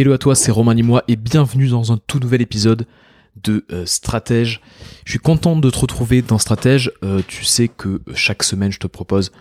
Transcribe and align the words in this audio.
Hello 0.00 0.12
à 0.12 0.18
toi, 0.18 0.36
c'est 0.36 0.52
Romain 0.52 0.74
Limois 0.74 1.02
et 1.08 1.16
bienvenue 1.16 1.66
dans 1.66 1.90
un 1.90 1.98
tout 2.06 2.20
nouvel 2.20 2.40
épisode 2.40 2.86
de 3.42 3.64
euh, 3.72 3.84
Stratège. 3.84 4.60
Je 5.04 5.10
suis 5.10 5.18
content 5.18 5.56
de 5.56 5.70
te 5.70 5.76
retrouver 5.80 6.22
dans 6.22 6.38
Stratège. 6.38 6.92
Euh, 7.02 7.20
tu 7.26 7.42
sais 7.42 7.66
que 7.66 8.00
chaque 8.14 8.44
semaine 8.44 8.70
je 8.70 8.78
te 8.78 8.86
propose 8.86 9.32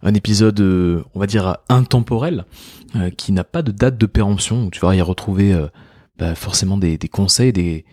un 0.00 0.14
épisode, 0.14 0.58
euh, 0.58 1.04
on 1.14 1.20
va 1.20 1.26
dire, 1.26 1.58
intemporel, 1.68 2.46
qui 3.18 3.32
n'a 3.32 3.44
pas 3.44 3.60
de 3.60 3.72
date 3.72 3.98
de 3.98 4.06
péremption. 4.06 4.70
tu 4.70 4.80
vas 4.80 4.96
y 4.96 5.02
retrouver 5.02 5.54
bah, 6.18 6.34
forcément 6.34 6.78
des, 6.78 6.96
conseils, 7.12 7.52
des, 7.52 7.84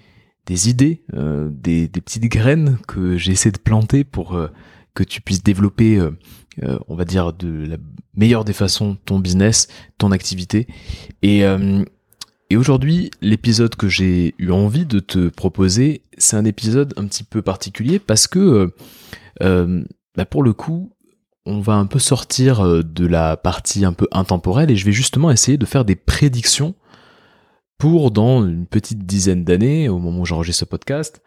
idées, 0.69 1.03
des, 1.11 1.89
des, 1.89 2.01
petites 2.01 2.31
graines 2.31 2.77
que 2.87 3.17
j'ai 3.17 3.33
essayé 3.33 3.51
de 3.51 3.57
planter 3.57 4.05
pour 4.05 4.39
que 4.93 5.03
tu 5.03 5.19
puisses 5.19 5.43
développer, 5.43 6.01
on 6.87 6.95
va 6.95 7.03
dire, 7.03 7.33
de 7.33 7.65
la 7.65 7.75
meilleure 8.15 8.45
des 8.45 8.53
façons 8.53 8.97
ton 9.03 9.19
business, 9.19 9.67
ton 9.97 10.13
activité. 10.13 10.67
Et, 11.21 11.43
et 12.54 12.55
aujourd'hui, 12.55 13.09
l'épisode 13.20 13.73
que 13.73 13.87
j'ai 13.87 14.36
eu 14.37 14.51
envie 14.51 14.86
de 14.86 15.00
te 15.00 15.29
proposer, 15.29 16.04
c'est 16.19 16.37
un 16.37 16.46
épisode 16.46 16.93
un 16.97 17.07
petit 17.07 17.23
peu 17.23 17.41
particulier 17.41 17.97
parce 17.97 18.28
que, 18.28 18.37
euh, 18.37 18.68
euh, 19.41 19.83
bah 20.15 20.25
pour 20.25 20.43
le 20.43 20.54
coup, 20.54 20.93
on 21.47 21.61
va 21.61 21.73
un 21.73 21.87
peu 21.87 21.97
sortir 21.97 22.64
euh, 22.64 22.83
de 22.83 23.07
la 23.07 23.37
partie 23.37 23.86
un 23.86 23.93
peu 23.93 24.07
intemporelle 24.11 24.69
et 24.69 24.75
je 24.75 24.86
vais 24.86 24.92
justement 24.92 25.31
essayer 25.31 25.57
de 25.57 25.65
faire 25.65 25.83
des 25.83 25.95
prédictions 25.95 26.75
pour 27.79 28.11
dans 28.11 28.47
une 28.47 28.67
petite 28.67 29.04
dizaine 29.04 29.43
d'années, 29.43 29.89
au 29.89 29.97
moment 29.97 30.20
où 30.20 30.25
j'enregistre 30.25 30.59
ce 30.59 30.65
podcast, 30.65 31.23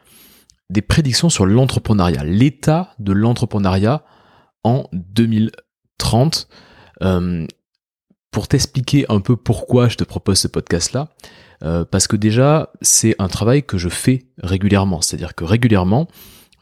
des 0.70 0.80
prédictions 0.80 1.28
sur 1.28 1.44
l'entrepreneuriat, 1.44 2.22
l'état 2.22 2.94
de 3.00 3.10
l'entrepreneuriat 3.10 4.04
en 4.62 4.84
2030 4.92 6.46
pour 8.30 8.48
t'expliquer 8.48 9.06
un 9.08 9.20
peu 9.20 9.36
pourquoi 9.36 9.88
je 9.88 9.96
te 9.96 10.04
propose 10.04 10.38
ce 10.38 10.48
podcast-là, 10.48 11.08
euh, 11.62 11.84
parce 11.84 12.06
que 12.06 12.16
déjà, 12.16 12.70
c'est 12.82 13.14
un 13.18 13.28
travail 13.28 13.62
que 13.62 13.78
je 13.78 13.88
fais 13.88 14.26
régulièrement. 14.42 15.00
C'est-à-dire 15.00 15.34
que 15.34 15.44
régulièrement, 15.44 16.08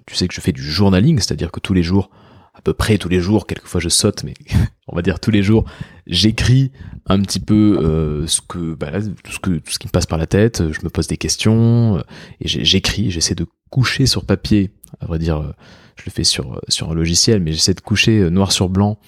tu 0.07 0.15
sais 0.15 0.29
que 0.29 0.35
je 0.35 0.41
fais 0.41 0.53
du 0.53 0.63
journaling, 0.63 1.19
c'est-à-dire 1.19 1.51
que 1.51 1.61
tous 1.61 1.75
les 1.75 1.83
jours, 1.83 2.11
à 2.55 2.61
peu 2.61 2.75
près 2.75 2.99
tous 2.99 3.09
les 3.09 3.21
jours, 3.21 3.47
quelquefois 3.47 3.81
je 3.81 3.89
saute, 3.89 4.23
mais 4.23 4.35
on 4.89 4.95
va 4.95 5.03
dire 5.03 5.19
tous 5.19 5.31
les 5.31 5.43
jours, 5.43 5.65
j'écris 6.07 6.71
un 7.07 7.21
petit 7.21 7.41
peu 7.41 7.79
euh, 7.83 8.27
ce 8.27 8.41
que, 8.41 8.75
bah, 8.75 8.93
tout 9.25 9.33
ce 9.33 9.41
que, 9.41 9.51
tout 9.59 9.73
ce 9.73 9.79
qui 9.79 9.89
me 9.89 9.93
passe 9.93 10.07
par 10.07 10.19
la 10.19 10.27
tête. 10.27 10.63
Je 10.71 10.81
me 10.85 10.91
pose 10.91 11.09
des 11.09 11.17
questions 11.17 11.97
euh, 11.97 12.03
et 12.41 12.49
j'écris. 12.49 13.11
J'essaie 13.11 13.35
de 13.35 13.47
coucher 13.71 14.07
sur 14.07 14.25
papier. 14.25 14.71
À 15.01 15.07
vrai 15.07 15.19
dire, 15.19 15.55
je 15.97 16.05
le 16.07 16.13
fais 16.13 16.23
sur 16.23 16.61
sur 16.69 16.93
un 16.93 16.95
logiciel, 16.95 17.41
mais 17.41 17.53
j'essaie 17.53 17.75
de 17.75 17.81
coucher 17.81 18.31
noir 18.31 18.53
sur 18.53 18.69
blanc 18.69 18.99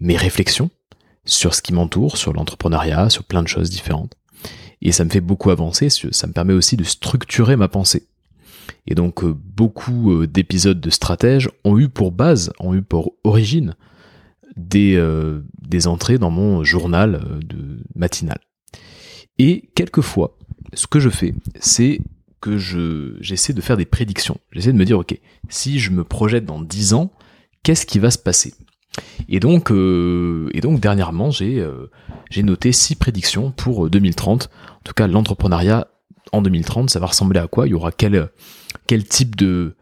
mes 0.00 0.16
réflexions 0.16 0.70
sur 1.24 1.54
ce 1.54 1.62
qui 1.62 1.72
m'entoure, 1.72 2.16
sur 2.16 2.32
l'entrepreneuriat, 2.32 3.10
sur 3.10 3.24
plein 3.24 3.42
de 3.42 3.48
choses 3.48 3.70
différentes. 3.70 4.16
Et 4.80 4.90
ça 4.90 5.04
me 5.04 5.10
fait 5.10 5.20
beaucoup 5.20 5.50
avancer, 5.50 5.88
ça 5.90 6.26
me 6.26 6.32
permet 6.32 6.54
aussi 6.54 6.76
de 6.76 6.84
structurer 6.84 7.56
ma 7.56 7.68
pensée. 7.68 8.08
Et 8.86 8.94
donc 8.94 9.22
euh, 9.22 9.32
beaucoup 9.32 10.12
euh, 10.12 10.26
d'épisodes 10.26 10.80
de 10.80 10.90
stratèges 10.90 11.48
ont 11.64 11.78
eu 11.78 11.88
pour 11.88 12.10
base, 12.10 12.52
ont 12.58 12.74
eu 12.74 12.82
pour 12.82 13.14
origine 13.22 13.76
des, 14.56 14.96
euh, 14.96 15.42
entrées 15.86 16.18
dans 16.18 16.30
mon 16.30 16.64
journal 16.64 17.40
de 17.44 17.78
matinal. 17.94 18.38
Et 19.38 19.70
quelquefois, 19.74 20.36
ce 20.74 20.86
que 20.86 21.00
je 21.00 21.08
fais, 21.08 21.34
c'est 21.58 22.00
que 22.40 22.58
je, 22.58 23.16
j'essaie 23.20 23.54
de 23.54 23.60
faire 23.60 23.76
des 23.76 23.86
prédictions. 23.86 24.38
J'essaie 24.50 24.72
de 24.72 24.78
me 24.78 24.84
dire, 24.84 24.98
ok, 24.98 25.18
si 25.48 25.78
je 25.78 25.90
me 25.90 26.04
projette 26.04 26.44
dans 26.44 26.60
10 26.60 26.92
ans, 26.92 27.12
qu'est-ce 27.62 27.86
qui 27.86 27.98
va 27.98 28.10
se 28.10 28.18
passer? 28.18 28.52
Et 29.28 29.40
donc, 29.40 29.70
euh, 29.70 30.50
et 30.52 30.60
donc 30.60 30.80
dernièrement, 30.80 31.30
j'ai 31.30 31.60
euh, 31.60 31.90
j'ai 32.30 32.42
noté 32.42 32.72
six 32.72 32.94
prédictions 32.94 33.50
pour 33.50 33.88
2030. 33.88 34.50
En 34.70 34.80
tout 34.84 34.92
cas, 34.94 35.06
l'entrepreneuriat 35.06 35.88
en 36.32 36.42
2030, 36.42 36.90
ça 36.90 37.00
va 37.00 37.06
ressembler 37.06 37.40
à 37.40 37.46
quoi? 37.46 37.66
Il 37.66 37.70
y 37.70 37.74
aura 37.74 37.92
quel 37.92 38.28
type 39.08 39.36
de 39.36 39.74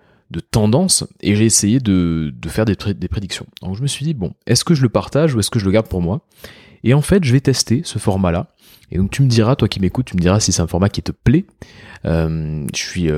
tendance? 0.50 1.04
Et 1.20 1.34
j'ai 1.34 1.44
essayé 1.44 1.80
de 1.80 2.32
faire 2.48 2.64
des, 2.64 2.76
prédictions. 2.76 3.46
Donc 3.62 3.76
je 3.76 3.82
me 3.82 3.86
suis 3.86 4.04
dit 4.04 4.14
bon, 4.14 4.34
est-ce 4.46 4.64
que 4.64 4.74
je 4.74 4.82
le 4.82 4.88
partage 4.88 5.34
ou 5.34 5.40
est-ce 5.40 5.50
que 5.50 5.58
je 5.58 5.64
le 5.64 5.70
garde 5.70 5.88
pour 5.88 6.02
moi? 6.02 6.20
Et 6.82 6.94
en 6.94 7.02
fait, 7.02 7.24
je 7.24 7.32
vais 7.32 7.40
tester 7.40 7.82
ce 7.84 7.98
format-là. 7.98 8.54
Et 8.90 8.98
donc 8.98 9.10
tu 9.10 9.22
me 9.22 9.28
diras, 9.28 9.54
toi 9.54 9.68
qui 9.68 9.80
m'écoutes, 9.80 10.06
tu 10.06 10.16
me 10.16 10.22
diras 10.22 10.40
si 10.40 10.52
c'est 10.52 10.62
un 10.62 10.66
format 10.66 10.88
qui 10.88 11.02
te 11.02 11.12
plaît. 11.12 11.44
Euh, 12.04 12.66
je 12.74 12.80
suis 12.80 13.08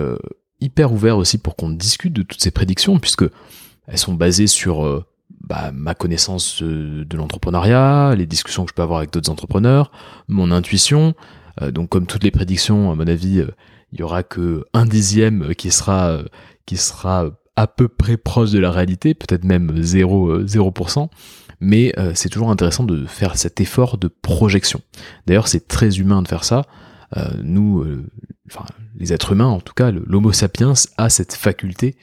hyper 0.61 0.93
ouvert 0.93 1.17
aussi 1.17 1.39
pour 1.39 1.57
qu'on 1.57 1.71
discute 1.71 2.13
de 2.13 2.23
toutes 2.23 2.43
ces 2.43 2.51
prédictions 2.51 2.99
puisque 2.99 3.25
elles 3.87 3.99
sont 3.99 4.15
basées 4.15 4.47
sur 4.47 5.05
bah, 5.41 5.71
ma 5.73 5.95
connaissance 5.95 6.63
de, 6.63 7.17
l'entrepreneuriat, 7.17 8.15
les 8.17 8.27
discussions 8.27 8.65
que 8.65 8.71
je 8.71 8.75
peux 8.75 8.83
avoir 8.83 8.99
avec 8.99 9.13
d'autres 9.13 9.31
entrepreneurs, 9.31 9.91
mon 10.29 10.51
intuition. 10.51 11.15
Euh, 11.61 11.71
donc 11.71 11.89
comme 11.89 12.07
toutes 12.07 12.25
les 12.25 12.31
prédictions, 12.31 12.91
à 12.91 12.95
mon 12.95 13.07
avis, 13.07 13.41
euh, 13.41 13.51
il 13.93 14.01
y 14.01 14.03
aura 14.03 14.23
que 14.23 14.65
un 14.73 14.87
dixième 14.87 15.55
qui 15.55 15.71
sera 15.71 16.09
euh, 16.09 16.25
qui 16.65 16.77
sera 16.77 17.31
à 17.57 17.67
peu 17.67 17.89
près 17.89 18.17
proche 18.17 18.51
de 18.51 18.59
la 18.59 18.71
réalité, 18.71 19.15
peut-être 19.15 19.45
même 19.45 19.83
0, 19.83 20.45
0%, 20.45 21.09
mais 21.61 21.95
c'est 22.15 22.31
toujours 22.31 22.51
intéressant 22.51 22.85
de 22.85 23.05
faire 23.05 23.37
cet 23.37 23.61
effort 23.61 23.99
de 23.99 24.09
projection. 24.09 24.81
D'ailleurs, 25.27 25.49
c'est 25.49 25.69
très 25.69 25.99
humain 25.99 26.23
de 26.23 26.29
faire 26.29 26.45
ça. 26.45 26.63
nous, 27.43 27.85
enfin, 28.51 28.65
les 28.99 29.13
êtres 29.13 29.33
humains, 29.33 29.49
en 29.49 29.61
tout 29.61 29.75
cas, 29.75 29.91
l'Homo 29.91 30.33
sapiens 30.33 30.73
a 30.97 31.11
cette 31.11 31.35
faculté 31.35 31.97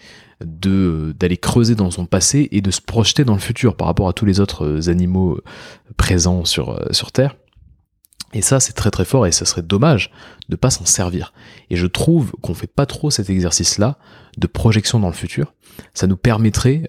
de 0.44 1.13
d'aller 1.19 1.38
creuser 1.38 1.75
dans 1.75 1.91
son 1.91 2.05
passé 2.05 2.47
et 2.51 2.61
de 2.61 2.72
se 2.72 2.81
projeter 2.81 3.25
dans 3.25 3.33
le 3.33 3.39
futur 3.39 3.75
par 3.75 3.88
rapport 3.88 4.07
à 4.07 4.13
tous 4.13 4.25
les 4.25 4.39
autres 4.39 4.66
euh, 4.66 4.89
animaux 4.89 5.33
euh, 5.33 5.44
présents 5.97 6.45
sur 6.45 6.69
euh, 6.69 6.85
sur 6.91 7.11
Terre. 7.11 7.35
Et 8.33 8.41
ça, 8.41 8.59
c'est 8.59 8.73
très 8.73 8.91
très 8.91 9.05
fort 9.05 9.25
et 9.25 9.31
ça 9.31 9.44
serait 9.45 9.63
dommage 9.63 10.11
de 10.49 10.55
pas 10.55 10.69
s'en 10.69 10.85
servir. 10.85 11.33
Et 11.72 11.75
je 11.75 11.88
trouve 11.88 12.31
qu'on 12.41 12.53
fait 12.53 12.67
pas 12.67 12.85
trop 12.85 13.09
cet 13.09 13.29
exercice-là 13.29 13.97
de 14.38 14.45
projection 14.45 14.99
dans 14.99 15.07
le 15.07 15.13
futur. 15.13 15.55
Ça 15.95 16.05
nous 16.05 16.16
permettrait 16.16 16.83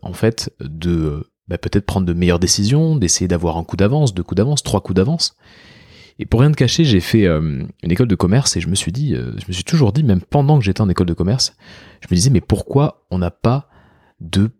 en 0.00 0.14
fait 0.14 0.50
de 0.58 1.30
bah, 1.48 1.58
peut-être 1.58 1.84
prendre 1.84 2.06
de 2.06 2.14
meilleures 2.14 2.38
décisions, 2.38 2.96
d'essayer 2.96 3.28
d'avoir 3.28 3.58
un 3.58 3.64
coup 3.64 3.76
d'avance, 3.76 4.14
deux 4.14 4.22
coups 4.22 4.38
d'avance, 4.38 4.62
trois 4.62 4.80
coups 4.80 4.96
d'avance. 4.96 5.36
Et 6.18 6.26
pour 6.26 6.40
rien 6.40 6.50
de 6.50 6.56
cacher, 6.56 6.84
j'ai 6.84 7.00
fait 7.00 7.26
euh, 7.26 7.62
une 7.82 7.92
école 7.92 8.08
de 8.08 8.14
commerce 8.14 8.56
et 8.56 8.60
je 8.60 8.68
me 8.68 8.74
suis 8.74 8.92
dit, 8.92 9.14
euh, 9.14 9.32
je 9.38 9.44
me 9.48 9.52
suis 9.52 9.64
toujours 9.64 9.92
dit, 9.92 10.02
même 10.02 10.20
pendant 10.20 10.58
que 10.58 10.64
j'étais 10.64 10.80
en 10.80 10.88
école 10.88 11.06
de 11.06 11.14
commerce, 11.14 11.54
je 12.00 12.08
me 12.10 12.14
disais, 12.14 12.30
mais 12.30 12.40
pourquoi 12.40 13.06
on 13.10 13.18
n'a 13.18 13.30
pas 13.30 13.68
de 14.20 14.50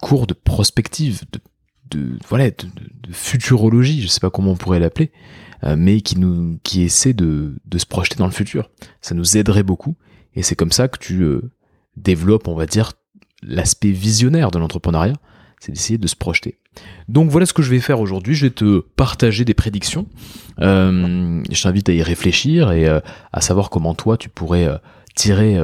cours 0.00 0.26
de 0.26 0.34
prospective, 0.34 1.22
de, 1.90 2.18
voilà, 2.28 2.50
de, 2.50 2.66
futurologie, 3.12 4.02
je 4.02 4.08
sais 4.08 4.20
pas 4.20 4.30
comment 4.30 4.52
on 4.52 4.56
pourrait 4.56 4.80
l'appeler, 4.80 5.12
euh, 5.62 5.76
mais 5.78 6.00
qui 6.00 6.18
nous, 6.18 6.58
qui 6.64 6.82
essaie 6.82 7.12
de, 7.12 7.54
de 7.64 7.78
se 7.78 7.86
projeter 7.86 8.16
dans 8.16 8.26
le 8.26 8.32
futur. 8.32 8.68
Ça 9.00 9.14
nous 9.14 9.36
aiderait 9.36 9.62
beaucoup 9.62 9.96
et 10.34 10.42
c'est 10.42 10.56
comme 10.56 10.72
ça 10.72 10.88
que 10.88 10.98
tu 10.98 11.24
développes, 11.96 12.48
on 12.48 12.56
va 12.56 12.66
dire, 12.66 12.94
l'aspect 13.42 13.90
visionnaire 13.90 14.50
de 14.50 14.58
l'entrepreneuriat 14.58 15.14
c'est 15.64 15.72
d'essayer 15.72 15.98
de 15.98 16.06
se 16.06 16.16
projeter. 16.16 16.58
Donc 17.08 17.30
voilà 17.30 17.46
ce 17.46 17.54
que 17.54 17.62
je 17.62 17.70
vais 17.70 17.80
faire 17.80 18.00
aujourd'hui, 18.00 18.34
je 18.34 18.46
vais 18.46 18.50
te 18.50 18.80
partager 18.80 19.44
des 19.44 19.54
prédictions. 19.54 20.06
Euh, 20.60 21.42
je 21.50 21.62
t'invite 21.62 21.88
à 21.88 21.92
y 21.92 22.02
réfléchir 22.02 22.70
et 22.72 22.86
euh, 22.86 23.00
à 23.32 23.40
savoir 23.40 23.70
comment 23.70 23.94
toi 23.94 24.18
tu 24.18 24.28
pourrais 24.28 24.66
euh, 24.66 24.76
tirer 25.14 25.58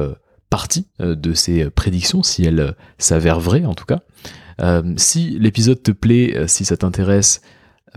parti 0.49 0.87
de 0.99 1.33
ces 1.33 1.69
prédictions, 1.69 2.23
si 2.23 2.43
elles 2.43 2.73
s'avèrent 2.97 3.39
vraies 3.39 3.65
en 3.65 3.73
tout 3.73 3.85
cas. 3.85 3.99
si 4.95 5.37
l'épisode 5.39 5.83
te 5.83 5.91
plaît, 5.91 6.45
si 6.47 6.63
ça 6.65 6.77
t'intéresse, 6.77 7.41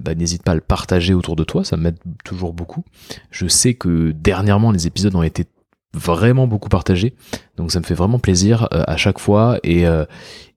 bah, 0.01 0.15
n'hésite 0.15 0.43
pas 0.43 0.53
à 0.53 0.55
le 0.57 0.61
partager 0.61 1.15
autour 1.15 1.37
de 1.37 1.45
toi, 1.45 1.65
ça 1.65 1.77
m'aide 1.77 1.99
toujours 2.25 2.53
beaucoup. 2.53 2.85
Je 3.31 3.47
sais 3.47 3.75
que 3.75 4.11
dernièrement 4.11 4.73
les 4.73 4.89
épisodes 4.89 5.15
ont 5.15 5.23
été 5.23 5.47
vraiment 5.95 6.47
beaucoup 6.47 6.69
partagé. 6.69 7.15
Donc 7.57 7.73
ça 7.73 7.81
me 7.81 7.85
fait 7.85 7.95
vraiment 7.95 8.19
plaisir 8.19 8.69
euh, 8.73 8.83
à 8.87 8.97
chaque 8.97 9.19
fois 9.19 9.59
et, 9.63 9.87
euh, 9.87 10.05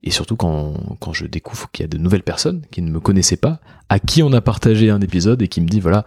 et 0.03 0.11
surtout 0.11 0.35
quand, 0.35 0.97
quand 0.99 1.13
je 1.13 1.25
découvre 1.25 1.69
qu'il 1.71 1.83
y 1.83 1.85
a 1.85 1.87
de 1.87 1.97
nouvelles 1.97 2.23
personnes 2.23 2.63
qui 2.71 2.81
ne 2.81 2.91
me 2.91 2.99
connaissaient 2.99 3.37
pas, 3.37 3.59
à 3.89 3.99
qui 3.99 4.23
on 4.23 4.33
a 4.33 4.41
partagé 4.41 4.89
un 4.89 5.01
épisode 5.01 5.41
et 5.41 5.47
qui 5.47 5.61
me 5.61 5.67
dit 5.67 5.79
voilà, 5.79 6.05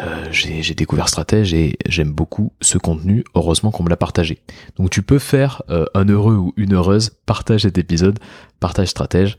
euh, 0.00 0.28
j'ai 0.30 0.74
découvert 0.74 1.08
Stratège 1.08 1.52
et 1.52 1.76
j'aime 1.86 2.12
beaucoup 2.12 2.52
ce 2.60 2.78
contenu, 2.78 3.24
heureusement 3.34 3.70
qu'on 3.70 3.82
me 3.82 3.90
l'a 3.90 3.96
partagé. 3.96 4.38
Donc 4.76 4.90
tu 4.90 5.02
peux 5.02 5.18
faire 5.18 5.62
un 5.94 6.04
heureux 6.04 6.36
ou 6.36 6.52
une 6.56 6.74
heureuse, 6.74 7.10
partage 7.26 7.62
cet 7.62 7.78
épisode, 7.78 8.18
partage 8.60 8.88
Stratège. 8.88 9.36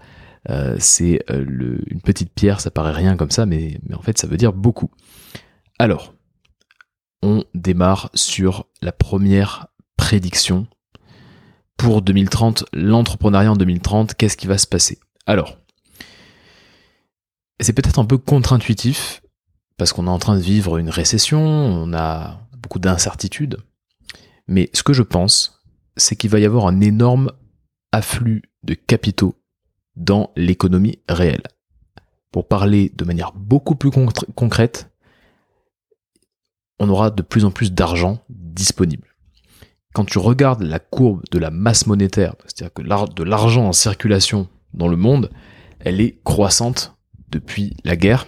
c'est 0.77 1.23
une 1.29 2.01
petite 2.03 2.33
pierre, 2.33 2.59
ça 2.59 2.69
paraît 2.69 2.91
rien 2.91 3.15
comme 3.15 3.31
ça, 3.31 3.45
mais, 3.45 3.79
mais 3.87 3.95
en 3.95 4.01
fait 4.01 4.17
ça 4.17 4.27
veut 4.27 4.37
dire 4.37 4.53
beaucoup. 4.53 4.91
Alors, 5.79 6.13
on 7.21 7.43
démarre 7.53 8.09
sur 8.13 8.65
la 8.81 8.91
première 8.91 9.67
prédiction 9.97 10.67
pour 11.77 12.01
2030, 12.01 12.65
l'entrepreneuriat 12.73 13.51
en 13.51 13.55
2030, 13.55 14.13
qu'est-ce 14.13 14.37
qui 14.37 14.47
va 14.47 14.57
se 14.57 14.67
passer? 14.67 14.99
Alors, 15.25 15.57
c'est 17.59 17.73
peut-être 17.73 17.99
un 17.99 18.05
peu 18.05 18.17
contre-intuitif, 18.17 19.21
parce 19.77 19.93
qu'on 19.93 20.05
est 20.05 20.11
en 20.11 20.19
train 20.19 20.35
de 20.35 20.41
vivre 20.41 20.77
une 20.77 20.89
récession, 20.89 21.41
on 21.41 21.93
a 21.93 22.39
beaucoup 22.57 22.79
d'incertitudes, 22.79 23.57
mais 24.47 24.69
ce 24.73 24.83
que 24.83 24.93
je 24.93 25.01
pense, 25.01 25.63
c'est 25.97 26.15
qu'il 26.15 26.29
va 26.29 26.39
y 26.39 26.45
avoir 26.45 26.67
un 26.67 26.81
énorme 26.81 27.31
afflux 27.91 28.43
de 28.63 28.75
capitaux 28.75 29.35
dans 29.95 30.31
l'économie 30.35 30.99
réelle. 31.09 31.43
Pour 32.31 32.47
parler 32.47 32.91
de 32.95 33.05
manière 33.05 33.33
beaucoup 33.33 33.75
plus 33.75 33.89
concrète, 33.89 34.90
on 36.81 36.89
aura 36.89 37.11
de 37.11 37.21
plus 37.21 37.45
en 37.45 37.51
plus 37.51 37.71
d'argent 37.71 38.23
disponible. 38.29 39.07
Quand 39.93 40.03
tu 40.03 40.17
regardes 40.17 40.63
la 40.63 40.79
courbe 40.79 41.21
de 41.29 41.37
la 41.37 41.51
masse 41.51 41.85
monétaire, 41.85 42.33
c'est-à-dire 42.45 42.73
que 42.73 42.81
de 43.13 43.23
l'argent 43.23 43.67
en 43.67 43.71
circulation 43.71 44.47
dans 44.73 44.87
le 44.87 44.97
monde, 44.97 45.29
elle 45.79 46.01
est 46.01 46.19
croissante 46.23 46.95
depuis 47.29 47.75
la 47.83 47.95
guerre. 47.95 48.25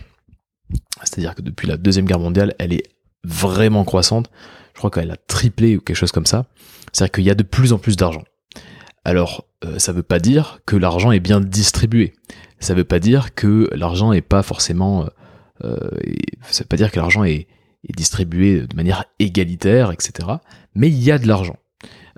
C'est-à-dire 1.03 1.33
que 1.33 1.41
depuis 1.41 1.67
la 1.67 1.77
Deuxième 1.77 2.05
Guerre 2.05 2.19
mondiale, 2.19 2.53
elle 2.59 2.73
est 2.73 2.83
vraiment 3.23 3.85
croissante. 3.85 4.29
Je 4.73 4.77
crois 4.77 4.91
qu'elle 4.91 5.09
a 5.09 5.17
triplé 5.17 5.75
ou 5.75 5.81
quelque 5.81 5.97
chose 5.97 6.11
comme 6.11 6.27
ça. 6.27 6.45
C'est-à-dire 6.91 7.11
qu'il 7.11 7.23
y 7.23 7.31
a 7.31 7.35
de 7.35 7.43
plus 7.43 7.73
en 7.73 7.79
plus 7.79 7.95
d'argent. 7.95 8.23
Alors, 9.03 9.47
euh, 9.65 9.79
ça 9.79 9.93
ne 9.93 9.97
veut 9.97 10.03
pas 10.03 10.19
dire 10.19 10.59
que 10.67 10.75
l'argent 10.75 11.11
est 11.11 11.19
bien 11.19 11.41
distribué. 11.41 12.13
Ça 12.59 12.73
ne 12.73 12.77
veut 12.77 12.83
pas 12.83 12.99
dire 12.99 13.33
que 13.33 13.67
l'argent 13.73 14.11
n'est 14.13 14.21
pas 14.21 14.43
forcément... 14.43 15.09
Ça 15.61 16.63
veut 16.63 16.67
pas 16.67 16.77
dire 16.77 16.91
que 16.91 16.99
l'argent 16.99 17.23
est, 17.23 17.47
est, 17.83 17.95
distribué 17.95 18.61
de 18.61 18.75
manière 18.75 19.05
égalitaire, 19.19 19.91
etc. 19.91 20.29
Mais 20.75 20.89
il 20.89 21.01
y 21.03 21.11
a 21.11 21.17
de 21.17 21.27
l'argent. 21.27 21.57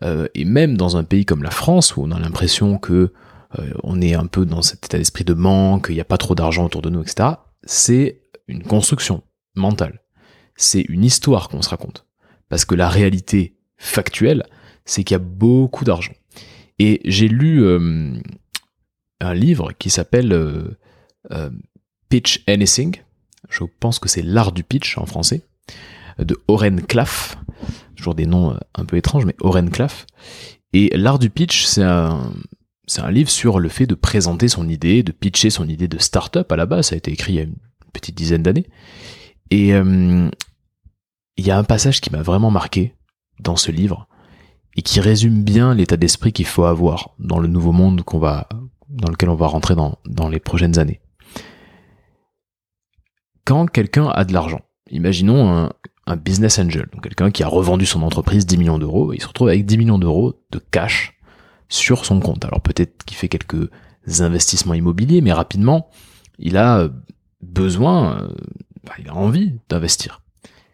et 0.03 0.45
même 0.45 0.77
dans 0.77 0.97
un 0.97 1.03
pays 1.03 1.25
comme 1.25 1.43
la 1.43 1.51
France, 1.51 1.95
où 1.95 2.01
on 2.03 2.11
a 2.11 2.19
l'impression 2.19 2.77
que 2.77 3.13
on 3.83 4.01
est 4.01 4.13
un 4.13 4.25
peu 4.25 4.45
dans 4.45 4.61
cet 4.61 4.85
état 4.85 4.97
d'esprit 4.97 5.23
de 5.23 5.33
manque, 5.33 5.87
il 5.89 5.95
n'y 5.95 6.01
a 6.01 6.05
pas 6.05 6.17
trop 6.17 6.35
d'argent 6.35 6.65
autour 6.65 6.81
de 6.81 6.89
nous, 6.89 7.01
etc., 7.01 7.29
c'est 7.63 8.21
une 8.47 8.63
construction 8.63 9.23
mentale. 9.55 10.01
C'est 10.55 10.81
une 10.81 11.03
histoire 11.03 11.49
qu'on 11.49 11.61
se 11.61 11.69
raconte. 11.69 12.05
Parce 12.49 12.65
que 12.65 12.75
la 12.75 12.89
réalité 12.89 13.57
factuelle, 13.77 14.43
c'est 14.85 15.03
qu'il 15.03 15.15
y 15.15 15.19
a 15.19 15.19
beaucoup 15.19 15.83
d'argent. 15.83 16.13
Et 16.79 17.01
j'ai 17.05 17.27
lu 17.27 17.63
euh, 17.63 18.13
un 19.19 19.33
livre 19.33 19.71
qui 19.73 19.89
s'appelle 19.89 20.31
euh, 20.33 20.77
euh, 21.31 21.49
Pitch 22.09 22.43
Anything. 22.47 22.97
Je 23.49 23.63
pense 23.79 23.99
que 23.99 24.09
c'est 24.09 24.21
l'art 24.21 24.51
du 24.51 24.63
pitch 24.63 24.97
en 24.97 25.05
français, 25.05 25.43
de 26.19 26.37
Oren 26.47 26.81
Klaff. 26.81 27.37
Toujours 27.95 28.15
des 28.15 28.25
noms 28.25 28.57
un 28.75 28.85
peu 28.85 28.97
étranges, 28.97 29.25
mais 29.25 29.35
Oren 29.41 29.69
Klaff. 29.69 30.05
Et 30.73 30.89
l'art 30.95 31.19
du 31.19 31.29
pitch, 31.29 31.65
c'est 31.65 31.83
un, 31.83 32.31
c'est 32.87 33.01
un 33.01 33.11
livre 33.11 33.29
sur 33.29 33.59
le 33.59 33.69
fait 33.69 33.87
de 33.87 33.95
présenter 33.95 34.47
son 34.47 34.67
idée, 34.67 35.03
de 35.03 35.11
pitcher 35.11 35.49
son 35.49 35.67
idée 35.67 35.87
de 35.87 35.97
start-up 35.97 36.51
à 36.51 36.55
la 36.55 36.65
base. 36.65 36.87
Ça 36.87 36.95
a 36.95 36.97
été 36.97 37.11
écrit 37.11 37.33
il 37.33 37.35
y 37.35 37.39
a 37.39 37.43
une 37.43 37.55
petite 37.93 38.15
dizaine 38.15 38.43
d'années. 38.43 38.67
Et 39.51 39.69
il 39.69 40.31
y 41.37 41.51
a 41.51 41.57
un 41.57 41.63
passage 41.63 42.01
qui 42.01 42.11
m'a 42.11 42.21
vraiment 42.21 42.51
marqué 42.51 42.95
dans 43.39 43.55
ce 43.55 43.71
livre 43.71 44.07
et 44.75 44.81
qui 44.81 44.99
résume 44.99 45.43
bien 45.43 45.73
l'état 45.73 45.97
d'esprit 45.97 46.33
qu'il 46.33 46.45
faut 46.45 46.65
avoir 46.65 47.11
dans 47.19 47.39
le 47.39 47.47
nouveau 47.47 47.71
monde 47.71 48.01
qu'on 48.03 48.19
va, 48.19 48.49
dans 48.89 49.09
lequel 49.09 49.29
on 49.29 49.35
va 49.35 49.47
rentrer 49.47 49.75
dans, 49.75 49.97
dans 50.05 50.27
les 50.27 50.39
prochaines 50.39 50.79
années. 50.79 50.99
Quand 53.45 53.67
quelqu'un 53.67 54.07
a 54.07 54.25
de 54.25 54.33
l'argent, 54.33 54.61
imaginons 54.89 55.69
un, 56.07 56.15
business 56.17 56.59
angel, 56.59 56.87
donc 56.93 57.03
quelqu'un 57.03 57.31
qui 57.31 57.41
a 57.41 57.47
revendu 57.47 57.87
son 57.87 58.03
entreprise 58.03 58.45
10 58.45 58.57
millions 58.57 58.77
d'euros, 58.77 59.11
il 59.13 59.21
se 59.21 59.27
retrouve 59.27 59.47
avec 59.47 59.65
10 59.65 59.79
millions 59.79 59.97
d'euros 59.97 60.39
de 60.51 60.59
cash 60.59 61.17
sur 61.67 62.05
son 62.05 62.19
compte. 62.19 62.45
Alors 62.45 62.61
peut-être 62.61 63.03
qu'il 63.05 63.17
fait 63.17 63.27
quelques 63.27 63.69
investissements 64.19 64.75
immobiliers, 64.75 65.21
mais 65.21 65.33
rapidement, 65.33 65.89
il 66.37 66.57
a 66.57 66.89
besoin, 67.41 68.21
euh, 68.21 68.27
bah, 68.83 68.93
il 68.99 69.09
a 69.09 69.15
envie 69.15 69.53
d'investir. 69.67 70.21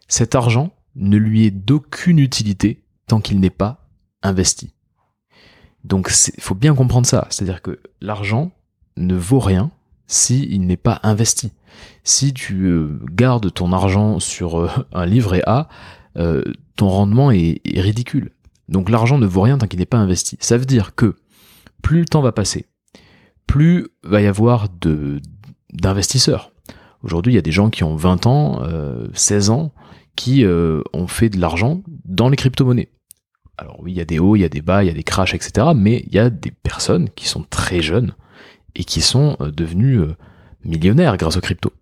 Cet 0.06 0.34
argent 0.34 0.74
ne 0.96 1.16
lui 1.16 1.46
est 1.46 1.50
d'aucune 1.50 2.18
utilité 2.18 2.84
tant 3.06 3.20
qu'il 3.20 3.40
n'est 3.40 3.50
pas 3.50 3.88
investi. 4.22 4.74
Donc 5.84 6.12
il 6.36 6.42
faut 6.42 6.54
bien 6.54 6.74
comprendre 6.74 7.06
ça, 7.06 7.26
c'est-à-dire 7.30 7.62
que 7.62 7.80
l'argent 8.00 8.52
ne 8.96 9.14
vaut 9.14 9.40
rien 9.40 9.70
s'il 10.06 10.66
n'est 10.66 10.76
pas 10.76 11.00
investi. 11.02 11.52
Si 12.04 12.32
tu 12.34 12.66
euh, 12.66 12.98
gardes 13.12 13.52
ton 13.52 13.72
argent 13.72 14.20
sur 14.20 14.60
euh, 14.60 14.70
un 14.92 15.06
livret 15.06 15.42
A, 15.46 15.68
ton 16.76 16.88
rendement 16.88 17.30
est, 17.30 17.62
ridicule. 17.74 18.32
Donc 18.68 18.90
l'argent 18.90 19.18
ne 19.18 19.26
vaut 19.26 19.40
rien 19.40 19.58
tant 19.58 19.66
qu'il 19.66 19.78
n'est 19.78 19.86
pas 19.86 19.98
investi. 19.98 20.36
Ça 20.40 20.58
veut 20.58 20.66
dire 20.66 20.94
que 20.94 21.16
plus 21.80 22.00
le 22.00 22.04
temps 22.04 22.20
va 22.20 22.32
passer, 22.32 22.66
plus 23.46 23.88
va 24.04 24.20
y 24.20 24.26
avoir 24.26 24.68
d'investisseurs. 25.72 26.52
Aujourd'hui, 27.02 27.32
il 27.32 27.36
y 27.36 27.38
a 27.38 27.42
des 27.42 27.50
gens 27.50 27.70
qui 27.70 27.82
ont 27.82 27.96
20 27.96 28.26
ans, 28.26 28.62
16 29.14 29.50
ans, 29.50 29.72
qui 30.16 30.44
euh, 30.44 30.82
ont 30.92 31.06
fait 31.06 31.28
de 31.28 31.40
l'argent 31.40 31.82
dans 32.04 32.28
les 32.28 32.36
crypto-monnaies. 32.36 32.90
Alors 33.58 33.80
oui, 33.80 33.92
il 33.92 33.96
y 33.96 34.00
a 34.00 34.04
des 34.04 34.18
hauts, 34.18 34.36
il 34.36 34.40
y 34.40 34.44
a 34.44 34.48
des 34.48 34.62
bas, 34.62 34.82
il 34.82 34.86
y 34.86 34.90
a 34.90 34.94
des 34.94 35.02
crashs, 35.02 35.34
etc. 35.34 35.68
Mais 35.74 36.04
il 36.06 36.14
y 36.14 36.18
a 36.18 36.30
des 36.30 36.50
personnes 36.50 37.08
qui 37.10 37.28
sont 37.28 37.44
très 37.48 37.80
jeunes 37.80 38.14
et 38.74 38.84
qui 38.84 39.00
sont 39.00 39.36
euh, 39.40 39.50
devenues 39.50 40.00
euh, 40.00 40.14
millionnaires 40.64 41.16
grâce 41.16 41.36
aux 41.36 41.40
crypto. 41.40 41.72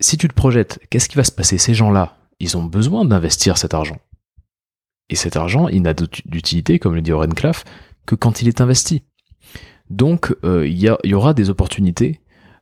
Si 0.00 0.16
tu 0.16 0.28
te 0.28 0.34
projettes, 0.34 0.80
qu'est-ce 0.90 1.08
qui 1.08 1.16
va 1.16 1.24
se 1.24 1.32
passer? 1.32 1.58
Ces 1.58 1.74
gens-là, 1.74 2.16
ils 2.40 2.56
ont 2.56 2.64
besoin 2.64 3.04
d'investir 3.04 3.58
cet 3.58 3.74
argent. 3.74 3.98
Et 5.10 5.16
cet 5.16 5.36
argent, 5.36 5.68
il 5.68 5.82
n'a 5.82 5.94
d'utilité, 5.94 6.78
comme 6.78 6.94
le 6.94 7.02
dit 7.02 7.12
Oren 7.12 7.34
Klaff, 7.34 7.64
que 8.06 8.14
quand 8.14 8.42
il 8.42 8.48
est 8.48 8.60
investi. 8.60 9.02
Donc, 9.90 10.34
il 10.44 10.78
y, 10.78 11.14
aura 11.14 11.34
des 11.34 11.50
opportunités 11.50 12.20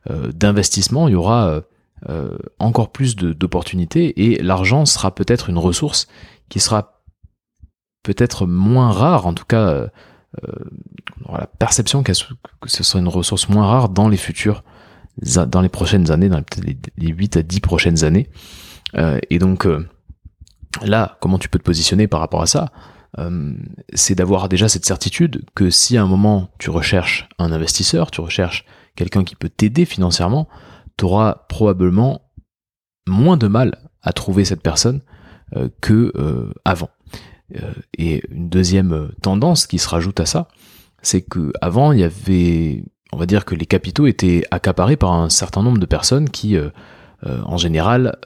d'investissement, 0.09 1.09
il 1.09 1.11
y 1.11 1.15
aura 1.15 1.61
euh, 2.07 2.37
encore 2.59 2.91
plus 2.91 3.15
d'opportunités 3.15 4.21
et 4.21 4.41
l'argent 4.43 4.85
sera 4.85 5.15
peut-être 5.15 5.49
une 5.49 5.57
ressource 5.57 6.07
qui 6.47 6.59
sera 6.59 7.01
peut-être 8.03 8.45
moins 8.45 8.91
rare, 8.91 9.25
en 9.25 9.33
tout 9.33 9.45
cas 9.45 9.67
euh, 9.67 9.87
euh, 9.87 9.87
on 10.43 11.29
aura 11.29 11.39
la 11.39 11.47
perception 11.47 12.03
que 12.03 12.13
ce 12.13 12.83
sera 12.83 12.99
une 12.99 13.07
ressource 13.07 13.49
moins 13.49 13.65
rare 13.65 13.89
dans 13.89 14.09
les 14.09 14.17
futurs, 14.17 14.63
dans 15.21 15.61
les 15.61 15.69
prochaines 15.69 16.11
années, 16.11 16.29
dans 16.29 16.43
les, 16.61 16.77
les 16.97 17.07
8 17.07 17.37
à 17.37 17.43
10 17.43 17.59
prochaines 17.61 18.03
années. 18.03 18.29
et 18.95 19.39
donc 19.39 19.67
là, 20.83 21.17
comment 21.21 21.39
tu 21.39 21.49
peux 21.49 21.59
te 21.59 21.63
positionner 21.63 22.07
par 22.07 22.19
rapport 22.19 22.41
à 22.41 22.47
ça 22.47 22.71
c'est 23.93 24.15
d'avoir 24.15 24.47
déjà 24.47 24.69
cette 24.69 24.85
certitude 24.85 25.43
que 25.55 25.69
si 25.69 25.97
à 25.97 26.03
un 26.03 26.07
moment 26.07 26.49
tu 26.59 26.69
recherches 26.69 27.27
un 27.39 27.51
investisseur, 27.51 28.11
tu 28.11 28.21
recherches 28.21 28.65
quelqu'un 28.95 29.23
qui 29.23 29.35
peut 29.35 29.49
t'aider 29.49 29.85
financièrement, 29.85 30.49
tu 30.97 31.05
auras 31.05 31.45
probablement 31.47 32.21
moins 33.07 33.37
de 33.37 33.47
mal 33.47 33.77
à 34.01 34.11
trouver 34.11 34.43
cette 34.43 34.61
personne 34.61 35.01
euh, 35.55 35.69
que 35.81 36.11
euh, 36.15 36.51
avant. 36.65 36.89
Euh, 37.55 37.73
et 37.97 38.23
une 38.31 38.49
deuxième 38.49 39.09
tendance 39.21 39.67
qui 39.67 39.79
se 39.79 39.87
rajoute 39.87 40.19
à 40.19 40.25
ça, 40.25 40.47
c'est 41.01 41.21
que 41.21 41.51
avant 41.61 41.91
il 41.91 41.99
y 41.99 42.03
avait, 42.03 42.83
on 43.11 43.17
va 43.17 43.25
dire 43.25 43.45
que 43.45 43.55
les 43.55 43.65
capitaux 43.65 44.07
étaient 44.07 44.43
accaparés 44.51 44.97
par 44.97 45.13
un 45.13 45.29
certain 45.29 45.63
nombre 45.63 45.77
de 45.77 45.85
personnes 45.85 46.29
qui, 46.29 46.57
en 47.23 47.57
général, 47.57 48.17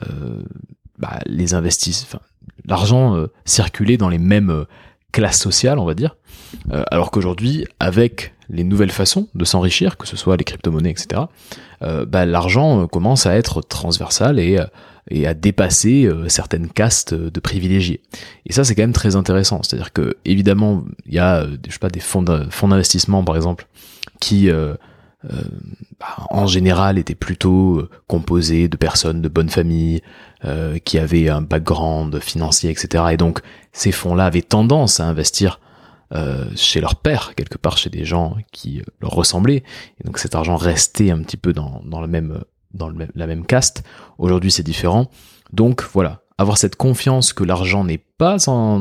bah, 0.98 1.20
les 1.26 1.54
investissent. 1.54 2.06
L'argent 2.64 3.26
circulait 3.44 3.98
dans 3.98 4.08
les 4.08 4.18
mêmes 4.18 4.64
classes 5.12 5.40
sociales, 5.40 5.78
on 5.78 5.84
va 5.84 5.94
dire, 5.94 6.16
alors 6.90 7.10
qu'aujourd'hui, 7.10 7.66
avec 7.78 8.32
les 8.52 8.64
nouvelles 8.64 8.92
façons 8.92 9.28
de 9.34 9.44
s'enrichir, 9.44 9.96
que 9.96 10.06
ce 10.06 10.16
soit 10.16 10.36
les 10.36 10.44
crypto-monnaies, 10.44 10.90
etc., 10.90 11.22
euh, 11.82 12.04
bah, 12.04 12.26
l'argent 12.26 12.82
euh, 12.82 12.86
commence 12.86 13.26
à 13.26 13.34
être 13.34 13.62
transversal 13.62 14.38
et, 14.38 14.58
euh, 14.58 14.66
et 15.10 15.26
à 15.26 15.34
dépasser 15.34 16.08
certaines 16.28 16.68
castes 16.68 17.12
de 17.12 17.40
privilégiés. 17.40 18.00
Et 18.46 18.52
ça, 18.52 18.64
c'est 18.64 18.74
quand 18.74 18.82
même 18.82 18.92
très 18.92 19.16
intéressant. 19.16 19.60
C'est-à-dire 19.62 19.92
que, 19.92 20.16
évidemment, 20.24 20.84
il 21.06 21.14
y 21.14 21.18
a, 21.18 21.44
je 21.66 21.72
sais 21.72 21.78
pas, 21.78 21.90
des 21.90 22.00
fonds 22.00 22.22
d'investissement, 22.22 23.24
par 23.24 23.34
exemple, 23.34 23.66
qui, 24.20 24.48
bah, 24.48 26.26
en 26.30 26.46
général, 26.46 26.98
étaient 26.98 27.16
plutôt 27.16 27.88
composés 28.06 28.68
de 28.68 28.76
personnes 28.76 29.20
de 29.20 29.28
bonne 29.28 29.48
famille, 29.48 30.02
qui 30.84 30.98
avaient 30.98 31.28
un 31.28 31.42
background 31.42 32.20
financier, 32.20 32.70
etc. 32.70 33.04
Et 33.10 33.16
donc, 33.16 33.40
ces 33.72 33.90
fonds-là 33.90 34.26
avaient 34.26 34.42
tendance 34.42 35.00
à 35.00 35.06
investir 35.06 35.58
euh, 36.14 36.44
chez 36.56 36.82
leur 36.82 36.96
père, 36.96 37.34
quelque 37.34 37.56
part 37.56 37.78
chez 37.78 37.88
des 37.88 38.04
gens 38.04 38.36
qui 38.52 38.80
euh, 38.80 38.84
leur 39.00 39.12
ressemblaient. 39.12 39.62
Et 39.98 40.04
donc 40.04 40.18
cet 40.18 40.34
argent 40.34 40.56
restait 40.56 41.10
un 41.10 41.22
petit 41.22 41.38
peu 41.38 41.54
dans, 41.54 41.80
dans, 41.86 42.02
le 42.02 42.06
même, 42.06 42.42
dans 42.74 42.88
le 42.88 43.06
la 43.14 43.26
même 43.26 43.46
caste. 43.46 43.84
Aujourd'hui 44.18 44.50
c'est 44.50 44.62
différent. 44.62 45.10
Donc 45.52 45.82
voilà, 45.92 46.22
avoir 46.38 46.58
cette 46.58 46.76
confiance 46.76 47.32
que 47.32 47.44
l'argent 47.44 47.84
n'est 47.84 48.04
pas, 48.18 48.36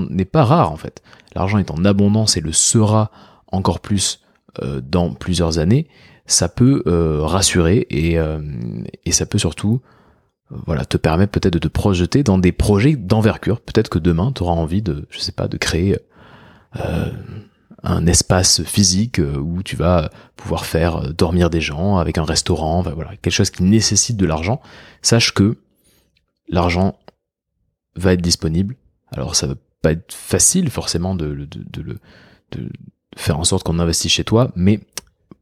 n'est 0.09 0.25
pas 0.25 0.43
rare 0.43 0.71
en 0.71 0.77
fait. 0.77 1.01
L'argent 1.35 1.57
est 1.57 1.71
en 1.71 1.85
abondance 1.85 2.37
et 2.37 2.41
le 2.41 2.51
sera 2.51 3.11
encore 3.51 3.79
plus 3.79 4.21
euh, 4.61 4.81
dans 4.81 5.13
plusieurs 5.13 5.59
années. 5.59 5.87
Ça 6.25 6.47
peut 6.47 6.83
rassurer 6.85 7.87
et, 7.89 8.17
et 9.05 9.11
ça 9.11 9.25
peut 9.25 9.39
surtout 9.39 9.81
voilà, 10.65 10.85
te 10.85 10.97
permettre 10.97 11.31
peut-être 11.31 11.53
de 11.53 11.59
te 11.59 11.67
projeter 11.67 12.23
dans 12.23 12.37
des 12.37 12.51
projets 12.51 12.95
d'envergure. 12.95 13.61
Peut-être 13.61 13.89
que 13.89 13.99
demain, 13.99 14.31
tu 14.33 14.43
auras 14.43 14.53
envie 14.53 14.81
de, 14.81 15.07
je 15.09 15.19
sais 15.19 15.31
pas, 15.31 15.47
de 15.47 15.57
créer 15.57 15.97
euh, 16.77 17.09
un 17.83 18.05
espace 18.05 18.63
physique 18.63 19.19
euh, 19.19 19.37
où 19.37 19.63
tu 19.63 19.75
vas 19.75 20.11
pouvoir 20.35 20.65
faire 20.65 20.97
euh, 20.97 21.09
dormir 21.13 21.49
des 21.49 21.61
gens 21.61 21.97
avec 21.97 22.17
un 22.17 22.23
restaurant, 22.23 22.81
voilà, 22.81 23.15
quelque 23.17 23.33
chose 23.33 23.49
qui 23.49 23.63
nécessite 23.63 24.17
de 24.17 24.25
l'argent, 24.25 24.61
sache 25.01 25.33
que 25.33 25.57
l'argent 26.47 26.97
va 27.95 28.13
être 28.13 28.21
disponible. 28.21 28.75
Alors 29.11 29.35
ça 29.35 29.47
va 29.47 29.55
pas 29.81 29.93
être 29.93 30.13
facile 30.13 30.69
forcément 30.69 31.15
de, 31.15 31.33
de, 31.33 31.63
de, 31.71 31.99
de 32.51 32.69
faire 33.15 33.39
en 33.39 33.43
sorte 33.43 33.63
qu'on 33.63 33.79
investisse 33.79 34.11
chez 34.11 34.23
toi, 34.23 34.51
mais 34.55 34.79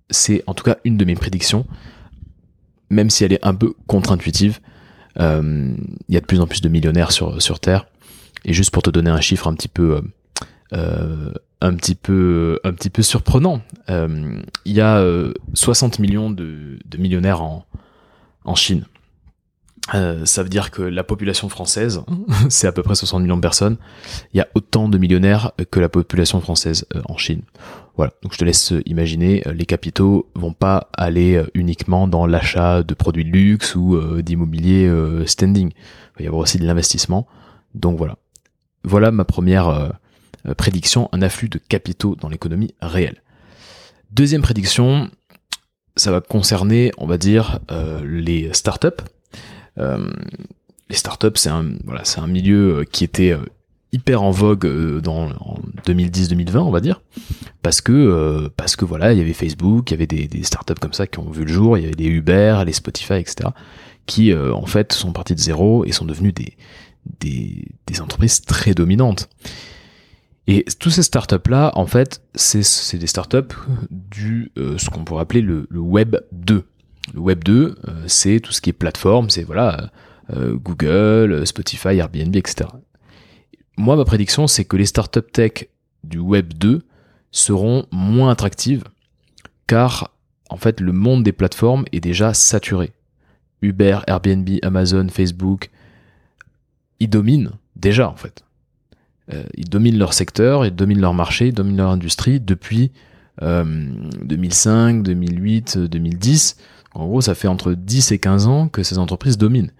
c'est 0.09 0.43
en 0.47 0.53
tout 0.53 0.63
cas 0.63 0.77
une 0.85 0.97
de 0.97 1.05
mes 1.05 1.15
prédictions, 1.15 1.67
même 2.89 3.09
si 3.09 3.23
elle 3.23 3.33
est 3.33 3.45
un 3.45 3.53
peu 3.53 3.73
contre-intuitive. 3.85 4.59
il 5.17 5.75
y 6.07 6.17
a 6.17 6.21
de 6.21 6.25
plus 6.25 6.39
en 6.39 6.47
plus 6.47 6.61
de 6.61 6.69
millionnaires 6.69 7.11
sur, 7.11 7.41
sur 7.41 7.59
Terre. 7.59 7.85
Et 8.45 8.53
juste 8.53 8.71
pour 8.71 8.81
te 8.81 8.89
donner 8.89 9.09
un 9.11 9.21
chiffre 9.21 9.47
un 9.47 9.53
petit 9.53 9.67
peu 9.67 10.01
un 11.61 11.75
petit 11.75 11.95
peu 11.95 12.59
un 12.63 12.73
petit 12.73 12.89
peu 12.89 13.01
surprenant. 13.01 13.61
il 13.87 14.43
y 14.65 14.81
a 14.81 15.03
60 15.53 15.99
millions 15.99 16.29
de, 16.29 16.79
de 16.85 16.97
millionnaires 16.97 17.41
en, 17.41 17.65
en 18.45 18.55
Chine. 18.55 18.85
Euh, 19.95 20.25
ça 20.25 20.43
veut 20.43 20.49
dire 20.49 20.71
que 20.71 20.81
la 20.81 21.03
population 21.03 21.49
française, 21.49 22.01
c'est 22.49 22.67
à 22.67 22.71
peu 22.71 22.83
près 22.83 22.95
60 22.95 23.21
millions 23.21 23.37
de 23.37 23.41
personnes. 23.41 23.77
Il 24.33 24.37
y 24.37 24.41
a 24.41 24.47
autant 24.55 24.89
de 24.89 24.97
millionnaires 24.97 25.51
que 25.71 25.79
la 25.79 25.89
population 25.89 26.41
française 26.41 26.85
euh, 26.95 27.01
en 27.05 27.17
Chine. 27.17 27.41
Voilà. 27.95 28.13
Donc 28.23 28.33
je 28.33 28.37
te 28.37 28.45
laisse 28.45 28.73
imaginer, 28.85 29.45
euh, 29.47 29.53
les 29.53 29.65
capitaux 29.65 30.29
vont 30.35 30.53
pas 30.53 30.89
aller 30.93 31.43
uniquement 31.53 32.07
dans 32.07 32.25
l'achat 32.25 32.83
de 32.83 32.93
produits 32.93 33.25
de 33.25 33.31
luxe 33.31 33.75
ou 33.75 33.99
d'immobilier 34.21 34.91
standing. 35.25 35.69
Il 35.71 36.19
va 36.19 36.23
y 36.23 36.27
avoir 36.27 36.41
aussi 36.41 36.57
de 36.57 36.65
l'investissement. 36.65 37.27
Donc 37.75 37.97
voilà. 37.97 38.17
Voilà 38.83 39.11
ma 39.11 39.25
première 39.25 39.93
prédiction, 40.57 41.09
un 41.11 41.21
afflux 41.21 41.49
de 41.49 41.59
capitaux 41.59 42.15
dans 42.15 42.29
l'économie 42.29 42.73
réelle. 42.81 43.21
Deuxième 44.11 44.41
prédiction, 44.41 45.09
ça 45.95 46.11
va 46.11 46.21
concerner, 46.21 46.91
on 46.97 47.07
va 47.07 47.17
dire, 47.17 47.59
les 48.03 48.51
startups 48.53 49.03
euh, 49.79 50.11
les 50.89 50.95
startups, 50.95 51.35
c'est 51.35 51.49
un, 51.49 51.65
voilà, 51.85 52.03
un 52.17 52.27
milieu 52.27 52.79
euh, 52.79 52.83
qui 52.83 53.03
était 53.03 53.31
euh, 53.31 53.45
hyper 53.91 54.21
en 54.23 54.31
vogue 54.31 54.67
dans 55.01 55.29
en 55.29 55.57
2010-2020 55.87 56.57
on 56.57 56.69
va 56.69 56.79
dire 56.79 57.01
parce 57.63 57.81
que 57.81 58.47
parce 58.55 58.75
que 58.75 58.85
voilà 58.85 59.13
il 59.13 59.17
y 59.17 59.21
avait 59.21 59.33
Facebook 59.33 59.89
il 59.89 59.93
y 59.93 59.95
avait 59.95 60.05
des, 60.05 60.27
des, 60.27 60.43
startups 60.43 60.75
comme 60.79 60.93
ça 60.93 61.07
qui 61.07 61.17
ont 61.17 61.31
vu 61.31 61.43
le 61.43 61.51
jour 61.51 61.75
il 61.75 61.81
y 61.81 61.85
avait 61.87 61.95
les 61.97 62.05
Uber 62.05 62.61
les 62.67 62.73
Spotify 62.73 63.15
etc 63.15 63.49
qui 64.05 64.31
en 64.31 64.67
fait 64.67 64.93
sont 64.93 65.11
partis 65.11 65.33
de 65.33 65.39
zéro 65.39 65.85
et 65.85 65.91
sont 65.91 66.05
devenus 66.05 66.35
des 66.35 66.55
des, 67.19 67.65
des 67.87 67.99
entreprises 67.99 68.41
très 68.41 68.75
dominantes 68.75 69.27
et 70.51 70.65
tous 70.79 70.89
ces 70.89 71.03
startups 71.03 71.49
là 71.49 71.71
en 71.75 71.85
fait 71.85 72.21
c'est 72.35 72.97
des 72.97 73.07
startups 73.07 73.55
du 73.89 74.51
ce 74.55 74.89
qu'on 74.89 75.03
pourrait 75.03 75.21
appeler 75.21 75.41
le, 75.41 75.67
le 75.69 75.79
web 75.79 76.17
2 76.31 76.65
le 77.13 77.19
Web 77.19 77.43
2, 77.43 77.75
euh, 77.87 78.03
c'est 78.07 78.39
tout 78.39 78.51
ce 78.51 78.61
qui 78.61 78.69
est 78.69 78.73
plateforme, 78.73 79.29
c'est 79.29 79.43
voilà 79.43 79.91
euh, 80.31 80.55
Google, 80.55 81.45
Spotify, 81.45 81.97
Airbnb, 81.97 82.35
etc. 82.35 82.69
Moi, 83.77 83.95
ma 83.95 84.05
prédiction, 84.05 84.47
c'est 84.47 84.65
que 84.65 84.77
les 84.77 84.85
startups 84.85 85.31
tech 85.31 85.67
du 86.03 86.19
Web 86.19 86.53
2 86.53 86.81
seront 87.31 87.85
moins 87.91 88.29
attractives, 88.31 88.83
car 89.67 90.11
en 90.49 90.57
fait, 90.57 90.79
le 90.81 90.91
monde 90.91 91.23
des 91.23 91.31
plateformes 91.31 91.85
est 91.91 91.99
déjà 91.99 92.33
saturé. 92.33 92.91
Uber, 93.61 93.99
Airbnb, 94.07 94.49
Amazon, 94.63 95.07
Facebook, 95.09 95.69
ils 96.99 97.09
dominent 97.09 97.51
déjà 97.75 98.09
en 98.09 98.15
fait. 98.15 98.43
Euh, 99.31 99.43
ils 99.55 99.69
dominent 99.69 99.97
leur 99.97 100.13
secteur, 100.13 100.65
ils 100.65 100.75
dominent 100.75 101.01
leur 101.01 101.13
marché, 101.13 101.47
ils 101.47 101.53
dominent 101.53 101.77
leur 101.77 101.91
industrie 101.91 102.39
depuis 102.39 102.91
2005, 103.41 105.01
2008, 105.01 105.77
2010. 105.77 106.57
En 106.93 107.07
gros, 107.07 107.21
ça 107.21 107.35
fait 107.35 107.47
entre 107.47 107.73
10 107.73 108.11
et 108.11 108.19
15 108.19 108.47
ans 108.47 108.67
que 108.67 108.83
ces 108.83 108.97
entreprises 108.97 109.37
dominent. 109.37 109.71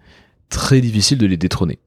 Très 0.50 0.80
difficile 0.80 1.18
de 1.18 1.26
les 1.26 1.36
détrôner. 1.36 1.80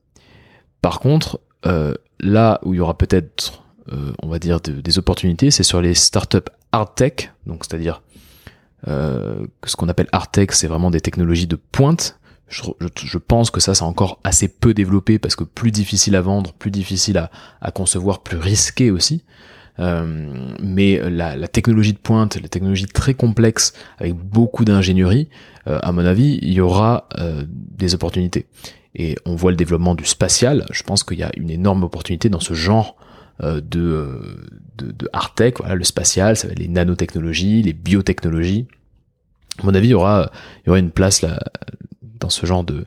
Par 0.83 1.01
contre, 1.01 1.41
euh, 1.67 1.95
là 2.21 2.61
où 2.65 2.75
il 2.75 2.79
y 2.79 2.81
aura 2.81 2.99
peut-être, 2.99 3.65
euh, 3.93 4.13
on 4.23 4.29
va 4.29 4.39
dire, 4.39 4.61
des 4.61 4.99
opportunités, 4.99 5.51
c'est 5.51 5.63
sur 5.63 5.81
les 5.81 5.95
startups 5.95 6.51
hard 6.73 6.95
tech, 6.95 7.31
donc 7.47 7.65
c'est-à-dire 7.65 8.03
euh, 8.89 9.47
ce 9.65 9.77
qu'on 9.77 9.89
appelle 9.89 10.09
hard 10.13 10.31
tech, 10.33 10.49
c'est 10.53 10.67
vraiment 10.67 10.91
des 10.91 11.01
technologies 11.01 11.47
de 11.47 11.57
pointe. 11.57 12.19
Je, 12.53 12.63
je, 13.03 13.19
pense 13.19 13.51
que 13.51 13.61
ça, 13.61 13.75
c'est 13.75 13.83
encore 13.83 14.21
assez 14.25 14.47
peu 14.47 14.75
développé 14.75 15.19
parce 15.19 15.37
que 15.37 15.45
plus 15.45 15.71
difficile 15.71 16.15
à 16.17 16.21
vendre, 16.21 16.53
plus 16.53 16.71
difficile 16.71 17.17
à, 17.17 17.31
à 17.63 17.71
concevoir, 17.71 18.23
plus 18.23 18.37
risqué 18.37 18.91
aussi. 18.91 19.25
Euh, 19.79 20.53
mais 20.63 20.99
la, 21.11 21.35
la, 21.35 21.49
technologie 21.49 21.95
de 21.95 21.99
pointe, 21.99 22.39
la 22.41 22.49
technologie 22.49 22.87
très 22.87 23.15
complexe 23.15 23.73
avec 23.99 24.15
beaucoup 24.15 24.67
d'ingénierie, 24.67 25.29
euh, 25.67 25.79
à 25.83 25.93
mon 25.93 26.05
avis, 26.05 26.39
il 26.43 26.53
y 26.53 26.61
aura 26.61 27.09
euh, 27.19 27.45
des 27.49 27.95
opportunités. 27.95 28.47
Et 28.95 29.17
on 29.25 29.35
voit 29.35 29.51
le 29.51 29.57
développement 29.57 29.95
du 29.95 30.05
spatial. 30.05 30.67
Je 30.71 30.83
pense 30.83 31.05
qu'il 31.05 31.19
y 31.19 31.23
a 31.23 31.31
une 31.39 31.51
énorme 31.51 31.83
opportunité 31.85 32.29
dans 32.29 32.41
ce 32.41 32.53
genre 32.53 32.97
de, 33.41 33.61
de, 34.77 34.93
de 34.93 35.09
hard 35.15 35.35
tech. 35.35 35.55
Voilà, 35.59 35.75
le 35.75 35.85
spatial, 35.85 36.37
ça 36.37 36.47
va 36.47 36.53
être 36.53 36.59
les 36.59 36.69
nanotechnologies, 36.69 37.63
les 37.63 37.73
biotechnologies. 37.73 38.69
À 39.59 39.65
mon 39.65 39.75
avis, 39.75 39.89
il 39.89 39.93
y 39.93 39.95
aura, 39.95 40.31
il 40.59 40.67
y 40.67 40.71
aura 40.71 40.79
une 40.79 40.91
place 40.91 41.23
là 41.23 41.41
dans 42.23 42.31
ce 42.31 42.47
genre 42.47 42.65
de, 42.65 42.87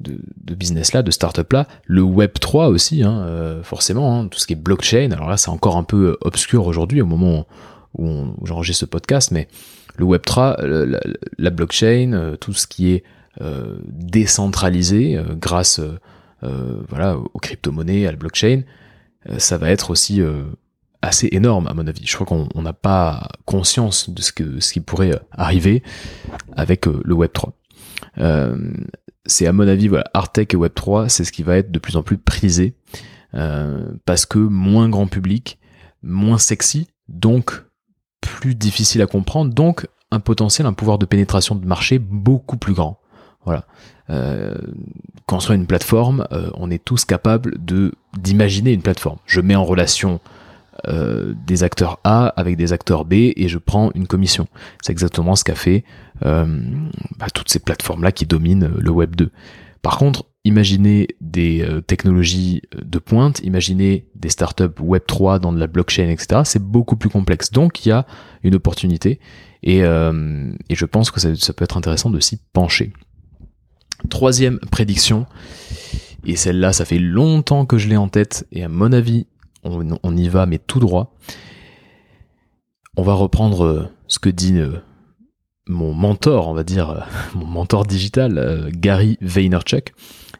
de, 0.00 0.54
business 0.54 0.92
là, 0.92 1.02
de 1.02 1.10
start-up 1.10 1.52
là, 1.52 1.66
le 1.86 2.02
Web 2.02 2.32
3 2.40 2.68
aussi, 2.68 3.02
hein, 3.02 3.22
euh, 3.26 3.62
forcément, 3.62 4.18
hein, 4.18 4.28
tout 4.28 4.38
ce 4.38 4.46
qui 4.46 4.54
est 4.54 4.56
blockchain. 4.56 5.10
Alors 5.12 5.28
là, 5.28 5.36
c'est 5.36 5.50
encore 5.50 5.76
un 5.76 5.84
peu 5.84 6.10
euh, 6.10 6.16
obscur 6.22 6.66
aujourd'hui 6.66 7.00
au 7.00 7.06
moment 7.06 7.46
où, 7.96 8.34
j'enregistre 8.44 8.80
ce 8.80 8.86
podcast, 8.86 9.30
mais 9.30 9.48
le 9.96 10.04
Web 10.04 10.22
3, 10.22 10.56
la, 10.62 11.50
blockchain, 11.50 12.12
euh, 12.12 12.36
tout 12.36 12.52
ce 12.52 12.66
qui 12.66 12.90
est 12.90 13.04
décentralisé 13.86 15.18
grâce 15.36 15.80
voilà 16.42 17.16
aux 17.16 17.38
crypto-monnaies, 17.38 18.06
à 18.06 18.10
la 18.10 18.16
blockchain, 18.16 18.62
ça 19.38 19.56
va 19.56 19.70
être 19.70 19.90
aussi 19.90 20.20
assez 21.00 21.28
énorme 21.32 21.66
à 21.66 21.72
mon 21.72 21.86
avis. 21.86 22.04
Je 22.04 22.14
crois 22.16 22.26
qu'on 22.26 22.60
n'a 22.60 22.74
pas 22.74 23.28
conscience 23.46 24.10
de 24.10 24.20
ce 24.20 24.32
que 24.32 24.60
ce 24.60 24.74
qui 24.74 24.80
pourrait 24.80 25.18
arriver 25.30 25.82
avec 26.54 26.84
le 26.84 27.14
Web 27.14 27.32
3 27.32 27.54
c'est 29.26 29.46
à 29.46 29.52
mon 29.52 29.66
avis, 29.66 29.88
voilà, 29.88 30.04
Artec 30.14 30.54
et 30.54 30.56
Web3, 30.56 31.08
c'est 31.08 31.24
ce 31.24 31.32
qui 31.32 31.42
va 31.42 31.56
être 31.56 31.70
de 31.70 31.78
plus 31.78 31.96
en 31.96 32.02
plus 32.02 32.18
prisé, 32.18 32.74
euh, 33.34 33.92
parce 34.04 34.26
que 34.26 34.38
moins 34.38 34.88
grand 34.88 35.06
public, 35.06 35.58
moins 36.02 36.38
sexy, 36.38 36.88
donc 37.08 37.64
plus 38.20 38.54
difficile 38.54 39.02
à 39.02 39.06
comprendre, 39.06 39.54
donc 39.54 39.86
un 40.10 40.20
potentiel, 40.20 40.66
un 40.66 40.72
pouvoir 40.72 40.98
de 40.98 41.06
pénétration 41.06 41.54
de 41.54 41.64
marché 41.66 41.98
beaucoup 41.98 42.56
plus 42.56 42.74
grand. 42.74 43.00
Voilà. 43.44 43.66
Euh, 44.10 44.54
construire 45.26 45.58
une 45.58 45.66
plateforme, 45.66 46.26
euh, 46.32 46.50
on 46.54 46.70
est 46.70 46.84
tous 46.84 47.04
capables 47.04 47.56
d'imaginer 48.18 48.72
une 48.72 48.82
plateforme. 48.82 49.18
Je 49.24 49.40
mets 49.40 49.54
en 49.54 49.64
relation 49.64 50.20
euh, 50.88 51.34
des 51.46 51.62
acteurs 51.62 52.00
A 52.04 52.28
avec 52.28 52.56
des 52.56 52.72
acteurs 52.72 53.04
B 53.04 53.14
et 53.14 53.48
je 53.48 53.58
prends 53.58 53.90
une 53.94 54.06
commission. 54.06 54.46
C'est 54.82 54.92
exactement 54.92 55.36
ce 55.36 55.44
qu'a 55.44 55.54
fait 55.54 55.84
euh, 56.24 56.62
bah, 57.18 57.26
toutes 57.32 57.48
ces 57.48 57.58
plateformes-là 57.58 58.12
qui 58.12 58.26
dominent 58.26 58.70
le 58.78 58.90
Web 58.90 59.16
2. 59.16 59.30
Par 59.82 59.98
contre, 59.98 60.24
imaginez 60.44 61.08
des 61.20 61.62
euh, 61.62 61.80
technologies 61.80 62.62
de 62.80 62.98
pointe, 62.98 63.40
imaginez 63.40 64.06
des 64.14 64.28
startups 64.28 64.80
Web 64.80 65.02
3 65.06 65.38
dans 65.38 65.52
de 65.52 65.58
la 65.58 65.66
blockchain, 65.66 66.08
etc. 66.08 66.42
C'est 66.44 66.62
beaucoup 66.62 66.96
plus 66.96 67.10
complexe. 67.10 67.50
Donc 67.50 67.84
il 67.84 67.90
y 67.90 67.92
a 67.92 68.06
une 68.42 68.54
opportunité 68.54 69.20
et, 69.62 69.80
je 69.80 70.84
pense 70.86 71.10
que 71.10 71.20
ça 71.20 71.52
peut 71.52 71.64
être 71.64 71.76
intéressant 71.76 72.10
de 72.10 72.20
s'y 72.20 72.38
pencher. 72.52 72.92
Troisième 74.08 74.58
prédiction, 74.70 75.26
et 76.24 76.36
celle-là, 76.36 76.72
ça 76.72 76.84
fait 76.84 76.98
longtemps 76.98 77.66
que 77.66 77.78
je 77.78 77.88
l'ai 77.88 77.96
en 77.96 78.08
tête, 78.08 78.46
et 78.52 78.62
à 78.64 78.68
mon 78.68 78.92
avis, 78.92 79.26
on, 79.62 80.16
y 80.16 80.28
va, 80.28 80.46
mais 80.46 80.58
tout 80.58 80.80
droit. 80.80 81.14
On 82.96 83.02
va 83.02 83.14
reprendre 83.14 83.64
euh, 83.64 83.88
ce 84.08 84.18
que 84.18 84.30
dit 84.30 84.58
euh, 84.58 84.78
mon 85.66 85.94
mentor, 85.94 86.48
on 86.48 86.54
va 86.54 86.64
dire, 86.64 86.90
euh, 86.90 87.00
mon 87.34 87.46
mentor 87.46 87.86
digital, 87.86 88.70
Gary 88.72 89.18
Vaynerchuk. 89.20 89.94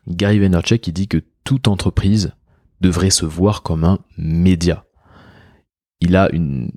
Gary 0.09 0.39
Vaynerchuk, 0.39 0.87
il 0.87 0.93
dit 0.93 1.09
que 1.09 1.23
toute 1.45 1.69
entreprise 1.69 2.33
devrait 2.81 3.11
se 3.11 3.27
voir 3.27 3.63
comme 3.63 3.85
un 3.85 3.99
média. 4.17 4.85
Il 6.01 6.17
a 6.17 6.31
une, 6.33 6.73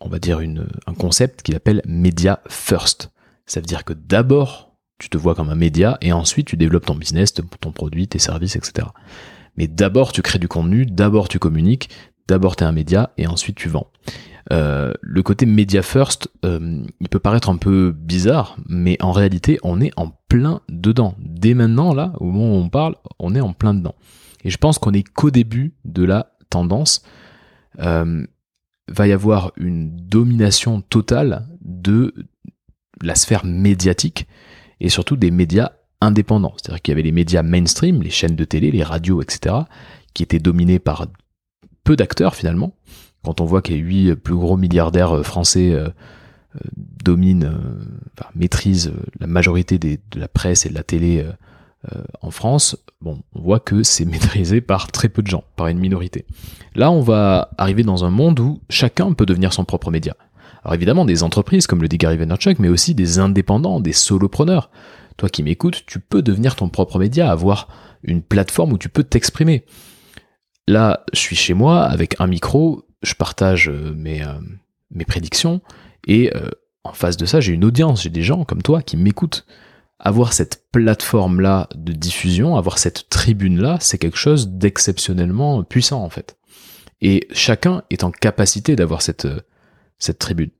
on 0.00 0.08
va 0.08 0.20
dire 0.20 0.38
un 0.38 0.94
concept 0.94 1.42
qu'il 1.42 1.56
appelle 1.56 1.82
média 1.84 2.40
first. 2.48 3.10
Ça 3.46 3.60
veut 3.60 3.66
dire 3.66 3.84
que 3.84 3.92
d'abord, 3.92 4.76
tu 4.98 5.08
te 5.08 5.18
vois 5.18 5.34
comme 5.34 5.50
un 5.50 5.56
média 5.56 5.98
et 6.00 6.12
ensuite 6.12 6.46
tu 6.46 6.56
développes 6.56 6.86
ton 6.86 6.94
business, 6.94 7.32
ton 7.32 7.72
produit, 7.72 8.06
tes 8.06 8.20
services, 8.20 8.54
etc. 8.54 8.86
Mais 9.58 9.68
d'abord, 9.68 10.12
tu 10.12 10.22
crées 10.22 10.38
du 10.38 10.48
contenu, 10.48 10.86
d'abord, 10.86 11.28
tu 11.28 11.38
communiques, 11.38 11.90
d'abord, 12.28 12.56
tu 12.56 12.64
es 12.64 12.66
un 12.66 12.72
média 12.72 13.10
et 13.18 13.26
ensuite, 13.26 13.56
tu 13.56 13.68
vends. 13.68 13.90
Euh, 14.50 14.94
le 15.02 15.22
côté 15.22 15.44
média 15.44 15.82
first, 15.82 16.30
euh, 16.46 16.82
il 17.00 17.08
peut 17.10 17.18
paraître 17.18 17.50
un 17.50 17.58
peu 17.58 17.92
bizarre, 17.94 18.56
mais 18.66 18.96
en 19.02 19.12
réalité, 19.12 19.58
on 19.62 19.82
est 19.82 19.90
en 19.98 20.10
plein 20.28 20.62
dedans. 20.70 21.14
Dès 21.18 21.52
maintenant, 21.52 21.92
là, 21.92 22.14
au 22.20 22.30
moment 22.30 22.56
où 22.56 22.62
on 22.62 22.70
parle, 22.70 22.94
on 23.18 23.34
est 23.34 23.40
en 23.42 23.52
plein 23.52 23.74
dedans. 23.74 23.94
Et 24.44 24.48
je 24.48 24.56
pense 24.56 24.78
qu'on 24.78 24.94
est 24.94 25.02
qu'au 25.02 25.30
début 25.30 25.74
de 25.84 26.04
la 26.04 26.32
tendance. 26.48 27.02
Euh, 27.80 28.24
va 28.88 29.06
y 29.06 29.12
avoir 29.12 29.52
une 29.56 29.94
domination 29.94 30.80
totale 30.80 31.46
de 31.60 32.14
la 33.02 33.14
sphère 33.14 33.44
médiatique 33.44 34.26
et 34.80 34.88
surtout 34.88 35.16
des 35.16 35.30
médias 35.30 35.72
indépendants. 36.00 36.54
C'est-à-dire 36.56 36.82
qu'il 36.82 36.92
y 36.92 36.94
avait 36.94 37.02
les 37.02 37.12
médias 37.12 37.42
mainstream, 37.42 38.02
les 38.02 38.10
chaînes 38.10 38.36
de 38.36 38.44
télé, 38.44 38.70
les 38.70 38.82
radios, 38.82 39.22
etc., 39.22 39.54
qui 40.14 40.22
étaient 40.22 40.38
dominés 40.38 40.78
par 40.78 41.06
peu 41.84 41.96
d'acteurs 41.96 42.34
finalement. 42.34 42.74
Quand 43.24 43.40
on 43.40 43.44
voit 43.44 43.62
que 43.62 43.72
les 43.72 43.78
huit 43.78 44.14
plus 44.14 44.36
gros 44.36 44.56
milliardaires 44.56 45.16
euh, 45.16 45.22
français 45.22 45.72
euh, 45.72 45.88
euh, 46.56 46.60
dominent, 47.04 47.52
maîtrisent 48.34 48.92
la 49.20 49.26
majorité 49.26 49.78
de 49.78 49.98
la 50.16 50.28
presse 50.28 50.66
et 50.66 50.68
de 50.68 50.74
la 50.74 50.82
télé 50.82 51.24
en 52.20 52.30
France, 52.30 52.76
bon, 53.00 53.20
on 53.34 53.40
voit 53.40 53.60
que 53.60 53.82
c'est 53.82 54.04
maîtrisé 54.06 54.60
par 54.60 54.90
très 54.90 55.08
peu 55.08 55.22
de 55.22 55.28
gens, 55.28 55.44
par 55.56 55.68
une 55.68 55.78
minorité. 55.78 56.26
Là, 56.74 56.90
on 56.90 57.00
va 57.00 57.50
arriver 57.58 57.82
dans 57.82 58.04
un 58.04 58.10
monde 58.10 58.40
où 58.40 58.60
chacun 58.68 59.12
peut 59.12 59.26
devenir 59.26 59.52
son 59.52 59.64
propre 59.64 59.90
média. 59.90 60.14
Alors 60.64 60.74
évidemment, 60.74 61.04
des 61.04 61.22
entreprises, 61.22 61.66
comme 61.66 61.82
le 61.82 61.88
dit 61.88 61.98
Gary 61.98 62.16
Vaynerchuk, 62.16 62.58
mais 62.58 62.68
aussi 62.68 62.94
des 62.94 63.18
indépendants, 63.18 63.80
des 63.80 63.92
solopreneurs. 63.92 64.70
Toi 65.18 65.28
qui 65.28 65.42
m'écoutes, 65.42 65.84
tu 65.84 65.98
peux 65.98 66.22
devenir 66.22 66.54
ton 66.54 66.68
propre 66.68 66.98
média, 66.98 67.30
avoir 67.30 67.68
une 68.04 68.22
plateforme 68.22 68.72
où 68.72 68.78
tu 68.78 68.88
peux 68.88 69.02
t'exprimer. 69.02 69.64
Là, 70.68 71.04
je 71.12 71.18
suis 71.18 71.34
chez 71.34 71.54
moi 71.54 71.82
avec 71.82 72.14
un 72.20 72.28
micro, 72.28 72.84
je 73.02 73.14
partage 73.14 73.68
euh, 73.68 73.92
mes, 73.96 74.22
euh, 74.22 74.38
mes 74.92 75.04
prédictions, 75.04 75.60
et 76.06 76.34
euh, 76.36 76.48
en 76.84 76.92
face 76.92 77.16
de 77.16 77.26
ça, 77.26 77.40
j'ai 77.40 77.52
une 77.52 77.64
audience, 77.64 78.04
j'ai 78.04 78.10
des 78.10 78.22
gens 78.22 78.44
comme 78.44 78.62
toi 78.62 78.80
qui 78.80 78.96
m'écoutent. 78.96 79.44
Avoir 79.98 80.32
cette 80.32 80.66
plateforme-là 80.70 81.68
de 81.74 81.92
diffusion, 81.92 82.56
avoir 82.56 82.78
cette 82.78 83.08
tribune-là, 83.08 83.78
c'est 83.80 83.98
quelque 83.98 84.16
chose 84.16 84.50
d'exceptionnellement 84.50 85.64
puissant 85.64 86.04
en 86.04 86.10
fait. 86.10 86.38
Et 87.00 87.26
chacun 87.32 87.82
est 87.90 88.04
en 88.04 88.12
capacité 88.12 88.76
d'avoir 88.76 89.02
cette, 89.02 89.26
cette 89.98 90.20
tribune. 90.20 90.50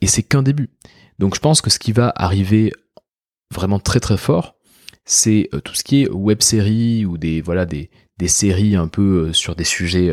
Et 0.00 0.06
c'est 0.06 0.22
qu'un 0.22 0.44
début. 0.44 0.70
Donc 1.18 1.34
je 1.34 1.40
pense 1.40 1.60
que 1.60 1.70
ce 1.70 1.80
qui 1.80 1.90
va 1.90 2.12
arriver 2.14 2.72
vraiment 3.54 3.78
très 3.78 4.00
très 4.00 4.16
fort, 4.16 4.56
c'est 5.04 5.48
euh, 5.54 5.60
tout 5.60 5.74
ce 5.74 5.84
qui 5.84 6.02
est 6.02 6.10
web 6.10 6.42
série 6.42 7.04
ou 7.06 7.18
des 7.18 7.40
voilà 7.40 7.66
des, 7.66 7.90
des 8.18 8.28
séries 8.28 8.76
un 8.76 8.88
peu 8.88 9.28
euh, 9.28 9.32
sur 9.32 9.54
des 9.54 9.64
sujets 9.64 10.12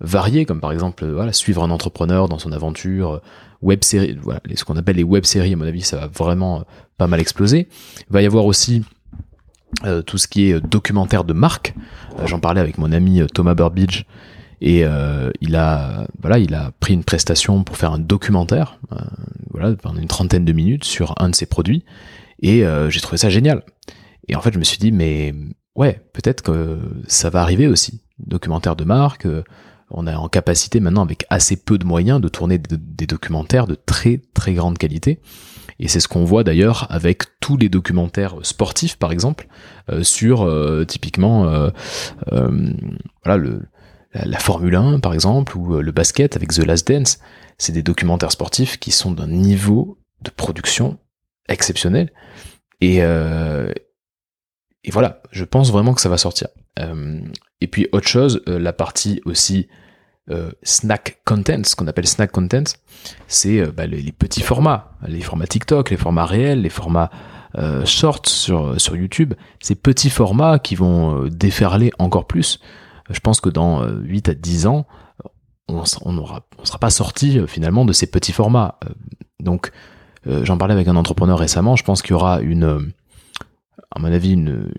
variés, 0.00 0.44
comme 0.44 0.60
par 0.60 0.72
exemple 0.72 1.06
voilà 1.06 1.32
suivre 1.32 1.62
un 1.62 1.70
entrepreneur 1.70 2.28
dans 2.28 2.38
son 2.38 2.52
aventure, 2.52 3.22
web 3.60 3.84
série, 3.84 4.18
voilà 4.20 4.40
ce 4.54 4.64
qu'on 4.64 4.76
appelle 4.76 4.96
les 4.96 5.04
web 5.04 5.24
séries. 5.24 5.52
À 5.52 5.56
mon 5.56 5.66
avis, 5.66 5.82
ça 5.82 5.96
va 5.96 6.06
vraiment 6.08 6.64
pas 6.98 7.06
mal 7.06 7.20
exploser. 7.20 7.68
Il 8.08 8.12
va 8.12 8.22
y 8.22 8.26
avoir 8.26 8.44
aussi 8.46 8.84
tout 10.06 10.18
ce 10.18 10.28
qui 10.28 10.50
est 10.50 10.60
documentaire 10.60 11.24
de 11.24 11.32
marque. 11.32 11.74
J'en 12.26 12.40
parlais 12.40 12.60
avec 12.60 12.78
mon 12.78 12.92
ami 12.92 13.22
Thomas 13.32 13.54
Burbidge 13.54 14.04
et 14.62 14.84
euh, 14.84 15.30
il 15.40 15.56
a 15.56 16.06
voilà 16.22 16.38
il 16.38 16.54
a 16.54 16.70
pris 16.78 16.94
une 16.94 17.02
prestation 17.02 17.64
pour 17.64 17.76
faire 17.76 17.92
un 17.92 17.98
documentaire 17.98 18.78
euh, 18.92 18.96
voilà 19.50 19.74
pendant 19.74 20.00
une 20.00 20.06
trentaine 20.06 20.44
de 20.44 20.52
minutes 20.52 20.84
sur 20.84 21.14
un 21.18 21.30
de 21.30 21.34
ses 21.34 21.46
produits 21.46 21.84
et 22.42 22.64
euh, 22.64 22.90
j'ai 22.90 23.00
trouvé 23.00 23.16
ça 23.16 23.30
génial. 23.30 23.62
Et 24.28 24.36
en 24.36 24.40
fait 24.40 24.52
je 24.52 24.58
me 24.58 24.64
suis 24.64 24.78
dit 24.78 24.92
mais 24.92 25.34
ouais 25.74 26.00
peut-être 26.12 26.42
que 26.42 26.80
ça 27.06 27.30
va 27.30 27.40
arriver 27.42 27.66
aussi. 27.66 28.02
Documentaire 28.18 28.76
de 28.76 28.84
marque 28.84 29.26
on 29.90 30.06
est 30.06 30.14
en 30.14 30.28
capacité 30.28 30.80
maintenant 30.80 31.02
avec 31.02 31.26
assez 31.28 31.56
peu 31.56 31.76
de 31.76 31.84
moyens 31.84 32.20
de 32.20 32.28
tourner 32.28 32.58
des 32.58 33.06
documentaires 33.06 33.66
de 33.66 33.74
très 33.74 34.20
très 34.34 34.54
grande 34.54 34.78
qualité. 34.78 35.20
Et 35.78 35.88
c'est 35.88 36.00
ce 36.00 36.08
qu'on 36.08 36.24
voit 36.24 36.44
d'ailleurs 36.44 36.86
avec 36.90 37.24
tous 37.40 37.56
les 37.56 37.68
documentaires 37.68 38.36
sportifs 38.42 38.96
par 38.96 39.12
exemple 39.12 39.48
sur 40.02 40.48
typiquement 40.86 41.70
voilà 42.30 43.36
le 43.36 43.62
la, 44.14 44.38
Formule 44.38 44.74
1 44.74 45.00
par 45.00 45.14
exemple, 45.14 45.56
ou 45.56 45.76
euh, 45.76 45.82
le 45.82 45.92
basket 45.92 46.36
avec 46.36 46.52
The 46.52 46.64
Last 46.64 46.88
Dance, 46.88 47.18
c'est 47.58 47.72
des 47.72 47.82
documentaires 47.82 48.32
sportifs 48.32 48.78
qui 48.78 48.90
sont 48.90 49.12
d'un 49.12 49.28
niveau 49.28 49.98
de 50.22 50.30
production 50.30 50.98
exceptionnel. 51.48 52.12
Et, 52.80 52.98
euh, 53.02 53.72
et 54.84 54.90
voilà, 54.90 55.22
je 55.30 55.44
pense 55.44 55.70
vraiment 55.70 55.94
que 55.94 56.00
ça 56.00 56.08
va 56.08 56.18
sortir. 56.18 56.48
Euh, 56.78 57.20
et 57.60 57.66
puis 57.66 57.88
autre 57.92 58.08
chose, 58.08 58.42
la 58.46 58.72
partie 58.72 59.20
aussi 59.24 59.68
snack 60.62 61.20
content, 61.26 61.62
ce 61.64 61.76
qu'on 61.76 61.88
appelle 61.88 62.06
snack 62.06 62.32
content, 62.32 62.64
c'est 63.26 63.66
bah, 63.66 63.86
les, 63.86 64.12
petits 64.12 64.40
formats, 64.40 64.96
les 65.06 65.20
formats 65.20 65.46
TikTok, 65.46 65.90
les 65.90 65.96
formats 65.96 66.24
réels, 66.24 66.62
les 66.62 66.70
formats 66.70 67.10
shorts 67.84 68.26
sur, 68.26 68.80
sur 68.80 68.96
YouTube, 68.96 69.34
ces 69.60 69.74
petits 69.74 70.10
formats 70.10 70.58
qui 70.58 70.74
vont 70.74 71.26
déferler 71.26 71.92
encore 71.98 72.26
plus 72.26 72.60
je 73.12 73.20
pense 73.20 73.40
que 73.40 73.48
dans 73.48 73.86
8 73.86 74.28
euh, 74.28 74.32
à 74.32 74.34
10 74.34 74.66
ans, 74.66 74.86
on 75.68 75.82
ne 75.82 76.24
sera 76.64 76.78
pas 76.80 76.90
sorti 76.90 77.38
euh, 77.38 77.46
finalement 77.46 77.84
de 77.84 77.92
ces 77.92 78.06
petits 78.06 78.32
formats. 78.32 78.78
Euh, 78.84 78.88
donc, 79.40 79.72
j'en 80.26 80.56
parlais 80.58 80.74
avec 80.74 80.88
un 80.88 80.96
entrepreneur 80.96 81.38
récemment, 81.38 81.76
je 81.76 81.84
pense 81.84 82.02
qu'il 82.02 82.12
y 82.12 82.14
aura 82.14 82.40
une, 82.40 82.92
à 83.90 83.98
mon 83.98 84.12
avis, 84.12 84.32
une, 84.32 84.70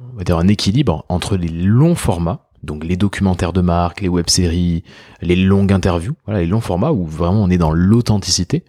on 0.00 0.16
va 0.16 0.24
dire 0.24 0.38
un 0.38 0.48
équilibre 0.48 1.04
entre 1.08 1.36
les 1.36 1.48
longs 1.48 1.94
formats, 1.94 2.50
donc 2.62 2.84
les 2.84 2.96
documentaires 2.96 3.52
de 3.52 3.60
marque, 3.60 4.00
les 4.00 4.08
web-séries, 4.08 4.82
les 5.22 5.36
longues 5.36 5.72
interviews, 5.72 6.14
les 6.26 6.46
longs 6.46 6.60
formats 6.60 6.92
où 6.92 7.06
vraiment 7.06 7.42
on 7.42 7.50
est 7.50 7.58
dans 7.58 7.72
l'authenticité, 7.72 8.64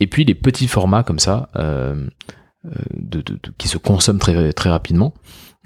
et 0.00 0.06
puis 0.06 0.24
les 0.24 0.34
petits 0.34 0.66
formats 0.66 1.04
comme 1.04 1.20
ça, 1.20 1.50
de, 1.54 3.22
qui 3.58 3.68
se 3.68 3.78
consomment 3.78 4.18
très, 4.18 4.70
rapidement, 4.70 5.14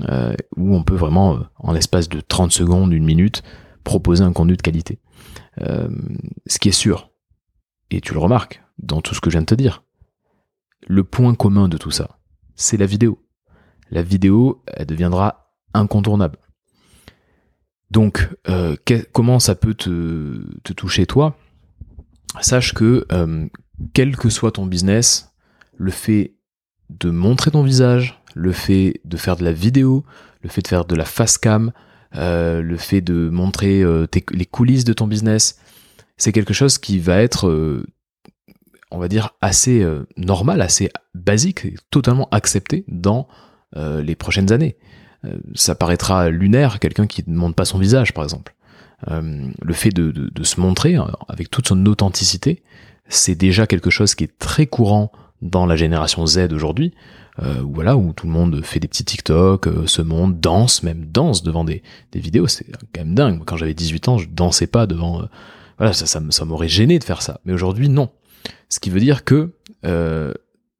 euh, 0.09 0.35
où 0.57 0.77
on 0.77 0.83
peut 0.83 0.95
vraiment, 0.95 1.35
euh, 1.35 1.41
en 1.59 1.73
l'espace 1.73 2.09
de 2.09 2.21
30 2.21 2.53
secondes, 2.53 2.93
une 2.93 3.05
minute, 3.05 3.43
proposer 3.83 4.23
un 4.23 4.33
contenu 4.33 4.57
de 4.57 4.63
qualité. 4.63 5.01
Euh, 5.61 5.89
ce 6.47 6.59
qui 6.59 6.69
est 6.69 6.73
sûr, 6.73 7.11
et 7.91 8.01
tu 8.01 8.13
le 8.15 8.21
remarques 8.21 8.63
dans 8.79 9.01
tout 9.01 9.15
ce 9.15 9.21
que 9.21 9.31
je 9.31 9.35
viens 9.35 9.43
de 9.43 9.47
te 9.47 9.55
dire, 9.55 9.85
le 10.87 11.05
point 11.05 11.35
commun 11.35 11.69
de 11.69 11.77
tout 11.77 11.91
ça, 11.91 12.19
c'est 12.55 12.77
la 12.77 12.87
vidéo. 12.87 13.25
La 13.91 14.03
vidéo, 14.03 14.63
elle 14.67 14.87
deviendra 14.87 15.55
incontournable. 15.75 16.39
Donc, 17.91 18.29
comment 19.13 19.39
ça 19.39 19.55
peut 19.55 19.75
te, 19.75 20.73
toucher 20.73 21.07
toi? 21.07 21.37
Sache 22.41 22.75
que, 22.75 23.07
quel 23.95 24.17
que 24.17 24.29
soit 24.29 24.53
ton 24.53 24.67
business, 24.67 25.33
le 25.77 25.91
fait 25.91 26.35
de 26.91 27.11
montrer 27.11 27.51
ton 27.51 27.63
visage, 27.63 28.21
le 28.35 28.53
fait 28.53 29.01
de 29.05 29.17
faire 29.17 29.37
de 29.37 29.45
la 29.45 29.53
vidéo, 29.53 30.05
le 30.43 30.49
fait 30.49 30.63
de 30.63 30.69
faire 30.69 30.85
de 30.85 30.95
la 30.95 31.05
face 31.05 31.39
cam, 31.39 31.73
euh, 32.15 32.63
le 32.63 32.77
fait 32.77 33.01
de 33.01 33.29
montrer 33.29 33.83
euh, 33.83 34.07
les 34.33 34.47
coulisses 34.47 34.85
de 34.85 34.93
ton 34.93 35.07
business, 35.07 35.59
c'est 36.17 36.33
quelque 36.33 36.55
chose 36.55 36.79
qui 36.79 36.99
va 36.99 37.21
être, 37.21 37.49
euh, 37.49 37.85
on 38.91 38.99
va 38.99 39.09
dire, 39.09 39.31
assez 39.41 39.87
normal, 40.17 40.61
assez 40.61 40.91
basique, 41.15 41.67
totalement 41.91 42.29
accepté 42.31 42.85
dans 42.89 43.29
les 43.77 44.15
prochaines 44.15 44.53
années. 44.53 44.77
ça 45.55 45.75
paraîtra 45.75 46.31
lunaire 46.31 46.79
quelqu'un 46.79 47.07
qui 47.07 47.23
ne 47.27 47.37
montre 47.37 47.55
pas 47.55 47.65
son 47.65 47.79
visage, 47.79 48.15
par 48.15 48.25
exemple. 48.25 48.55
le 49.07 49.73
fait 49.73 49.91
de, 49.91 50.43
se 50.43 50.61
montrer 50.61 50.97
avec 51.29 51.51
toute 51.51 51.69
son 51.69 51.85
authenticité, 51.87 52.63
c'est 53.09 53.35
déjà 53.35 53.67
quelque 53.67 53.91
chose 53.91 54.15
qui 54.15 54.25
est 54.25 54.39
très 54.39 54.67
courant 54.67 55.13
dans 55.43 55.67
la 55.67 55.77
génération 55.77 56.27
Z 56.27 56.53
aujourd'hui 56.53 56.95
euh, 57.43 57.63
voilà, 57.63 57.97
où 57.97 58.13
tout 58.13 58.27
le 58.27 58.33
monde 58.33 58.61
fait 58.65 58.81
des 58.81 58.89
petits 58.89 59.05
TikTok, 59.05 59.69
euh, 59.69 59.87
se 59.87 60.03
monte, 60.03 60.41
danse, 60.41 60.83
même 60.83 61.07
danse 61.07 61.43
devant 61.45 61.65
des, 61.65 61.83
des 62.11 62.19
vidéos, 62.19 62.49
c'est 62.49 62.67
quand 62.93 63.05
même 63.05 63.15
dingue. 63.15 63.45
Quand 63.45 63.57
j'avais 63.57 63.75
18 63.75 64.09
ans, 64.09 64.19
je 64.19 64.29
dansais 64.29 64.67
pas 64.67 64.87
devant... 64.87 65.23
Euh, 65.23 65.27
voilà, 65.79 65.93
ça, 65.93 66.07
ça, 66.07 66.21
ça 66.31 66.45
m'aurait 66.45 66.69
gêné 66.69 66.99
de 66.99 67.05
faire 67.05 67.23
ça. 67.23 67.41
Mais 67.45 67.53
aujourd'hui, 67.53 67.89
non. 67.89 68.11
Ce 68.69 68.81
qui 68.81 68.91
veut 68.91 69.01
dire 69.01 69.25
que 69.25 69.53
euh, 69.85 70.33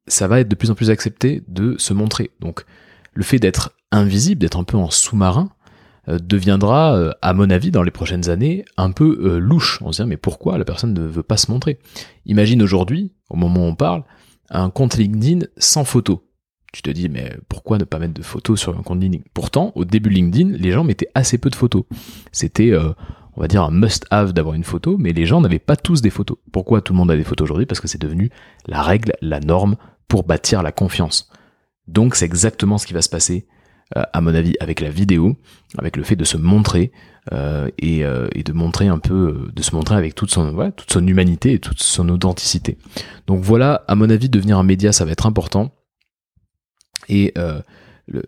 ça 0.07 0.27
va 0.27 0.39
être 0.39 0.47
de 0.47 0.55
plus 0.55 0.71
en 0.71 0.75
plus 0.75 0.89
accepté 0.89 1.43
de 1.47 1.75
se 1.77 1.93
montrer. 1.93 2.31
Donc, 2.39 2.65
le 3.13 3.23
fait 3.23 3.39
d'être 3.39 3.71
invisible, 3.91 4.41
d'être 4.41 4.57
un 4.57 4.63
peu 4.63 4.77
en 4.77 4.89
sous-marin, 4.89 5.49
deviendra, 6.07 7.13
à 7.21 7.33
mon 7.33 7.51
avis, 7.51 7.69
dans 7.69 7.83
les 7.83 7.91
prochaines 7.91 8.29
années, 8.31 8.65
un 8.77 8.89
peu 8.89 9.37
louche. 9.37 9.79
On 9.83 9.91
se 9.91 10.01
dit, 10.01 10.09
mais 10.09 10.17
pourquoi 10.17 10.57
la 10.57 10.65
personne 10.65 10.93
ne 10.93 11.01
veut 11.01 11.21
pas 11.21 11.37
se 11.37 11.51
montrer? 11.51 11.77
Imagine 12.25 12.63
aujourd'hui, 12.63 13.13
au 13.29 13.35
moment 13.35 13.59
où 13.59 13.69
on 13.69 13.75
parle, 13.75 14.03
un 14.49 14.71
compte 14.71 14.97
LinkedIn 14.97 15.45
sans 15.57 15.83
photo 15.83 16.29
tu 16.71 16.81
te 16.81 16.89
dis, 16.89 17.09
mais 17.09 17.37
pourquoi 17.47 17.77
ne 17.77 17.83
pas 17.83 17.99
mettre 17.99 18.13
de 18.13 18.21
photos 18.21 18.59
sur 18.59 18.77
un 18.77 18.83
compte 18.83 19.01
LinkedIn? 19.01 19.23
Pourtant, 19.33 19.71
au 19.75 19.85
début 19.85 20.09
LinkedIn, 20.09 20.57
les 20.57 20.71
gens 20.71 20.83
mettaient 20.83 21.09
assez 21.15 21.37
peu 21.37 21.49
de 21.49 21.55
photos. 21.55 21.83
C'était, 22.31 22.71
euh, 22.71 22.91
on 23.39 23.41
va 23.41 23.47
dire, 23.47 23.63
un 23.63 23.71
must-have 23.71 24.33
d'avoir 24.33 24.53
une 24.53 24.63
photo, 24.63 24.97
mais 24.99 25.13
les 25.13 25.25
gens 25.25 25.41
n'avaient 25.41 25.59
pas 25.59 25.75
tous 25.75 26.01
des 26.01 26.09
photos. 26.09 26.37
Pourquoi 26.51 26.81
tout 26.81 26.93
le 26.93 26.97
monde 26.97 27.09
a 27.09 27.17
des 27.17 27.23
photos 27.23 27.45
aujourd'hui? 27.45 27.65
Parce 27.65 27.79
que 27.79 27.87
c'est 27.87 28.01
devenu 28.01 28.29
la 28.67 28.81
règle, 28.81 29.13
la 29.21 29.39
norme 29.39 29.77
pour 30.07 30.23
bâtir 30.23 30.61
la 30.61 30.71
confiance. 30.71 31.29
Donc 31.87 32.15
c'est 32.15 32.25
exactement 32.25 32.77
ce 32.77 32.85
qui 32.85 32.93
va 32.93 33.01
se 33.01 33.09
passer, 33.09 33.47
euh, 33.97 34.03
à 34.13 34.21
mon 34.21 34.35
avis, 34.35 34.55
avec 34.59 34.81
la 34.81 34.89
vidéo, 34.89 35.37
avec 35.77 35.97
le 35.97 36.03
fait 36.03 36.15
de 36.15 36.25
se 36.25 36.37
montrer 36.37 36.91
euh, 37.33 37.69
et, 37.79 37.99
et, 37.99 38.43
de 38.43 38.53
montrer 38.53 38.87
un 38.87 38.99
peu, 38.99 39.49
de 39.53 39.61
se 39.61 39.73
montrer 39.73 39.95
avec 39.95 40.15
toute 40.15 40.31
son, 40.31 40.71
toute 40.75 40.91
son 40.91 41.07
humanité 41.07 41.53
et 41.53 41.59
toute 41.59 41.81
son 41.81 42.09
authenticité. 42.09 42.77
Donc 43.25 43.41
voilà, 43.41 43.83
à 43.87 43.95
mon 43.95 44.09
avis, 44.09 44.29
devenir 44.29 44.57
un 44.57 44.63
média, 44.63 44.91
ça 44.91 45.05
va 45.05 45.11
être 45.11 45.25
important 45.25 45.71
et 47.09 47.33
euh, 47.37 47.61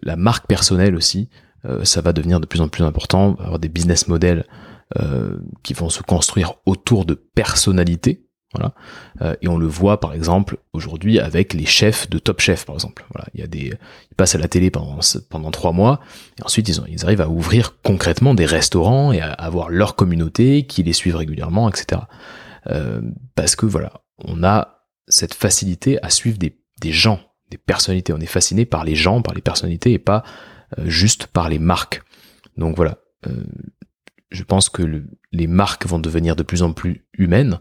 la 0.02 0.16
marque 0.16 0.48
personnelle 0.48 0.96
aussi, 0.96 1.30
euh, 1.66 1.84
ça 1.84 2.02
va 2.02 2.14
devenir 2.14 2.40
de 2.40 2.46
plus 2.46 2.62
en 2.62 2.68
plus 2.68 2.84
important, 2.84 3.36
avoir 3.36 3.60
des 3.60 3.70
business 3.70 4.08
models 4.08 4.46
euh, 5.00 5.38
qui 5.64 5.74
vont 5.74 5.90
se 5.90 6.02
construire 6.02 6.56
autour 6.66 7.06
de 7.06 7.14
personnalités, 7.14 8.28
voilà. 8.54 8.74
et 9.42 9.48
on 9.48 9.58
le 9.58 9.66
voit 9.66 10.02
par 10.02 10.14
exemple 10.14 10.58
aujourd'hui 10.74 11.20
avec 11.20 11.54
les 11.54 11.66
chefs 11.66 12.10
de 12.10 12.20
Top 12.20 12.42
Chef 12.42 12.66
par 12.66 12.76
exemple. 12.76 13.06
Voilà, 13.14 13.30
il 13.34 13.40
y 13.40 13.44
a 13.44 13.48
des, 13.48 13.72
ils 14.12 14.16
passent 14.18 14.36
à 14.36 14.40
la 14.40 14.50
télé 14.50 14.70
pendant 14.70 15.00
pendant 15.30 15.52
trois 15.52 15.72
mois 15.72 16.02
et 16.38 16.44
ensuite 16.44 16.68
ils, 16.68 16.82
ont, 16.82 16.86
ils 16.86 17.06
arrivent 17.06 17.22
à 17.22 17.30
ouvrir 17.30 17.78
concrètement 17.82 18.34
des 18.34 18.46
restaurants 18.46 19.14
et 19.14 19.22
à 19.22 19.32
avoir 19.32 19.70
leur 19.70 19.96
communauté 19.96 20.66
qui 20.66 20.84
les 20.84 20.92
suivent 20.92 21.16
régulièrement, 21.16 21.70
etc. 21.70 22.02
Euh, 22.68 23.02
parce 23.36 23.56
que 23.56 23.66
voilà, 23.66 23.94
on 24.18 24.44
a 24.44 24.86
cette 25.08 25.34
facilité 25.34 25.98
à 26.04 26.10
suivre 26.10 26.38
des, 26.38 26.60
des 26.82 26.92
gens 26.92 27.22
des 27.50 27.58
personnalités. 27.58 28.14
On 28.14 28.20
est 28.20 28.26
fasciné 28.26 28.66
par 28.66 28.84
les 28.84 28.96
gens, 28.96 29.22
par 29.22 29.34
les 29.34 29.42
personnalités 29.42 29.92
et 29.92 30.00
pas 30.00 30.24
euh, 30.80 30.84
juste 30.88 31.28
par 31.28 31.50
les 31.50 31.60
marques. 31.60 32.02
Donc 32.58 32.76
voilà, 32.76 32.98
euh, 33.28 33.44
je 34.32 34.44
pense 34.44 34.70
que 34.70 35.04
les 35.32 35.48
marques 35.48 35.86
vont 35.86 36.00
devenir 36.00 36.36
de 36.36 36.44
plus 36.44 36.64
en 36.64 36.74
plus 36.74 37.06
humaines 37.14 37.60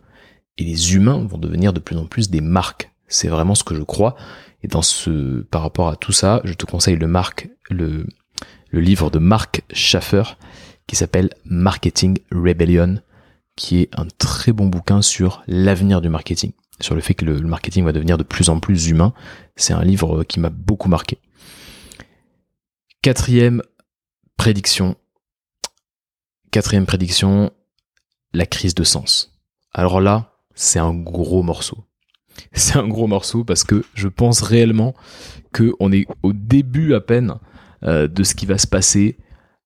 et 0.58 0.64
les 0.64 0.94
humains 0.94 1.26
vont 1.26 1.38
devenir 1.38 1.72
de 1.72 1.80
plus 1.80 1.96
en 1.96 2.06
plus 2.06 2.30
des 2.30 2.40
marques. 2.40 2.92
C'est 3.08 3.28
vraiment 3.28 3.54
ce 3.54 3.64
que 3.64 3.74
je 3.74 3.82
crois. 3.82 4.16
Et 4.62 4.68
dans 4.68 4.82
ce, 4.82 5.40
par 5.42 5.62
rapport 5.62 5.88
à 5.88 5.96
tout 5.96 6.12
ça, 6.12 6.40
je 6.44 6.54
te 6.54 6.66
conseille 6.66 6.96
le 6.96 8.06
livre 8.72 9.10
de 9.10 9.18
Marc 9.18 9.62
Schaffer 9.72 10.22
qui 10.90 10.96
s'appelle 10.96 11.30
Marketing 11.44 12.18
Rebellion, 12.32 13.00
qui 13.54 13.82
est 13.82 13.90
un 13.96 14.06
très 14.18 14.50
bon 14.50 14.66
bouquin 14.66 15.02
sur 15.02 15.44
l'avenir 15.46 16.00
du 16.00 16.08
marketing, 16.08 16.50
sur 16.80 16.96
le 16.96 17.00
fait 17.00 17.14
que 17.14 17.24
le, 17.24 17.40
marketing 17.42 17.84
va 17.84 17.92
devenir 17.92 18.18
de 18.18 18.24
plus 18.24 18.48
en 18.48 18.58
plus 18.58 18.88
humain. 18.88 19.14
C'est 19.54 19.72
un 19.72 19.84
livre 19.84 20.24
qui 20.24 20.40
m'a 20.40 20.50
beaucoup 20.50 20.88
marqué. 20.88 21.18
Quatrième 23.02 23.62
prédiction. 24.36 24.96
Quatrième 26.50 26.86
prédiction, 26.86 27.52
la 28.32 28.46
crise 28.46 28.74
de 28.74 28.82
sens. 28.82 29.38
Alors 29.72 30.00
là, 30.00 30.32
c'est 30.54 30.80
un 30.80 30.94
gros 30.94 31.42
morceau. 31.42 31.84
C'est 32.52 32.78
un 32.78 32.88
gros 32.88 33.06
morceau 33.06 33.44
parce 33.44 33.64
que 33.64 33.84
je 33.94 34.08
pense 34.08 34.40
réellement 34.40 34.94
que 35.52 35.74
on 35.80 35.92
est 35.92 36.06
au 36.22 36.32
début 36.32 36.94
à 36.94 37.00
peine 37.00 37.34
euh, 37.82 38.08
de 38.08 38.22
ce 38.22 38.34
qui 38.34 38.46
va 38.46 38.56
se 38.56 38.66
passer 38.66 39.18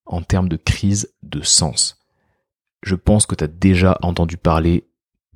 en 0.07 0.23
termes 0.23 0.49
de 0.49 0.57
crise 0.57 1.13
de 1.23 1.43
sens. 1.43 1.99
Je 2.83 2.95
pense 2.95 3.27
que 3.27 3.35
tu 3.35 3.45
as 3.45 3.49
déjà 3.49 3.99
entendu 4.03 4.37
parler 4.37 4.89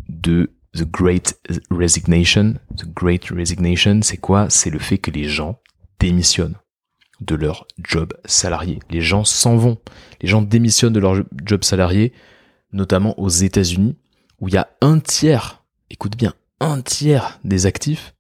de 0.09 0.51
The 0.75 0.85
Great 0.85 1.39
Resignation. 1.71 2.55
The 2.77 2.87
Great 2.87 3.27
Resignation, 3.31 4.01
c'est 4.03 4.17
quoi? 4.17 4.51
C'est 4.51 4.71
le 4.71 4.79
fait 4.79 4.99
que 4.99 5.11
les 5.11 5.29
gens 5.29 5.61
démissionnent 6.01 6.57
de 7.21 7.35
leur 7.35 7.67
job 7.83 8.15
salarié. 8.25 8.79
Les 8.91 9.01
gens 9.01 9.25
s'en 9.25 9.57
vont. 9.57 9.79
Les 10.21 10.29
gens 10.29 10.43
démissionnent 10.43 10.93
de 10.93 11.01
leur 11.01 11.17
job 11.45 11.65
salarié, 11.65 12.13
notamment 12.73 13.19
aux 13.19 13.29
États-Unis, 13.29 13.97
où 14.41 14.49
il 14.49 14.55
y 14.55 14.59
a 14.59 14.69
un 14.81 15.01
tiers, 15.01 15.65
écoute 15.91 16.17
bien, 16.17 16.35
un 16.61 16.81
tiers 16.81 17.41
des 17.45 17.67
actifs 17.67 18.15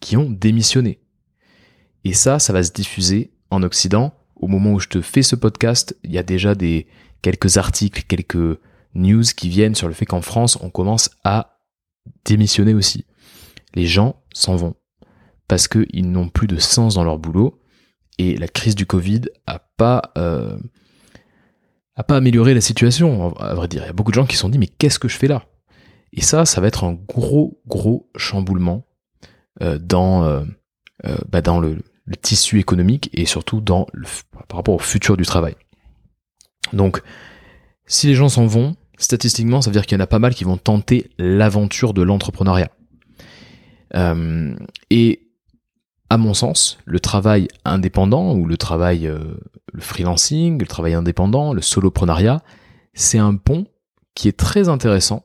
qui 0.00 0.16
ont 0.16 0.30
démissionné. 0.30 1.00
Et 2.04 2.14
ça, 2.14 2.38
ça 2.38 2.52
va 2.52 2.62
se 2.62 2.72
diffuser 2.72 3.32
en 3.50 3.62
Occident. 3.62 4.14
Au 4.36 4.46
moment 4.46 4.72
où 4.72 4.80
je 4.80 4.88
te 4.88 5.02
fais 5.02 5.22
ce 5.22 5.36
podcast, 5.36 5.96
il 6.02 6.12
y 6.12 6.18
a 6.18 6.22
déjà 6.22 6.54
des 6.54 6.86
quelques 7.20 7.58
articles, 7.58 8.04
quelques 8.08 8.58
news 8.94 9.22
qui 9.36 9.48
viennent 9.48 9.74
sur 9.74 9.88
le 9.88 9.94
fait 9.94 10.06
qu'en 10.06 10.22
France, 10.22 10.58
on 10.62 10.70
commence 10.70 11.10
à 11.24 11.58
démissionner 12.24 12.72
aussi. 12.72 13.04
Les 13.74 13.86
gens 13.86 14.22
s'en 14.32 14.56
vont 14.56 14.74
parce 15.46 15.68
qu'ils 15.68 16.10
n'ont 16.10 16.28
plus 16.28 16.46
de 16.46 16.58
sens 16.58 16.94
dans 16.94 17.04
leur 17.04 17.18
boulot 17.18 17.59
et 18.20 18.36
la 18.36 18.48
crise 18.48 18.74
du 18.74 18.84
Covid 18.84 19.22
a 19.46 19.58
pas 19.58 20.12
euh, 20.18 20.58
a 21.96 22.04
pas 22.04 22.16
amélioré 22.16 22.52
la 22.52 22.60
situation. 22.60 23.34
À 23.36 23.54
vrai 23.54 23.66
dire, 23.66 23.82
il 23.82 23.86
y 23.86 23.88
a 23.88 23.94
beaucoup 23.94 24.10
de 24.10 24.14
gens 24.14 24.26
qui 24.26 24.36
se 24.36 24.42
sont 24.42 24.50
dit 24.50 24.58
mais 24.58 24.66
qu'est-ce 24.66 24.98
que 24.98 25.08
je 25.08 25.16
fais 25.16 25.26
là? 25.26 25.46
Et 26.12 26.20
ça, 26.20 26.44
ça 26.44 26.60
va 26.60 26.66
être 26.66 26.84
un 26.84 26.92
gros 26.92 27.62
gros 27.66 28.10
chamboulement 28.16 28.84
euh, 29.62 29.78
dans 29.78 30.24
euh, 30.24 30.44
bah 31.30 31.40
dans 31.40 31.60
le, 31.60 31.78
tissu 32.20 32.58
économique 32.58 33.08
et 33.14 33.24
surtout 33.24 33.62
dans 33.62 33.86
par 34.48 34.58
rapport 34.58 34.74
au 34.74 34.80
futur 34.80 35.16
du 35.16 35.24
travail. 35.24 35.54
Donc, 36.74 37.02
si 37.86 38.06
les 38.08 38.14
gens 38.14 38.28
s'en 38.28 38.46
vont, 38.46 38.76
statistiquement, 38.98 39.62
ça 39.62 39.70
veut 39.70 39.74
dire 39.74 39.86
qu'il 39.86 39.96
y 39.96 40.00
en 40.00 40.04
a 40.04 40.08
pas 40.08 40.18
mal 40.18 40.34
qui 40.34 40.44
vont 40.44 40.58
tenter 40.58 41.10
l'aventure 41.18 41.94
de 41.94 42.02
l'entrepreneuriat. 42.02 42.70
Et 44.90 45.29
à 46.10 46.18
mon 46.18 46.34
sens, 46.34 46.78
le 46.84 46.98
travail 46.98 47.46
indépendant 47.64 48.34
ou 48.34 48.44
le 48.44 48.56
travail, 48.56 49.06
euh, 49.06 49.36
le 49.72 49.80
freelancing, 49.80 50.58
le 50.58 50.66
travail 50.66 50.94
indépendant, 50.94 51.54
le 51.54 51.62
soloprenariat, 51.62 52.42
c'est 52.94 53.18
un 53.18 53.36
pont 53.36 53.66
qui 54.14 54.26
est 54.26 54.36
très 54.36 54.68
intéressant 54.68 55.24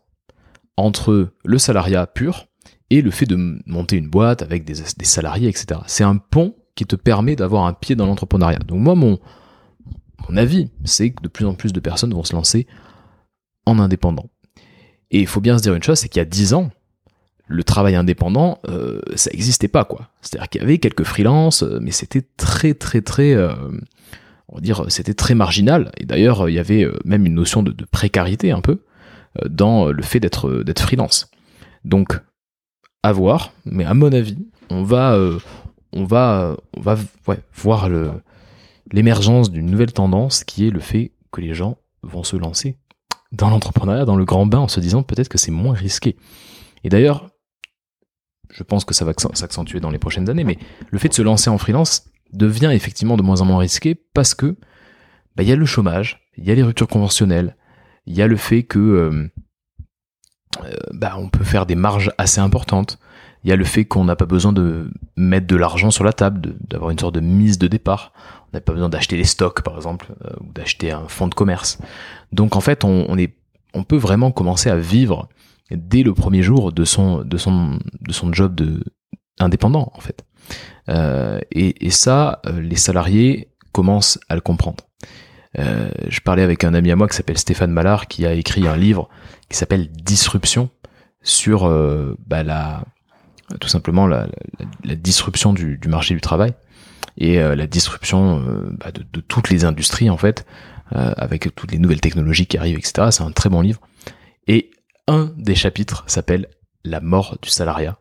entre 0.78 1.34
le 1.44 1.58
salariat 1.58 2.06
pur 2.06 2.46
et 2.92 3.02
le 3.02 3.10
fait 3.10 3.26
de 3.26 3.60
monter 3.66 3.98
une 3.98 4.10
boîte 4.10 4.44
avec 4.44 4.64
des, 4.64 4.76
salariés, 4.76 5.50
etc. 5.50 5.82
C'est 5.88 6.04
un 6.04 6.18
pont 6.18 6.56
qui 6.76 6.86
te 6.86 6.96
permet 6.96 7.36
d'avoir 7.36 7.66
un 7.66 7.74
pied 7.74 7.96
dans 7.96 8.06
l'entrepreneuriat. 8.06 8.60
Donc 8.60 8.80
moi, 8.80 8.94
mon, 8.94 9.20
mon 10.30 10.38
avis, 10.38 10.70
c'est 10.84 11.12
que 11.12 11.24
de 11.24 11.28
plus 11.28 11.46
en 11.46 11.56
plus 11.56 11.74
de 11.74 11.80
personnes 11.80 12.14
vont 12.14 12.24
se 12.24 12.36
lancer 12.36 12.68
en 13.66 13.80
indépendant. 13.80 14.30
Et 15.10 15.20
il 15.20 15.28
faut 15.28 15.42
bien 15.42 15.58
se 15.58 15.64
dire 15.64 15.74
une 15.74 15.82
chose, 15.82 15.98
c'est 15.98 16.10
qu'il 16.10 16.20
y 16.20 16.22
a 16.22 16.26
10 16.26 16.54
ans, 16.54 16.70
le 17.48 17.64
travail 17.64 17.96
indépendant, 17.96 18.60
euh, 18.68 19.02
ça 19.16 19.30
n'existait 19.32 19.68
pas, 19.68 19.86
quoi. 19.86 20.10
C'est-à-dire 20.22 20.50
qu'il 20.50 20.62
y 20.62 20.64
avait 20.64 20.78
quelques 20.80 21.04
freelances, 21.04 21.64
euh, 21.64 21.80
mais 21.82 21.92
c'était 21.92 22.24
très, 22.38 22.74
très, 22.74 23.02
très, 23.02 23.34
euh, 23.34 23.54
on 24.50 24.56
va 24.56 24.62
dire, 24.62 24.86
c'était 24.90 25.14
très 25.14 25.36
marginal. 25.36 25.92
Et 25.98 26.06
d'ailleurs, 26.06 26.50
il 26.50 26.54
y 26.54 26.60
avait 26.60 26.88
même 27.04 27.26
une 27.26 27.36
notion 27.36 27.62
de, 27.62 27.74
précarité 27.86 28.52
un 28.52 28.62
peu 28.62 28.80
dans 29.50 29.88
le 29.88 30.02
fait 30.02 30.20
d'être 30.20 30.80
freelance. 30.80 31.30
Donc, 31.84 32.20
à 33.04 33.12
voir, 33.12 33.52
mais 33.66 33.84
à 33.84 33.94
mon 33.94 34.12
avis, 34.12 34.38
on 34.70 34.84
va, 34.84 35.20
on 35.92 36.06
va, 36.06 36.56
on 36.76 36.82
va 36.82 36.98
voir 37.54 37.90
l'émergence 38.92 39.52
d'une 39.52 39.66
nouvelle 39.66 39.92
tendance 39.92 40.44
qui 40.44 40.68
est 40.68 40.72
le 40.72 40.80
fait 40.80 41.12
que 41.32 41.42
les 41.42 41.54
gens 41.54 41.78
vont 42.02 42.24
se 42.24 42.38
lancer 42.38 42.78
dans 43.34 43.50
l'entrepreneuriat, 43.50 44.06
dans 44.06 44.16
le 44.16 44.26
grand 44.26 44.46
bain, 44.46 44.60
en 44.60 44.68
se 44.68 44.80
disant 44.80 45.04
peut-être 45.04 45.28
que 45.28 45.38
c'est 45.38 45.52
moins 45.52 45.74
risqué. 45.74 46.16
Et 46.84 46.90
d'ailleurs, 46.90 47.30
je 48.56 48.64
pense 48.64 48.86
que 48.86 48.94
ça 48.94 49.04
va 49.04 49.14
s'accentuer 49.34 49.82
dans 49.82 49.90
les 49.90 50.00
prochaines 50.00 50.30
années, 50.30 50.46
mais 50.46 50.58
le 50.90 50.98
fait 50.98 51.10
de 51.10 51.14
se 51.14 51.22
lancer 51.22 51.50
en 51.50 51.58
freelance 51.58 52.06
devient 52.32 52.72
effectivement 52.72 53.18
de 53.18 53.22
moins 53.22 53.42
en 53.42 53.46
moins 53.46 53.60
risqué 53.60 53.96
parce 54.14 54.34
que 54.34 54.56
bah, 55.36 55.44
il 55.44 55.50
y 55.50 55.52
a 55.52 55.58
le 55.58 55.66
chômage, 55.66 56.30
il 56.38 56.46
y 56.46 56.52
a 56.52 56.56
les 56.56 56.64
ruptures 56.64 56.88
conventionnelles, 56.88 57.58
il 58.06 58.16
y 58.16 58.22
a 58.22 58.28
le 58.28 58.38
fait 58.38 58.64
que 58.64 58.80
euh, 58.80 59.28
euh, 60.64 60.74
bah, 60.94 61.16
on 61.18 61.28
peut 61.28 61.44
faire 61.44 61.66
des 61.66 61.76
marges 61.76 62.14
assez 62.18 62.40
importantes, 62.40 62.98
il 63.44 63.50
y 63.50 63.52
a 63.52 63.58
le 63.58 63.66
fait 63.66 63.84
qu'on 63.84 64.06
n'a 64.06 64.16
pas 64.16 64.26
besoin 64.26 64.54
de 64.54 64.90
mettre 65.18 65.48
de 65.48 65.58
l'argent 65.58 65.92
sur 65.92 66.06
la 66.06 66.14
table, 66.14 66.56
d'avoir 66.62 66.92
une 66.92 66.98
sorte 66.98 67.14
de 67.14 67.20
mise 67.20 67.60
de 67.60 67.68
départ. 67.68 68.14
On 68.48 68.58
n'a 68.58 68.62
pas 68.62 68.72
besoin 68.72 68.90
d'acheter 68.90 69.18
les 69.18 69.26
stocks, 69.26 69.62
par 69.62 69.76
exemple, 69.76 70.16
euh, 70.26 70.32
ou 70.40 70.54
d'acheter 70.54 70.92
un 70.92 71.08
fonds 71.10 71.28
de 71.28 71.36
commerce. 71.36 71.78
Donc 72.32 72.56
en 72.56 72.62
fait, 72.62 72.84
on, 72.84 73.16
peut 73.84 73.98
vraiment 73.98 74.32
commencer 74.32 74.70
à 74.70 74.78
vivre 74.78 75.28
dès 75.72 76.04
le 76.04 76.14
premier 76.14 76.44
jour 76.44 76.72
de 76.72 76.86
son, 76.86 77.24
de 77.24 77.38
son, 77.38 77.80
de 78.02 78.14
son 78.14 78.34
job 78.34 78.56
de 78.56 78.84
indépendant, 79.40 79.92
en 79.94 80.00
fait. 80.00 80.26
Euh, 80.90 81.40
et, 81.52 81.90
ça, 81.90 82.42
euh, 82.46 82.62
les 82.62 82.76
salariés 82.76 83.50
commencent 83.72 84.20
à 84.30 84.36
le 84.36 84.42
comprendre. 84.42 84.84
je 85.58 86.20
parlais 86.22 86.44
avec 86.44 86.64
un 86.64 86.74
ami 86.74 86.92
à 86.92 86.96
moi 86.96 87.08
qui 87.08 87.16
s'appelle 87.16 87.38
Stéphane 87.38 87.72
Mallard, 87.72 88.08
qui 88.08 88.26
a 88.26 88.34
écrit 88.34 88.68
un 88.68 88.78
livre 88.78 89.10
qui 89.50 89.58
s'appelle 89.58 89.90
Disruption 89.92 90.70
sur 91.22 91.68
bah, 92.28 92.44
la 92.44 92.84
tout 93.60 93.68
simplement 93.68 94.08
la, 94.08 94.28
disruption 94.84 95.54
du, 95.54 95.80
marché 95.88 96.14
du 96.14 96.22
travail 96.22 96.54
et 97.18 97.40
euh, 97.40 97.56
la 97.56 97.68
disruption 97.68 98.40
euh, 98.40 98.70
bah, 98.72 98.92
de, 98.92 99.22
toutes 99.22 99.50
les 99.50 99.66
industries 99.66 100.10
en 100.10 100.18
fait, 100.18 100.46
euh, 100.96 101.14
avec 101.18 101.54
toutes 101.56 101.72
les 101.72 101.78
nouvelles 101.78 102.02
technologies 102.02 102.48
qui 102.48 102.58
arrivent, 102.58 102.78
etc. 102.78 103.10
C'est 103.12 103.24
un 103.24 103.32
très 103.32 103.50
bon 103.50 103.62
livre. 103.62 103.80
Et 104.48 104.72
un 105.08 105.32
des 105.38 105.56
chapitres 105.56 106.04
s'appelle 106.08 106.48
La 106.84 107.00
mort 107.00 107.38
du 107.42 107.50
salariat, 107.50 107.98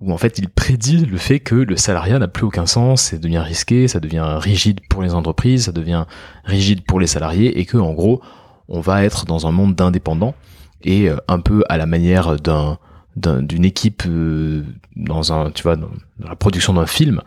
où 0.00 0.12
en 0.12 0.18
fait 0.18 0.38
il 0.38 0.48
prédit 0.48 1.04
le 1.04 1.18
fait 1.18 1.40
que 1.40 1.54
le 1.54 1.76
salariat 1.76 2.18
n'a 2.18 2.28
plus 2.28 2.44
aucun 2.44 2.66
sens, 2.66 3.02
ça 3.02 3.18
devient 3.18 3.38
risqué, 3.38 3.88
ça 3.88 4.00
devient 4.00 4.38
rigide 4.38 4.80
pour 4.88 5.02
les 5.02 5.14
entreprises, 5.14 5.66
ça 5.66 5.72
devient 5.72 6.04
rigide 6.44 6.82
pour 6.84 7.00
les 7.00 7.06
salariés, 7.06 7.58
et 7.58 7.64
que 7.64 7.76
en 7.76 7.92
gros 7.92 8.20
on 8.68 8.80
va 8.80 9.04
être 9.04 9.24
dans 9.26 9.46
un 9.46 9.52
monde 9.52 9.74
d'indépendants 9.74 10.34
et 10.82 11.10
un 11.28 11.40
peu 11.40 11.64
à 11.68 11.76
la 11.76 11.86
manière 11.86 12.36
d'un 12.36 12.78
d'une 13.16 13.64
équipe 13.64 14.04
euh, 14.06 14.62
dans 14.96 15.32
un 15.32 15.50
tu 15.50 15.62
vois 15.62 15.76
dans, 15.76 15.90
la 16.18 16.36
production 16.36 16.74
d'un 16.74 16.86
film 16.86 17.22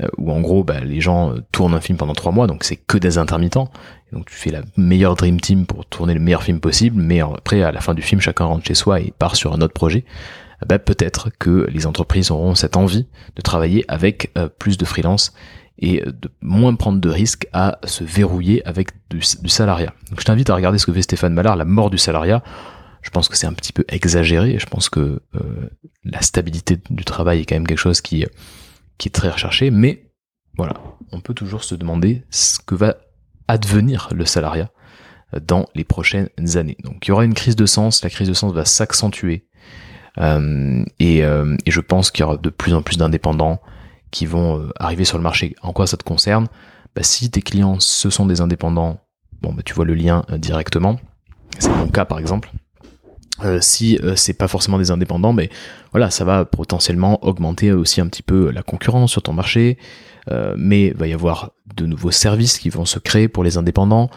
euh, 0.00 0.06
où 0.18 0.30
en 0.30 0.40
gros 0.40 0.64
bah, 0.64 0.80
les 0.80 1.00
gens 1.00 1.32
euh, 1.32 1.42
tournent 1.52 1.74
un 1.74 1.80
film 1.80 1.98
pendant 1.98 2.12
trois 2.12 2.32
mois 2.32 2.46
donc 2.46 2.64
c'est 2.64 2.76
que 2.76 2.98
des 2.98 3.18
intermittents 3.18 3.70
donc 4.12 4.26
tu 4.26 4.34
fais 4.34 4.50
la 4.50 4.62
meilleure 4.76 5.16
dream 5.16 5.40
team 5.40 5.66
pour 5.66 5.86
tourner 5.86 6.14
le 6.14 6.20
meilleur 6.20 6.42
film 6.42 6.60
possible 6.60 7.00
mais 7.00 7.20
après 7.20 7.62
à 7.62 7.72
la 7.72 7.80
fin 7.80 7.94
du 7.94 8.02
film 8.02 8.20
chacun 8.20 8.44
rentre 8.44 8.66
chez 8.66 8.74
soi 8.74 9.00
et 9.00 9.12
part 9.18 9.36
sur 9.36 9.52
un 9.54 9.60
autre 9.60 9.74
projet 9.74 10.04
bah, 10.66 10.78
peut-être 10.78 11.30
que 11.38 11.66
les 11.70 11.86
entreprises 11.86 12.30
auront 12.30 12.54
cette 12.54 12.76
envie 12.76 13.06
de 13.34 13.42
travailler 13.42 13.84
avec 13.88 14.32
plus 14.58 14.78
de 14.78 14.86
freelance 14.86 15.34
et 15.78 16.02
de 16.06 16.30
moins 16.40 16.74
prendre 16.74 16.98
de 16.98 17.10
risques 17.10 17.46
à 17.52 17.78
se 17.84 18.04
verrouiller 18.04 18.66
avec 18.66 18.88
du, 19.10 19.18
du 19.18 19.50
salariat. 19.50 19.92
Donc 20.08 20.20
je 20.20 20.24
t'invite 20.24 20.48
à 20.48 20.54
regarder 20.54 20.78
ce 20.78 20.86
que 20.86 20.92
fait 20.94 21.02
Stéphane 21.02 21.34
Mallard, 21.34 21.56
La 21.56 21.66
mort 21.66 21.90
du 21.90 21.98
salariat. 21.98 22.42
Je 23.06 23.10
pense 23.10 23.28
que 23.28 23.36
c'est 23.36 23.46
un 23.46 23.52
petit 23.52 23.72
peu 23.72 23.84
exagéré. 23.86 24.58
Je 24.58 24.66
pense 24.66 24.88
que 24.88 25.20
euh, 25.36 25.70
la 26.02 26.20
stabilité 26.22 26.76
du 26.90 27.04
travail 27.04 27.40
est 27.40 27.44
quand 27.44 27.54
même 27.54 27.66
quelque 27.66 27.78
chose 27.78 28.00
qui, 28.00 28.24
est 28.24 29.14
très 29.14 29.30
recherché. 29.30 29.70
Mais 29.70 30.10
voilà, 30.58 30.74
on 31.12 31.20
peut 31.20 31.32
toujours 31.32 31.62
se 31.62 31.76
demander 31.76 32.24
ce 32.30 32.58
que 32.58 32.74
va 32.74 32.96
advenir 33.46 34.08
le 34.12 34.24
salariat 34.24 34.72
dans 35.40 35.66
les 35.76 35.84
prochaines 35.84 36.30
années. 36.56 36.76
Donc 36.82 37.06
il 37.06 37.10
y 37.10 37.12
aura 37.12 37.24
une 37.24 37.34
crise 37.34 37.54
de 37.54 37.64
sens, 37.64 38.02
la 38.02 38.10
crise 38.10 38.26
de 38.26 38.34
sens 38.34 38.52
va 38.52 38.64
s'accentuer. 38.64 39.46
Euh, 40.18 40.84
et, 40.98 41.22
euh, 41.24 41.56
je 41.64 41.80
pense 41.80 42.10
qu'il 42.10 42.22
y 42.22 42.24
aura 42.24 42.38
de 42.38 42.50
plus 42.50 42.74
en 42.74 42.82
plus 42.82 42.96
d'indépendants 42.96 43.60
qui 44.10 44.26
vont 44.26 44.58
euh, 44.58 44.72
arriver 44.80 45.04
sur 45.04 45.16
le 45.16 45.22
marché. 45.22 45.54
En 45.62 45.72
quoi 45.72 45.86
ça 45.86 45.96
te 45.96 46.02
concerne? 46.02 46.48
Bah, 46.96 47.04
Si 47.04 47.30
tes 47.30 47.42
clients, 47.42 47.78
ce 47.78 48.10
sont 48.10 48.26
des 48.26 48.40
indépendants, 48.40 48.98
bon, 49.42 49.52
bah, 49.52 49.62
tu 49.64 49.74
vois 49.74 49.84
le 49.84 49.94
lien 49.94 50.24
euh, 50.30 50.38
directement. 50.38 50.98
C'est 51.60 51.70
mon 51.70 51.86
cas 51.86 52.04
par 52.04 52.18
exemple. 52.18 52.50
Euh, 53.44 53.58
si 53.60 53.98
c'est 54.14 54.32
pas 54.32 54.48
forcément 54.48 54.78
des 54.78 54.90
indépendants, 54.90 55.32
mais 55.32 55.50
voilà, 55.92 56.10
ça 56.10 56.24
va 56.24 56.44
potentiellement 56.44 57.22
augmenter 57.24 57.72
aussi 57.72 58.00
un 58.00 58.06
petit 58.06 58.22
peu 58.22 58.50
la 58.50 58.62
concurrence 58.62 59.12
sur 59.12 59.22
ton 59.22 59.32
marché. 59.32 59.78
mais 60.56 60.86
il 60.86 60.96
va 60.96 61.06
y 61.06 61.12
avoir 61.12 61.52
de 61.76 61.86
nouveaux 61.86 62.10
services 62.10 62.58
qui 62.58 62.70
vont 62.70 62.84
se 62.84 62.98
créer 62.98 63.28
pour 63.28 63.44
les 63.44 63.58
indépendants. 63.58 64.10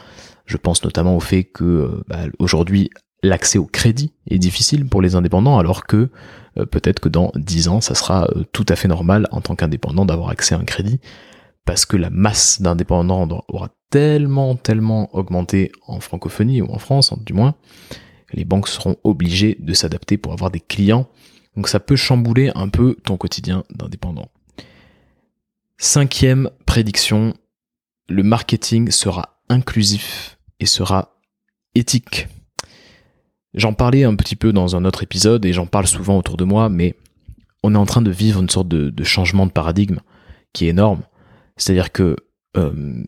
Je 0.46 0.58
pense 0.58 0.84
notamment 0.84 1.16
au 1.16 1.20
fait 1.20 1.44
que 1.44 2.04
bah, 2.08 2.22
aujourd'hui 2.40 2.90
l'accès 3.24 3.58
au 3.58 3.66
crédit 3.66 4.14
est 4.30 4.40
difficile 4.40 4.88
pour 4.88 5.02
les 5.02 5.16
indépendants, 5.16 5.58
alors 5.60 5.86
que 5.86 6.10
euh, 6.58 6.66
peut-être 6.66 7.00
que 7.00 7.10
dans 7.10 7.32
10 7.36 7.68
ans, 7.68 7.82
ça 7.82 7.96
sera 7.96 8.28
euh, 8.36 8.44
tout 8.52 8.66
à 8.70 8.76
fait 8.76 8.88
normal 8.88 9.28
en 9.32 9.42
tant 9.42 9.56
qu'indépendant 9.56 10.06
d'avoir 10.06 10.30
accès 10.30 10.56
à 10.56 10.60
un 10.60 10.64
crédit, 10.64 11.00
parce 11.66 11.86
que 11.86 11.98
la 11.98 12.10
masse 12.10 12.62
d'indépendants 12.62 13.28
aura 13.48 13.70
tellement, 13.90 14.56
tellement 14.56 15.14
augmenté 15.16 15.72
en 15.88 16.00
francophonie 16.00 16.62
ou 16.62 16.72
en 16.72 16.80
France, 16.80 17.14
du 17.26 17.34
moins, 17.34 17.56
les 18.34 18.46
banques 18.46 18.68
seront 18.68 18.96
obligées 19.04 19.58
de 19.60 19.74
s'adapter 19.74 20.18
pour 20.18 20.34
avoir 20.34 20.52
des 20.52 20.60
clients. 20.60 21.10
Donc 21.56 21.68
ça 21.68 21.80
peut 21.80 21.96
chambouler 21.96 22.52
un 22.56 22.70
peu 22.70 22.96
ton 23.04 23.18
quotidien 23.18 23.64
d'indépendant. 23.70 24.30
Cinquième 25.78 26.50
prédiction, 26.66 27.34
le 28.08 28.24
marketing 28.24 28.92
sera 28.92 29.42
inclusif 29.50 30.38
et 30.60 30.66
sera 30.66 31.16
éthique. 31.76 32.28
J'en 33.54 33.74
parlais 33.74 34.04
un 34.04 34.16
petit 34.16 34.36
peu 34.36 34.54
dans 34.54 34.76
un 34.76 34.86
autre 34.86 35.04
épisode 35.04 35.46
et 35.46 35.54
j'en 35.54 35.66
parle 35.66 35.88
souvent 35.88 36.18
autour 36.18 36.38
de 36.38 36.44
moi, 36.44 36.70
mais 36.70 36.96
on 37.64 37.74
est 37.74 37.78
en 37.78 37.86
train 37.86 38.02
de 38.02 38.12
vivre 38.12 38.42
une 38.42 38.50
sorte 38.50 38.68
de, 38.68 39.04
changement 39.04 39.46
de 39.46 39.52
paradigme 39.52 40.00
qui 40.54 40.66
est 40.66 40.70
énorme. 40.70 41.02
C'est-à-dire 41.58 41.92
que 41.92 42.16
euh, 42.58 43.04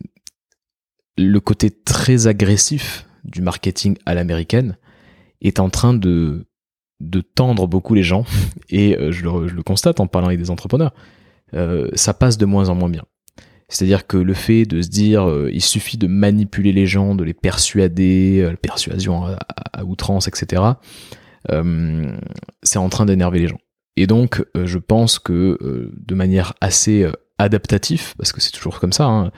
le 1.16 1.40
côté 1.40 1.70
très 1.70 2.26
agressif 2.26 3.06
du 3.24 3.40
marketing 3.40 3.96
à 4.04 4.14
l'américaine 4.14 4.76
est 5.42 5.60
en 5.60 5.68
train 5.68 5.92
de, 5.92 6.46
de 7.02 7.20
tendre 7.20 7.66
beaucoup 7.66 7.94
les 7.94 8.02
gens, 8.02 8.24
et 8.70 8.96
euh, 8.96 9.12
je, 9.12 9.22
le, 9.24 9.62
constate 9.62 10.00
en 10.00 10.06
parlant 10.06 10.28
avec 10.28 10.38
des 10.38 10.50
entrepreneurs, 10.50 10.94
euh, 11.54 11.88
ça 11.94 12.14
passe 12.14 12.38
de 12.38 12.46
moins 12.46 12.68
en 12.68 12.74
moins 12.74 12.88
bien. 12.88 13.04
C'est-à-dire 13.68 14.06
que 14.06 14.18
le 14.18 14.34
fait 14.34 14.64
de 14.66 14.82
se 14.82 14.88
dire 14.88 15.28
euh, 15.28 15.50
il 15.52 15.62
suffit 15.62 15.96
de 15.96 16.06
manipuler 16.06 16.72
les 16.72 16.86
gens, 16.86 17.14
de 17.14 17.24
les 17.24 17.34
persuader, 17.34 18.42
la 18.42 18.56
persuasion 18.56 19.24
à, 19.24 19.84
outrance, 19.84 20.28
etc., 20.28 20.62
c'est 22.62 22.78
en 22.78 22.88
train 22.88 23.04
d'énerver 23.04 23.40
les 23.40 23.48
gens. 23.48 23.58
Et 23.96 24.06
donc, 24.06 24.44
je 24.54 24.78
pense 24.78 25.18
que 25.18 25.90
de 25.92 26.14
manière 26.14 26.54
assez 26.60 27.04
adaptative, 27.38 28.14
parce 28.16 28.32
que 28.32 28.40
c'est 28.40 28.52
toujours 28.52 28.78
comme 28.78 28.92
ça, 28.92 29.06
hein, 29.06 29.32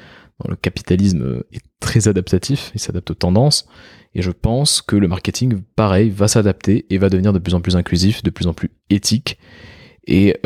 le 0.47 0.57
capitalisme 0.57 1.43
est 1.53 1.63
très 1.81 2.07
adaptatif, 2.07 2.73
il 2.75 2.81
s'adapte 2.81 3.11
aux 3.11 3.15
tendances, 3.15 3.67
et 4.15 4.23
je 4.23 4.31
pense 4.31 4.83
que 4.83 4.97
le 4.97 5.09
marketing, 5.09 5.63
pareil, 5.77 6.11
va 6.11 6.29
s'adapter 6.29 6.87
et 6.91 6.99
va 6.99 7.09
devenir 7.09 7.33
de 7.33 7.39
plus 7.39 7.55
en 7.55 7.61
plus 7.61 7.77
inclusif, 7.77 8.23
de 8.23 8.31
plus 8.31 8.47
en 8.47 8.55
plus 8.55 8.71
éthique. 8.91 9.39
Et 10.07 10.37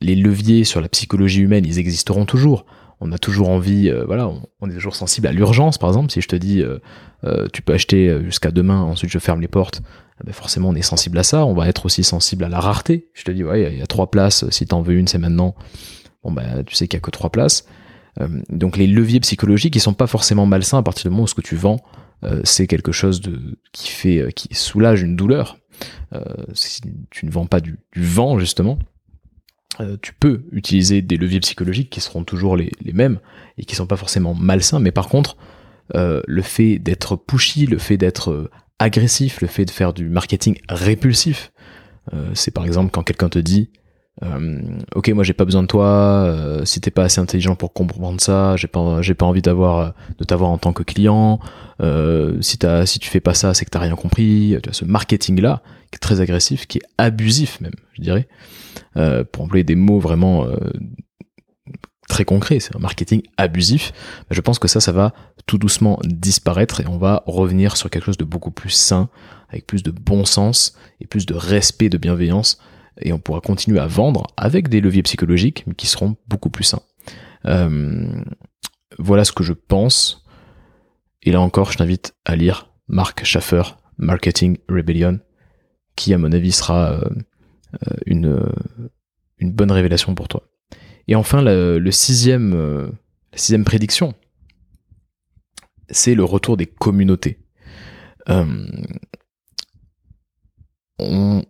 les 0.00 0.16
leviers 0.16 0.64
sur 0.64 0.80
la 0.80 0.88
psychologie 0.88 1.40
humaine, 1.40 1.64
ils 1.64 1.78
existeront 1.78 2.26
toujours 2.26 2.66
on 3.04 3.10
a 3.10 3.18
toujours 3.18 3.48
envie, 3.48 3.90
euh, 3.90 4.04
voilà, 4.06 4.30
on, 4.60 4.70
est 4.70 4.74
toujours 4.74 4.94
sensible 4.94 5.26
à 5.26 5.32
l'urgence, 5.32 5.76
par 5.76 5.90
exemple. 5.90 6.12
Si 6.12 6.20
je 6.20 6.28
te 6.28 6.36
dis, 6.36 6.62
euh, 6.62 6.78
euh, 7.24 7.48
tu 7.52 7.60
peux 7.60 7.72
acheter 7.72 8.16
jusqu'à 8.24 8.52
demain, 8.52 8.80
ensuite 8.80 9.10
je 9.10 9.18
ferme 9.18 9.40
les 9.40 9.48
portes, 9.48 9.82
eh 10.20 10.24
ben, 10.24 10.32
forcément 10.32 10.68
on 10.68 10.74
est 10.74 10.82
sensible 10.82 11.18
à 11.18 11.24
ça. 11.24 11.44
On 11.44 11.52
va 11.52 11.68
être 11.68 11.84
aussi 11.84 12.04
sensible 12.04 12.44
à 12.44 12.48
la 12.48 12.60
rareté. 12.60 13.08
Je 13.12 13.24
te 13.24 13.32
dis, 13.32 13.42
ouais, 13.42 13.72
il 13.72 13.78
y, 13.78 13.82
a 13.82 13.86
trois 13.86 14.10
places. 14.10 14.48
Si 14.50 14.66
t'en 14.66 14.82
veux 14.82 14.94
une, 14.94 15.08
c'est 15.08 15.18
maintenant. 15.18 15.56
Bon 16.22 16.30
bah, 16.30 16.62
tu 16.64 16.76
sais 16.76 16.86
qu'il 16.86 16.96
y 16.96 16.98
a 16.98 17.00
que 17.00 17.10
trois 17.10 17.30
places. 17.30 17.66
donc 18.50 18.76
les 18.76 18.86
leviers 18.86 19.18
psychologiques, 19.18 19.74
ils 19.74 19.80
sont 19.80 19.94
pas 19.94 20.06
forcément 20.06 20.46
malsains 20.46 20.78
à 20.78 20.82
partir 20.82 21.02
du 21.02 21.10
moment 21.10 21.24
où 21.24 21.28
ce 21.28 21.34
que 21.34 21.40
tu 21.40 21.56
vends, 21.56 21.80
c'est 22.44 22.66
quelque 22.66 22.92
chose 22.92 23.20
de 23.20 23.58
qui 23.72 23.90
fait, 23.90 24.32
qui 24.34 24.54
soulage 24.54 25.02
une 25.02 25.16
douleur. 25.16 25.58
si 26.54 26.80
tu 27.10 27.26
ne 27.26 27.30
vends 27.30 27.46
pas 27.46 27.60
du 27.60 27.78
vent 27.96 28.38
justement, 28.38 28.78
euh, 29.80 29.96
tu 30.02 30.12
peux 30.12 30.44
utiliser 30.52 31.00
des 31.00 31.16
leviers 31.16 31.40
psychologiques 31.40 31.88
qui 31.88 32.00
seront 32.00 32.24
toujours 32.24 32.56
les, 32.56 32.70
mêmes 32.92 33.20
et 33.56 33.64
qui 33.64 33.74
sont 33.74 33.86
pas 33.86 33.96
forcément 33.96 34.34
malsains, 34.34 34.80
mais 34.80 34.90
par 34.90 35.08
contre, 35.08 35.36
euh, 35.94 36.20
le 36.26 36.42
fait 36.42 36.78
d'être 36.78 37.16
pushy, 37.16 37.66
le 37.66 37.78
fait 37.78 37.96
d'être 37.96 38.30
euh, 38.30 38.50
agressif, 38.78 39.40
le 39.40 39.48
fait 39.48 39.64
de 39.64 39.70
faire 39.70 39.94
du 39.94 40.08
marketing 40.08 40.58
répulsif, 40.68 41.52
c'est 42.34 42.50
par 42.50 42.66
exemple 42.66 42.90
quand 42.90 43.04
quelqu'un 43.04 43.28
te 43.28 43.38
dit 43.38 43.70
ok 44.94 45.08
moi 45.08 45.24
j'ai 45.24 45.32
pas 45.32 45.44
besoin 45.44 45.62
de 45.62 45.66
toi 45.66 46.60
si 46.64 46.80
t'es 46.80 46.90
pas 46.90 47.04
assez 47.04 47.20
intelligent 47.20 47.56
pour 47.56 47.72
comprendre 47.72 48.20
ça 48.20 48.56
j'ai 48.56 48.68
pas 48.68 49.02
j'ai 49.02 49.14
pas 49.14 49.26
envie 49.26 49.42
d'avoir 49.42 49.94
de 50.18 50.24
t'avoir 50.24 50.50
en 50.50 50.58
tant 50.58 50.72
que 50.72 50.82
client. 50.82 51.40
Si 52.40 52.58
t'as 52.58 52.86
si 52.86 52.98
tu 52.98 53.08
fais 53.08 53.20
pas 53.20 53.34
ça 53.34 53.54
c'est 53.54 53.64
que 53.64 53.70
t'as 53.70 53.80
rien 53.80 53.96
compris. 53.96 54.56
Tu 54.62 54.68
as 54.68 54.74
ce 54.74 54.84
marketing 54.84 55.40
là 55.40 55.62
qui 55.90 55.96
est 55.96 55.98
très 55.98 56.20
agressif 56.20 56.66
qui 56.66 56.78
est 56.78 56.86
abusif 56.98 57.60
même 57.60 57.74
je 57.94 58.02
dirais. 58.02 58.28
Euh, 58.96 59.24
pour 59.24 59.44
employer 59.44 59.64
des 59.64 59.74
mots 59.74 59.98
vraiment 59.98 60.46
euh, 60.46 60.56
très 62.08 62.24
concrets, 62.24 62.60
c'est 62.60 62.76
un 62.76 62.78
marketing 62.78 63.22
abusif, 63.38 63.92
je 64.30 64.40
pense 64.42 64.58
que 64.58 64.68
ça, 64.68 64.80
ça 64.80 64.92
va 64.92 65.14
tout 65.46 65.56
doucement 65.56 65.98
disparaître 66.04 66.80
et 66.80 66.86
on 66.86 66.98
va 66.98 67.22
revenir 67.26 67.76
sur 67.76 67.88
quelque 67.88 68.04
chose 68.04 68.18
de 68.18 68.24
beaucoup 68.24 68.50
plus 68.50 68.70
sain, 68.70 69.08
avec 69.48 69.66
plus 69.66 69.82
de 69.82 69.90
bon 69.90 70.24
sens 70.26 70.76
et 71.00 71.06
plus 71.06 71.24
de 71.24 71.34
respect, 71.34 71.88
de 71.88 71.96
bienveillance, 71.96 72.58
et 73.00 73.12
on 73.12 73.18
pourra 73.18 73.40
continuer 73.40 73.78
à 73.78 73.86
vendre 73.86 74.26
avec 74.36 74.68
des 74.68 74.80
leviers 74.80 75.02
psychologiques, 75.02 75.64
qui 75.76 75.86
seront 75.86 76.16
beaucoup 76.28 76.50
plus 76.50 76.64
sains. 76.64 76.82
Euh, 77.46 78.22
voilà 78.98 79.24
ce 79.24 79.32
que 79.32 79.42
je 79.42 79.52
pense. 79.52 80.24
Et 81.22 81.32
là 81.32 81.40
encore, 81.40 81.72
je 81.72 81.78
t'invite 81.78 82.14
à 82.24 82.36
lire 82.36 82.70
Mark 82.88 83.24
Schaffer, 83.24 83.62
Marketing 83.98 84.58
Rebellion, 84.68 85.20
qui 85.96 86.12
à 86.12 86.18
mon 86.18 86.32
avis 86.32 86.52
sera 86.52 86.92
euh, 86.92 87.10
une, 88.06 88.26
euh, 88.26 88.52
une 89.38 89.52
bonne 89.52 89.72
révélation 89.72 90.14
pour 90.14 90.28
toi. 90.28 90.48
Et 91.08 91.14
enfin, 91.14 91.42
le, 91.42 91.90
sixième, 91.90 92.54
la 93.32 93.38
sixième 93.38 93.64
prédiction, 93.64 94.14
c'est 95.90 96.14
le 96.14 96.22
retour 96.22 96.56
des 96.56 96.66
communautés. 96.66 97.40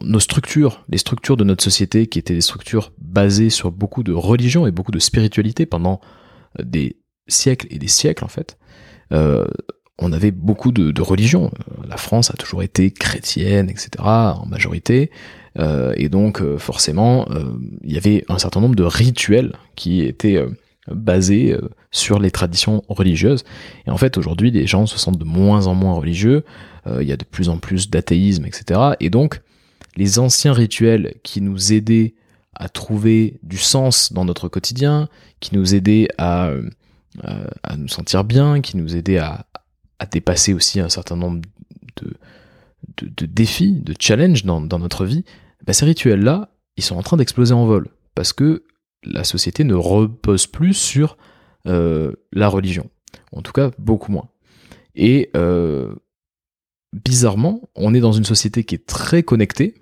Nos 0.00 0.20
structures, 0.20 0.84
les 0.88 0.98
structures 0.98 1.36
de 1.36 1.44
notre 1.44 1.62
société, 1.62 2.06
qui 2.06 2.18
étaient 2.18 2.34
des 2.34 2.40
structures 2.40 2.92
basées 2.98 3.50
sur 3.50 3.70
beaucoup 3.72 4.02
de 4.02 4.12
religion 4.12 4.66
et 4.66 4.70
beaucoup 4.70 4.92
de 4.92 4.98
spiritualité 4.98 5.66
pendant 5.66 6.00
des 6.62 6.96
siècles 7.28 7.66
et 7.70 7.78
des 7.78 7.88
siècles 7.88 8.24
en 8.24 8.28
fait, 8.28 8.58
on 10.02 10.12
avait 10.12 10.30
beaucoup 10.30 10.72
de, 10.72 11.00
religions. 11.00 11.50
La 11.88 11.96
France 11.96 12.30
a 12.30 12.34
toujours 12.34 12.62
été 12.62 12.90
chrétienne, 12.90 13.70
etc., 13.70 13.88
en 14.00 14.46
majorité. 14.46 15.10
Euh, 15.58 15.92
et 15.96 16.08
donc 16.08 16.40
euh, 16.40 16.58
forcément, 16.58 17.26
euh, 17.30 17.44
il 17.84 17.92
y 17.92 17.98
avait 17.98 18.24
un 18.28 18.38
certain 18.38 18.60
nombre 18.60 18.74
de 18.74 18.84
rituels 18.84 19.52
qui 19.76 20.02
étaient 20.02 20.42
basés 20.90 21.56
sur 21.90 22.18
les 22.18 22.30
traditions 22.30 22.82
religieuses. 22.88 23.44
Et 23.86 23.90
en 23.90 23.96
fait, 23.96 24.18
aujourd'hui, 24.18 24.50
les 24.50 24.66
gens 24.66 24.86
se 24.86 24.98
sentent 24.98 25.18
de 25.18 25.24
moins 25.24 25.66
en 25.66 25.74
moins 25.74 25.94
religieux. 25.94 26.44
Il 26.86 27.06
y 27.06 27.12
a 27.12 27.16
de 27.16 27.24
plus 27.24 27.48
en 27.48 27.58
plus 27.58 27.90
d'athéisme, 27.90 28.44
etc. 28.44 28.80
Et 29.00 29.08
donc, 29.08 29.40
les 29.96 30.18
anciens 30.18 30.52
rituels 30.52 31.14
qui 31.22 31.40
nous 31.40 31.72
aidaient 31.72 32.14
à 32.54 32.68
trouver 32.68 33.38
du 33.42 33.56
sens 33.56 34.12
dans 34.12 34.24
notre 34.24 34.48
quotidien, 34.48 35.08
qui 35.40 35.54
nous 35.54 35.74
aidaient 35.74 36.08
à, 36.18 36.50
à 37.62 37.76
nous 37.76 37.88
sentir 37.88 38.24
bien, 38.24 38.60
qui 38.60 38.76
nous 38.76 38.96
aidaient 38.96 39.18
à, 39.18 39.46
à 40.02 40.06
dépasser 40.06 40.52
aussi 40.52 40.80
un 40.80 40.88
certain 40.88 41.14
nombre 41.14 41.42
de, 42.02 42.16
de, 43.06 43.26
défis, 43.26 43.72
de 43.72 43.94
challenges 43.98 44.44
dans, 44.44 44.60
notre 44.60 45.04
vie, 45.04 45.24
bah, 45.64 45.72
ces 45.72 45.84
rituels-là, 45.84 46.50
ils 46.76 46.82
sont 46.82 46.96
en 46.96 47.02
train 47.02 47.16
d'exploser 47.16 47.54
en 47.54 47.66
vol. 47.66 47.88
Parce 48.14 48.32
que 48.32 48.64
la 49.04 49.22
société 49.22 49.62
ne 49.62 49.74
repose 49.74 50.46
plus 50.48 50.74
sur 50.74 51.16
euh, 51.66 52.12
la 52.32 52.48
religion. 52.48 52.90
En 53.32 53.42
tout 53.42 53.52
cas, 53.52 53.70
beaucoup 53.78 54.10
moins. 54.10 54.28
Et 54.96 55.30
euh, 55.36 55.94
bizarrement, 56.92 57.68
on 57.74 57.94
est 57.94 58.00
dans 58.00 58.12
une 58.12 58.24
société 58.24 58.64
qui 58.64 58.74
est 58.74 58.86
très 58.86 59.22
connectée, 59.22 59.74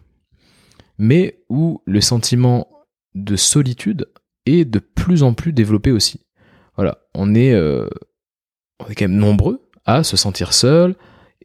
mais 0.99 1.43
où 1.49 1.83
le 1.87 2.01
sentiment 2.01 2.69
de 3.15 3.37
solitude 3.37 4.09
est 4.47 4.65
de 4.65 4.79
plus 4.79 5.23
en 5.23 5.35
plus 5.35 5.53
développé 5.53 5.91
aussi. 5.91 6.21
Voilà, 6.77 6.99
on 7.15 7.35
est, 7.35 7.53
euh, 7.53 7.89
quand 8.79 9.01
même 9.03 9.17
nombreux 9.17 9.69
à 9.85 10.05
se 10.05 10.17
sentir 10.17 10.53
seul, 10.53 10.97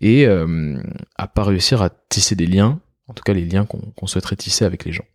et 0.01 0.27
euh, 0.27 0.77
à 1.15 1.27
pas 1.27 1.43
réussir 1.43 1.81
à 1.81 1.89
tisser 1.89 2.35
des 2.35 2.47
liens, 2.47 2.81
en 3.07 3.13
tout 3.13 3.23
cas 3.23 3.33
les 3.33 3.45
liens 3.45 3.65
qu'on 3.65 4.07
souhaiterait 4.07 4.35
tisser 4.35 4.65
avec 4.65 4.85
les 4.85 4.91
gens. 4.91 5.05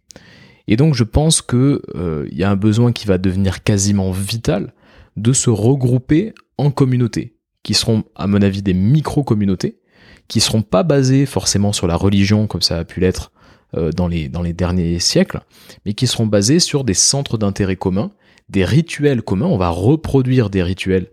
Et 0.66 0.76
donc 0.76 0.94
je 0.94 1.04
pense 1.04 1.42
que 1.42 1.82
euh, 1.94 2.26
il 2.30 2.38
y 2.38 2.44
a 2.44 2.50
un 2.50 2.56
besoin 2.56 2.92
qui 2.92 3.06
va 3.06 3.18
devenir 3.18 3.62
quasiment 3.62 4.10
vital 4.10 4.72
de 5.16 5.32
se 5.32 5.50
regrouper 5.50 6.32
en 6.58 6.70
communautés, 6.70 7.36
qui 7.62 7.74
seront 7.74 8.04
à 8.14 8.26
mon 8.26 8.40
avis 8.40 8.62
des 8.62 8.74
micro-communautés, 8.74 9.79
qui 10.30 10.40
seront 10.40 10.62
pas 10.62 10.84
basées 10.84 11.26
forcément 11.26 11.72
sur 11.72 11.88
la 11.88 11.96
religion 11.96 12.46
comme 12.46 12.62
ça 12.62 12.78
a 12.78 12.84
pu 12.84 13.00
l'être 13.00 13.32
euh, 13.76 13.90
dans, 13.90 14.06
les, 14.06 14.28
derniers 14.52 15.00
siècles, 15.00 15.40
mais 15.84 15.92
qui 15.92 16.06
seront 16.06 16.26
basées 16.26 16.60
sur 16.60 16.84
des 16.84 16.94
centres 16.94 17.36
d'intérêt 17.36 17.74
communs, 17.74 18.12
des 18.48 18.64
rituels 18.64 19.22
communs, 19.22 19.46
on 19.46 19.58
va 19.58 19.70
reproduire 19.70 20.48
des 20.48 20.62
rituels 20.62 21.08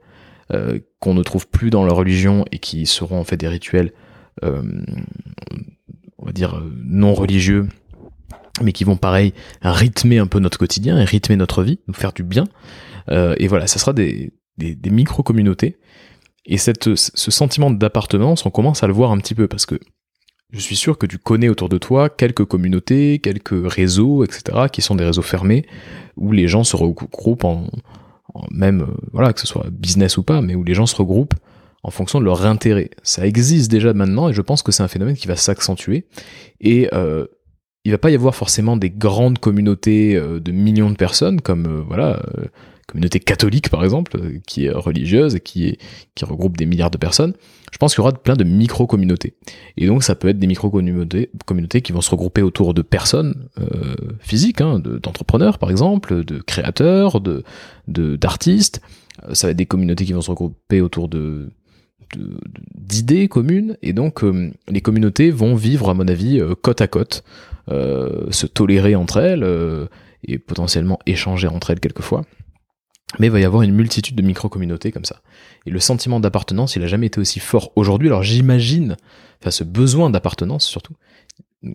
euh, 0.53 0.79
qu'on 0.99 1.15
ne 1.15 1.23
trouve 1.23 1.47
plus 1.47 1.71
dans 1.71 1.83
la 1.83 1.93
religion 1.93 2.45
et 2.51 2.59
qui 2.59 2.85
seront 2.85 3.19
en 3.19 3.23
fait 3.23 3.37
des 3.37 3.47
rituels, 3.47 3.91
euh, 4.43 4.61
on 6.19 6.25
va 6.27 6.31
dire, 6.31 6.63
non 6.83 7.15
religieux, 7.15 7.67
mais 8.61 8.71
qui 8.71 8.83
vont 8.83 8.97
pareil 8.97 9.33
rythmer 9.63 10.19
un 10.19 10.27
peu 10.27 10.37
notre 10.37 10.59
quotidien 10.59 10.99
et 10.99 11.05
rythmer 11.05 11.37
notre 11.37 11.63
vie, 11.63 11.79
nous 11.87 11.95
faire 11.95 12.13
du 12.13 12.23
bien. 12.23 12.45
et 13.09 13.47
voilà, 13.47 13.65
ça 13.65 13.79
sera 13.79 13.93
des, 13.93 14.31
micro-communautés. 14.59 15.77
Et 16.47 16.57
ce 16.57 16.95
sentiment 17.31 17.69
d'appartenance, 17.69 18.45
on 18.45 18.49
commence 18.49 18.83
à 18.83 18.87
le 18.87 18.93
voir 18.93 19.11
un 19.11 19.17
petit 19.17 19.35
peu 19.35 19.47
parce 19.47 19.65
que 19.65 19.79
je 20.51 20.59
suis 20.59 20.77
sûr 20.77 20.97
que 20.97 21.05
tu 21.05 21.17
connais 21.17 21.49
autour 21.49 21.67
de 21.67 21.77
toi 21.77 22.09
quelques 22.09 22.45
communautés, 22.45 23.19
quelques 23.19 23.69
réseaux, 23.69 24.23
etc., 24.23 24.67
qui 24.71 24.81
sont 24.81 24.95
des 24.95 25.03
réseaux 25.03 25.21
fermés, 25.21 25.65
où 26.15 26.31
les 26.31 26.47
gens 26.47 26.63
se 26.63 26.77
regroupent 26.77 27.43
en, 27.43 27.67
même, 28.49 28.83
euh, 28.83 29.07
voilà, 29.11 29.33
que 29.33 29.41
ce 29.41 29.47
soit 29.47 29.65
business 29.69 30.17
ou 30.17 30.23
pas, 30.23 30.41
mais 30.41 30.55
où 30.55 30.63
les 30.63 30.73
gens 30.73 30.85
se 30.85 30.95
regroupent 30.95 31.33
en 31.83 31.91
fonction 31.91 32.19
de 32.19 32.25
leur 32.25 32.45
intérêt. 32.45 32.91
Ça 33.03 33.25
existe 33.25 33.69
déjà 33.69 33.93
maintenant 33.93 34.29
et 34.29 34.33
je 34.33 34.41
pense 34.41 34.61
que 34.61 34.71
c'est 34.71 34.83
un 34.83 34.87
phénomène 34.87 35.15
qui 35.15 35.27
va 35.27 35.35
s'accentuer. 35.35 36.05
Et 36.59 36.89
euh, 36.93 37.25
il 37.85 37.91
va 37.91 37.97
pas 37.97 38.11
y 38.11 38.15
avoir 38.15 38.35
forcément 38.35 38.75
des 38.75 38.89
grandes 38.89 39.39
communautés 39.39 40.15
euh, 40.15 40.41
de 40.41 40.51
millions 40.51 40.89
de 40.89 40.97
personnes 40.97 41.39
comme 41.39 41.65
euh, 41.65 41.83
voilà 41.87 42.21
communauté 42.87 43.19
catholique 43.19 43.69
par 43.69 43.83
exemple, 43.83 44.17
euh, 44.17 44.39
qui 44.47 44.65
est 44.65 44.71
religieuse 44.71 45.35
et 45.35 45.39
qui, 45.39 45.67
est, 45.67 45.77
qui 46.15 46.25
regroupe 46.25 46.57
des 46.57 46.65
milliards 46.65 46.89
de 46.89 46.97
personnes, 46.97 47.33
je 47.71 47.77
pense 47.77 47.93
qu'il 47.93 48.01
y 48.01 48.07
aura 48.07 48.13
plein 48.13 48.35
de 48.35 48.43
micro-communautés. 48.43 49.33
Et 49.75 49.87
donc 49.87 50.03
ça 50.03 50.15
peut 50.15 50.29
être 50.29 50.39
des 50.39 50.47
micro-communautés 50.47 51.29
communautés 51.45 51.81
qui 51.81 51.91
vont 51.91 52.01
se 52.01 52.09
regrouper 52.09 52.41
autour 52.41 52.73
de 52.73 52.81
personnes 52.81 53.47
euh, 53.59 53.95
physiques, 54.19 54.61
hein, 54.61 54.79
d'entrepreneurs 54.79 55.59
par 55.59 55.69
exemple, 55.69 56.23
de 56.23 56.39
créateurs, 56.39 57.21
de 57.21 57.43
d'artistes. 57.87 58.81
Euh, 59.27 59.33
ça 59.33 59.47
va 59.47 59.51
être 59.51 59.57
des 59.57 59.65
communautés 59.65 60.05
qui 60.05 60.13
vont 60.13 60.21
se 60.21 60.31
regrouper 60.31 60.81
autour 60.81 61.09
de 61.09 61.49
d'idées 62.73 63.27
communes 63.27 63.75
et 63.81 63.91
donc 63.91 64.23
euh, 64.23 64.49
les 64.69 64.79
communautés 64.79 65.29
vont 65.29 65.55
vivre 65.55 65.89
à 65.89 65.93
mon 65.93 66.07
avis 66.07 66.41
côte 66.61 66.79
à 66.79 66.87
côte, 66.87 67.25
se 67.67 68.45
tolérer 68.45 68.95
entre 68.95 69.17
elles 69.17 69.45
et 70.23 70.37
potentiellement 70.37 70.99
échanger 71.05 71.47
entre 71.47 71.71
elles 71.71 71.81
quelquefois. 71.81 72.23
Mais 73.19 73.27
il 73.27 73.29
va 73.29 73.39
y 73.39 73.45
avoir 73.45 73.63
une 73.63 73.73
multitude 73.73 74.15
de 74.15 74.21
micro-communautés 74.21 74.91
comme 74.91 75.05
ça. 75.05 75.21
Et 75.65 75.69
le 75.69 75.79
sentiment 75.79 76.19
d'appartenance, 76.19 76.75
il 76.75 76.83
a 76.83 76.87
jamais 76.87 77.07
été 77.07 77.19
aussi 77.19 77.39
fort 77.39 77.71
aujourd'hui. 77.75 78.09
Alors 78.09 78.23
j'imagine, 78.23 78.97
enfin 79.41 79.51
ce 79.51 79.63
besoin 79.63 80.09
d'appartenance 80.09 80.65
surtout, 80.65 80.93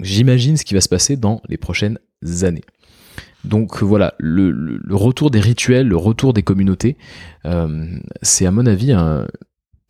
j'imagine 0.01 0.57
ce 0.57 0.65
qui 0.65 0.75
va 0.75 0.81
se 0.81 0.89
passer 0.89 1.17
dans 1.17 1.41
les 1.49 1.57
prochaines 1.57 1.99
années. 2.43 2.65
Donc 3.45 3.83
voilà, 3.83 4.15
le, 4.19 4.79
retour 4.91 5.31
des 5.31 5.41
rituels, 5.41 5.89
le 5.89 5.97
retour 5.97 6.33
des 6.33 6.43
communautés, 6.43 6.97
euh, 7.45 7.87
c'est 8.21 8.47
à 8.47 8.53
mon 8.53 8.67
avis 8.67 8.93
un, 8.93 9.27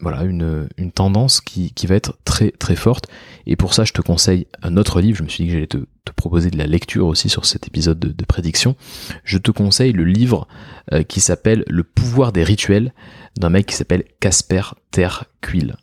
voilà 0.03 0.25
une, 0.25 0.69
tendance 0.95 1.41
qui, 1.41 1.73
va 1.87 1.95
être 1.95 2.19
très 2.25 2.51
très 2.51 2.77
forte. 2.77 3.07
Et 3.47 3.57
pour 3.57 3.73
ça 3.73 3.85
je 3.85 3.93
te 3.93 4.03
conseille 4.03 4.47
un 4.63 4.77
autre 4.77 5.01
livre. 5.01 5.17
Je 5.17 5.23
me 5.23 5.29
suis 5.29 5.45
dit 5.45 5.49
que 5.49 5.55
j'allais 5.55 5.67
te, 5.67 5.79
proposer 6.17 6.51
de 6.51 6.59
la 6.59 6.67
lecture 6.67 7.07
aussi 7.07 7.29
sur 7.29 7.47
cet 7.47 7.67
épisode 7.67 7.99
de, 7.99 8.25
prédiction. 8.25 8.77
Je 9.25 9.39
te 9.39 9.51
conseille 9.51 9.93
le 9.93 10.05
livre 10.05 10.47
euh, 10.93 11.03
qui 11.03 11.21
s'appelle 11.21 11.65
le 11.69 11.85
pouvoir 11.85 12.33
des 12.33 12.45
rituels 12.45 12.93
d'un 13.39 13.49
mec 13.49 13.67
qui 13.67 13.75
s'appelle 13.75 14.05
Casper 14.21 14.63
Terquil. 14.91 15.77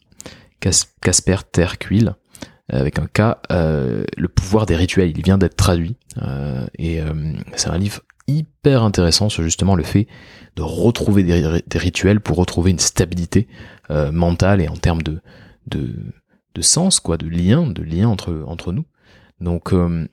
Casper 0.59 1.37
Terquil 1.51 2.15
avec 2.71 2.99
un 2.99 3.07
K 3.07 3.37
euh, 3.51 4.03
le 4.17 4.27
pouvoir 4.27 4.65
des 4.65 4.75
rituels. 4.75 5.11
Il 5.15 5.23
vient 5.23 5.37
d'être 5.37 5.55
traduit 5.55 5.95
euh, 6.21 6.67
et 6.77 7.01
c'est 7.55 7.69
un 7.69 7.77
livre 7.77 8.01
hyper 8.29 8.83
intéressant 8.83 9.29
sur 9.29 9.43
justement 9.43 9.75
le 9.75 9.83
fait 9.83 10.07
de 10.55 10.61
retrouver 10.61 11.23
des, 11.23 11.61
rituels 11.79 12.21
pour 12.21 12.37
retrouver 12.37 12.71
une 12.71 12.79
stabilité 12.79 13.47
euh, 13.91 14.11
mentale 14.11 14.61
et 14.61 14.67
en 14.67 14.75
termes 14.75 15.01
de, 15.01 15.21
de, 15.67 16.61
sens, 16.61 16.99
quoi, 16.99 17.17
de 17.17 17.27
lien, 17.27 17.67
de 17.67 17.81
lien 17.81 18.09
entre, 18.09 18.71
nous. 18.73 18.85
Donc 19.39 19.71
euh, 19.71 20.07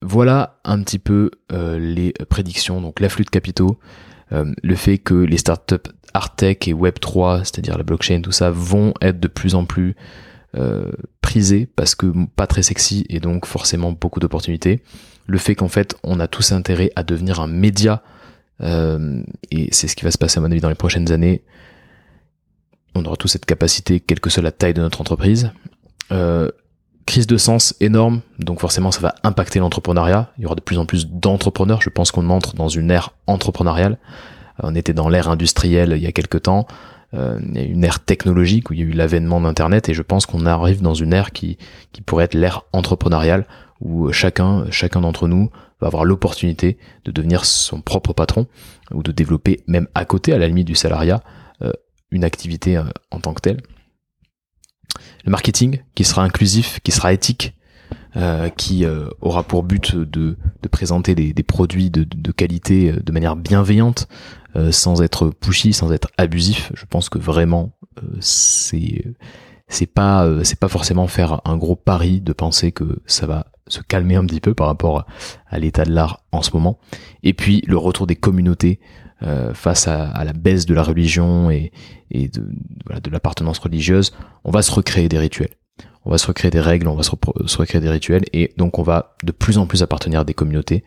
voilà 0.00 0.58
un 0.64 0.82
petit 0.82 0.98
peu 0.98 1.30
euh, 1.52 1.78
les 1.78 2.12
prédictions. 2.30 2.80
Donc 2.80 3.00
l'afflux 3.00 3.24
de 3.24 3.30
capitaux, 3.30 3.78
le 4.30 4.74
fait 4.76 4.96
que 4.96 5.12
les 5.12 5.36
startups 5.36 5.90
art 6.14 6.34
tech 6.34 6.56
et 6.66 6.72
web 6.72 6.94
3, 6.98 7.40
c'est-à-dire 7.40 7.76
la 7.76 7.84
blockchain, 7.84 8.22
tout 8.22 8.32
ça, 8.32 8.50
vont 8.50 8.94
être 9.02 9.20
de 9.20 9.28
plus 9.28 9.54
en 9.54 9.66
plus 9.66 9.94
prisés 11.20 11.66
parce 11.76 11.94
que 11.94 12.06
pas 12.34 12.46
très 12.46 12.62
sexy 12.62 13.04
et 13.10 13.20
donc 13.20 13.44
forcément 13.44 13.92
beaucoup 13.92 14.20
d'opportunités. 14.20 14.82
Le 15.26 15.38
fait 15.38 15.54
qu'en 15.54 15.68
fait 15.68 15.96
on 16.02 16.20
a 16.20 16.28
tous 16.28 16.52
intérêt 16.52 16.90
à 16.96 17.02
devenir 17.02 17.40
un 17.40 17.46
média 17.46 18.02
euh, 18.62 19.22
et 19.50 19.68
c'est 19.72 19.88
ce 19.88 19.96
qui 19.96 20.04
va 20.04 20.10
se 20.10 20.18
passer 20.18 20.38
à 20.38 20.40
mon 20.40 20.50
avis 20.50 20.60
dans 20.60 20.68
les 20.68 20.74
prochaines 20.74 21.10
années 21.12 21.42
on 22.94 23.04
aura 23.04 23.16
tous 23.16 23.28
cette 23.28 23.46
capacité, 23.46 24.00
quelle 24.00 24.20
que 24.20 24.30
soit 24.30 24.42
la 24.42 24.52
taille 24.52 24.74
de 24.74 24.80
notre 24.80 25.00
entreprise. 25.00 25.52
Euh, 26.10 26.50
crise 27.06 27.26
de 27.26 27.36
sens 27.36 27.74
énorme, 27.80 28.20
donc 28.38 28.60
forcément 28.60 28.90
ça 28.90 29.00
va 29.00 29.14
impacter 29.24 29.58
l'entrepreneuriat. 29.58 30.30
Il 30.38 30.42
y 30.42 30.46
aura 30.46 30.54
de 30.54 30.60
plus 30.60 30.78
en 30.78 30.86
plus 30.86 31.08
d'entrepreneurs. 31.08 31.82
Je 31.82 31.90
pense 31.90 32.10
qu'on 32.10 32.28
entre 32.30 32.54
dans 32.54 32.68
une 32.68 32.90
ère 32.90 33.10
entrepreneuriale. 33.26 33.98
Euh, 34.62 34.68
on 34.68 34.74
était 34.74 34.94
dans 34.94 35.08
l'ère 35.08 35.28
industrielle 35.28 35.94
il 35.96 36.02
y 36.02 36.06
a 36.06 36.12
quelques 36.12 36.42
temps. 36.42 36.66
Euh, 37.14 37.38
une 37.54 37.84
ère 37.84 38.00
technologique 38.00 38.70
où 38.70 38.72
il 38.72 38.80
y 38.80 38.82
a 38.82 38.86
eu 38.86 38.92
l'avènement 38.92 39.40
d'Internet 39.40 39.88
et 39.88 39.94
je 39.94 40.02
pense 40.02 40.24
qu'on 40.24 40.46
arrive 40.46 40.80
dans 40.80 40.94
une 40.94 41.12
ère 41.12 41.32
qui 41.32 41.58
pourrait 42.06 42.24
être 42.24 42.34
l'ère 42.34 42.62
entrepreneuriale 42.72 43.46
où 43.82 44.10
chacun, 44.12 44.64
chacun 44.70 45.00
d'entre 45.00 45.28
nous 45.28 45.50
va 45.80 45.88
avoir 45.88 46.04
l'opportunité 46.04 46.78
de 47.04 47.10
devenir 47.10 47.44
son 47.44 47.80
propre 47.80 48.12
patron 48.12 48.46
ou 48.92 49.02
de 49.02 49.12
développer 49.12 49.60
même 49.66 49.88
à 49.94 50.04
côté, 50.04 50.32
à 50.32 50.38
la 50.38 50.46
limite 50.46 50.66
du 50.66 50.74
salariat, 50.74 51.22
une 52.12 52.24
activité 52.24 52.76
euh, 52.76 52.84
en 53.10 53.18
tant 53.18 53.34
que 53.34 53.40
telle. 53.40 53.60
Le 55.24 55.30
marketing 55.30 55.80
qui 55.94 56.04
sera 56.04 56.22
inclusif, 56.22 56.78
qui 56.84 56.92
sera 56.92 57.12
éthique, 57.12 57.54
euh, 58.16 58.50
qui 58.50 58.84
euh, 58.84 59.08
aura 59.22 59.42
pour 59.42 59.62
but 59.62 59.96
de, 59.96 60.36
de 60.62 60.68
présenter 60.68 61.14
des, 61.14 61.32
des 61.32 61.42
produits 61.42 61.90
de, 61.90 62.04
de, 62.04 62.30
qualité 62.30 62.92
de 62.92 63.12
manière 63.12 63.34
bienveillante, 63.36 64.06
sans 64.70 65.00
être 65.00 65.30
pushy, 65.30 65.72
sans 65.72 65.92
être 65.92 66.08
abusif. 66.18 66.70
Je 66.74 66.84
pense 66.84 67.08
que 67.08 67.18
vraiment 67.18 67.72
c'est 68.20 69.02
c'est 69.66 69.86
pas 69.86 70.28
c'est 70.44 70.60
pas 70.60 70.68
forcément 70.68 71.06
faire 71.06 71.40
un 71.46 71.56
gros 71.56 71.74
pari 71.74 72.20
de 72.20 72.34
penser 72.34 72.70
que 72.70 73.00
ça 73.06 73.26
va 73.26 73.46
se 73.66 73.80
calmer 73.80 74.16
un 74.16 74.26
petit 74.26 74.40
peu 74.40 74.54
par 74.54 74.66
rapport 74.66 75.06
à 75.46 75.58
l'état 75.58 75.84
de 75.84 75.92
l'art 75.92 76.24
en 76.32 76.42
ce 76.42 76.50
moment. 76.52 76.78
Et 77.22 77.32
puis 77.32 77.62
le 77.66 77.76
retour 77.76 78.06
des 78.06 78.16
communautés 78.16 78.80
euh, 79.24 79.54
face 79.54 79.86
à, 79.86 80.24
la 80.24 80.32
baisse 80.32 80.66
de 80.66 80.74
la 80.74 80.82
religion 80.82 81.48
et, 81.50 81.70
de, 82.12 83.10
l'appartenance 83.10 83.60
religieuse, 83.60 84.12
on 84.42 84.50
va 84.50 84.62
se 84.62 84.72
recréer 84.72 85.08
des 85.08 85.18
rituels. 85.18 85.54
On 86.04 86.10
va 86.10 86.18
se 86.18 86.26
recréer 86.26 86.50
des 86.50 86.60
règles, 86.60 86.88
on 86.88 86.96
va 86.96 87.04
se, 87.04 87.10
recréer 87.56 87.80
des 87.80 87.90
rituels, 87.90 88.24
et 88.32 88.52
donc 88.56 88.80
on 88.80 88.82
va 88.82 89.14
de 89.22 89.30
plus 89.30 89.58
en 89.58 89.66
plus 89.66 89.82
appartenir 89.84 90.20
à 90.20 90.24
des 90.24 90.34
communautés 90.34 90.82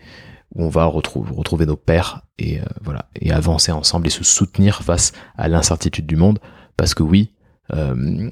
où 0.53 0.65
on 0.65 0.69
va 0.69 0.83
retrouver, 0.85 1.33
retrouver 1.33 1.65
nos 1.65 1.77
pères 1.77 2.23
et 2.37 2.59
euh, 2.59 2.65
voilà 2.83 3.07
et 3.19 3.31
avancer 3.31 3.71
ensemble 3.71 4.07
et 4.07 4.09
se 4.09 4.25
soutenir 4.25 4.83
face 4.83 5.13
à 5.37 5.47
l'incertitude 5.47 6.05
du 6.05 6.17
monde, 6.17 6.39
parce 6.75 6.93
que 6.93 7.03
oui, 7.03 7.31
euh, 7.73 8.29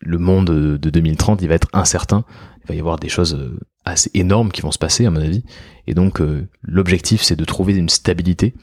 le 0.00 0.18
monde 0.18 0.50
de 0.50 0.90
2030 0.90 1.40
il 1.40 1.48
va 1.48 1.54
être 1.54 1.68
incertain, 1.72 2.24
il 2.62 2.68
va 2.68 2.74
y 2.74 2.80
avoir 2.80 2.98
des 2.98 3.08
choses 3.08 3.38
assez 3.90 4.10
énormes 4.14 4.52
qui 4.52 4.62
vont 4.62 4.72
se 4.72 4.78
passer 4.78 5.06
à 5.06 5.10
mon 5.10 5.20
avis, 5.20 5.44
et 5.86 5.94
donc 5.94 6.20
l'objectif 6.62 7.22
c'est 7.22 7.36
de 7.36 7.44
trouver 7.44 7.74
une 7.74 7.88
stabilité 7.88 8.54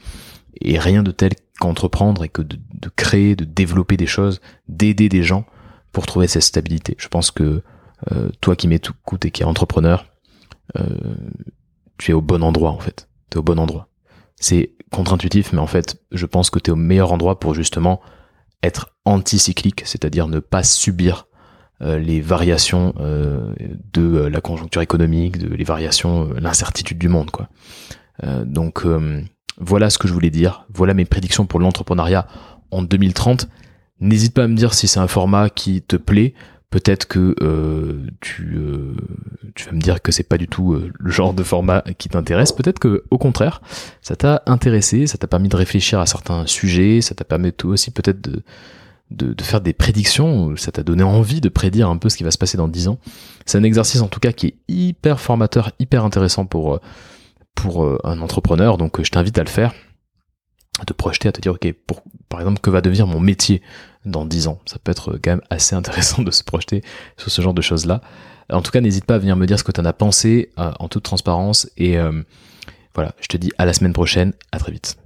et 0.60 0.78
rien 0.78 1.02
de 1.02 1.10
tel 1.10 1.32
qu'entreprendre 1.60 2.24
et 2.24 2.28
que 2.28 2.42
de, 2.42 2.58
créer, 2.96 3.36
de 3.36 3.44
développer 3.44 3.96
des 3.96 4.06
choses, 4.06 4.40
d'aider 4.68 5.08
des 5.08 5.22
gens 5.22 5.44
pour 5.92 6.06
trouver 6.06 6.26
cette 6.26 6.42
stabilité. 6.42 6.96
Je 6.98 7.08
pense 7.08 7.30
que 7.30 7.62
euh, 8.12 8.30
toi 8.40 8.56
qui 8.56 8.68
m'écoutes 8.68 9.24
et 9.24 9.30
qui 9.30 9.42
es 9.42 9.44
entrepreneur, 9.44 10.06
euh, 10.78 11.16
tu 11.96 12.12
es 12.12 12.14
au 12.14 12.20
bon 12.20 12.42
endroit 12.42 12.70
en 12.70 12.78
fait. 12.78 13.08
Tu 13.30 13.36
es 13.36 13.38
au 13.38 13.42
bon 13.42 13.58
endroit. 13.58 13.88
C'est 14.36 14.72
contre-intuitif, 14.92 15.52
mais 15.52 15.58
en 15.58 15.66
fait, 15.66 16.00
je 16.12 16.26
pense 16.26 16.50
que 16.50 16.58
tu 16.58 16.70
es 16.70 16.72
au 16.72 16.76
meilleur 16.76 17.12
endroit 17.12 17.40
pour 17.40 17.54
justement 17.54 18.00
être 18.62 18.96
anticyclique, 19.04 19.82
c'est-à-dire 19.84 20.28
ne 20.28 20.38
pas 20.38 20.62
subir 20.62 21.24
euh, 21.24 21.27
les 21.80 22.20
variations 22.20 22.94
de 23.92 24.26
la 24.26 24.40
conjoncture 24.40 24.82
économique, 24.82 25.38
de 25.38 25.54
les 25.54 25.64
variations, 25.64 26.28
l'incertitude 26.40 26.98
du 26.98 27.08
monde, 27.08 27.30
quoi. 27.30 27.48
donc 28.44 28.84
voilà 29.60 29.90
ce 29.90 29.98
que 29.98 30.08
je 30.08 30.12
voulais 30.12 30.30
dire. 30.30 30.66
Voilà 30.72 30.94
mes 30.94 31.04
prédictions 31.04 31.46
pour 31.46 31.60
l'entrepreneuriat 31.60 32.26
en 32.70 32.82
2030. 32.82 33.48
N'hésite 34.00 34.34
pas 34.34 34.44
à 34.44 34.48
me 34.48 34.54
dire 34.54 34.74
si 34.74 34.86
c'est 34.88 35.00
un 35.00 35.08
format 35.08 35.50
qui 35.50 35.82
te 35.82 35.96
plaît. 35.96 36.34
Peut-être 36.70 37.08
que 37.08 37.34
euh, 37.40 38.06
tu, 38.20 38.56
euh, 38.56 38.94
vas 39.64 39.72
me 39.72 39.80
dire 39.80 40.02
que 40.02 40.12
c'est 40.12 40.22
pas 40.22 40.36
du 40.36 40.48
tout 40.48 40.74
euh, 40.74 40.92
le 40.98 41.10
genre 41.10 41.32
de 41.32 41.42
format 41.42 41.82
qui 41.96 42.10
t'intéresse. 42.10 42.52
Peut-être 42.52 42.78
que 42.78 43.04
au 43.10 43.16
contraire, 43.16 43.62
ça 44.02 44.16
t'a 44.16 44.42
intéressé, 44.44 45.06
ça 45.06 45.16
t'a 45.16 45.26
permis 45.26 45.48
de 45.48 45.56
réfléchir 45.56 45.98
à 45.98 46.06
certains 46.06 46.46
sujets, 46.46 47.00
ça 47.00 47.14
t'a 47.14 47.24
permis 47.24 47.52
aussi 47.64 47.90
peut-être 47.90 48.20
de, 48.20 48.42
de, 49.10 49.32
de, 49.32 49.42
faire 49.42 49.60
des 49.60 49.72
prédictions, 49.72 50.54
ça 50.56 50.70
t'a 50.72 50.82
donné 50.82 51.02
envie 51.02 51.40
de 51.40 51.48
prédire 51.48 51.88
un 51.88 51.96
peu 51.96 52.08
ce 52.08 52.16
qui 52.16 52.24
va 52.24 52.30
se 52.30 52.38
passer 52.38 52.56
dans 52.56 52.68
10 52.68 52.88
ans. 52.88 52.98
C'est 53.46 53.58
un 53.58 53.62
exercice 53.62 54.00
en 54.00 54.08
tout 54.08 54.20
cas 54.20 54.32
qui 54.32 54.46
est 54.48 54.54
hyper 54.68 55.20
formateur, 55.20 55.72
hyper 55.78 56.04
intéressant 56.04 56.44
pour 56.44 56.80
pour 57.58 57.84
euh, 57.84 57.98
un 58.04 58.20
entrepreneur, 58.20 58.78
donc 58.78 58.98
euh, 59.00 59.04
je 59.04 59.10
t'invite 59.10 59.36
à 59.38 59.42
le 59.42 59.48
faire. 59.48 59.74
te 60.86 60.92
projeter, 60.92 61.28
à 61.28 61.32
te 61.32 61.40
dire, 61.40 61.52
ok, 61.52 61.72
pour, 61.86 62.02
par 62.28 62.40
exemple, 62.40 62.60
que 62.60 62.70
va 62.70 62.80
devenir 62.80 63.06
mon 63.06 63.20
métier 63.20 63.62
dans 64.04 64.24
10 64.24 64.46
ans? 64.46 64.60
Ça 64.64 64.78
peut 64.78 64.92
être 64.92 65.18
quand 65.22 65.32
même 65.32 65.42
assez 65.50 65.74
intéressant 65.74 66.22
de 66.28 66.30
se 66.30 66.44
projeter 66.44 66.82
sur 67.16 67.30
ce 67.30 67.42
genre 67.42 67.54
de 67.54 67.62
choses-là. 67.62 68.00
En 68.50 68.62
tout 68.62 68.70
cas, 68.70 68.80
n'hésite 68.80 69.04
pas 69.04 69.16
à 69.16 69.18
venir 69.18 69.36
me 69.36 69.46
dire 69.46 69.58
ce 69.58 69.64
que 69.64 69.72
tu 69.72 69.80
en 69.80 69.84
as 69.84 69.92
pensé 69.92 70.52
en 70.56 70.88
toute 70.88 71.02
transparence. 71.02 71.68
Et 71.76 71.98
voilà, 72.94 73.14
je 73.20 73.26
te 73.28 73.36
dis 73.36 73.50
à 73.58 73.66
la 73.66 73.74
semaine 73.74 73.92
prochaine, 73.92 74.32
à 74.52 74.58
très 74.58 74.72
vite. 74.72 74.96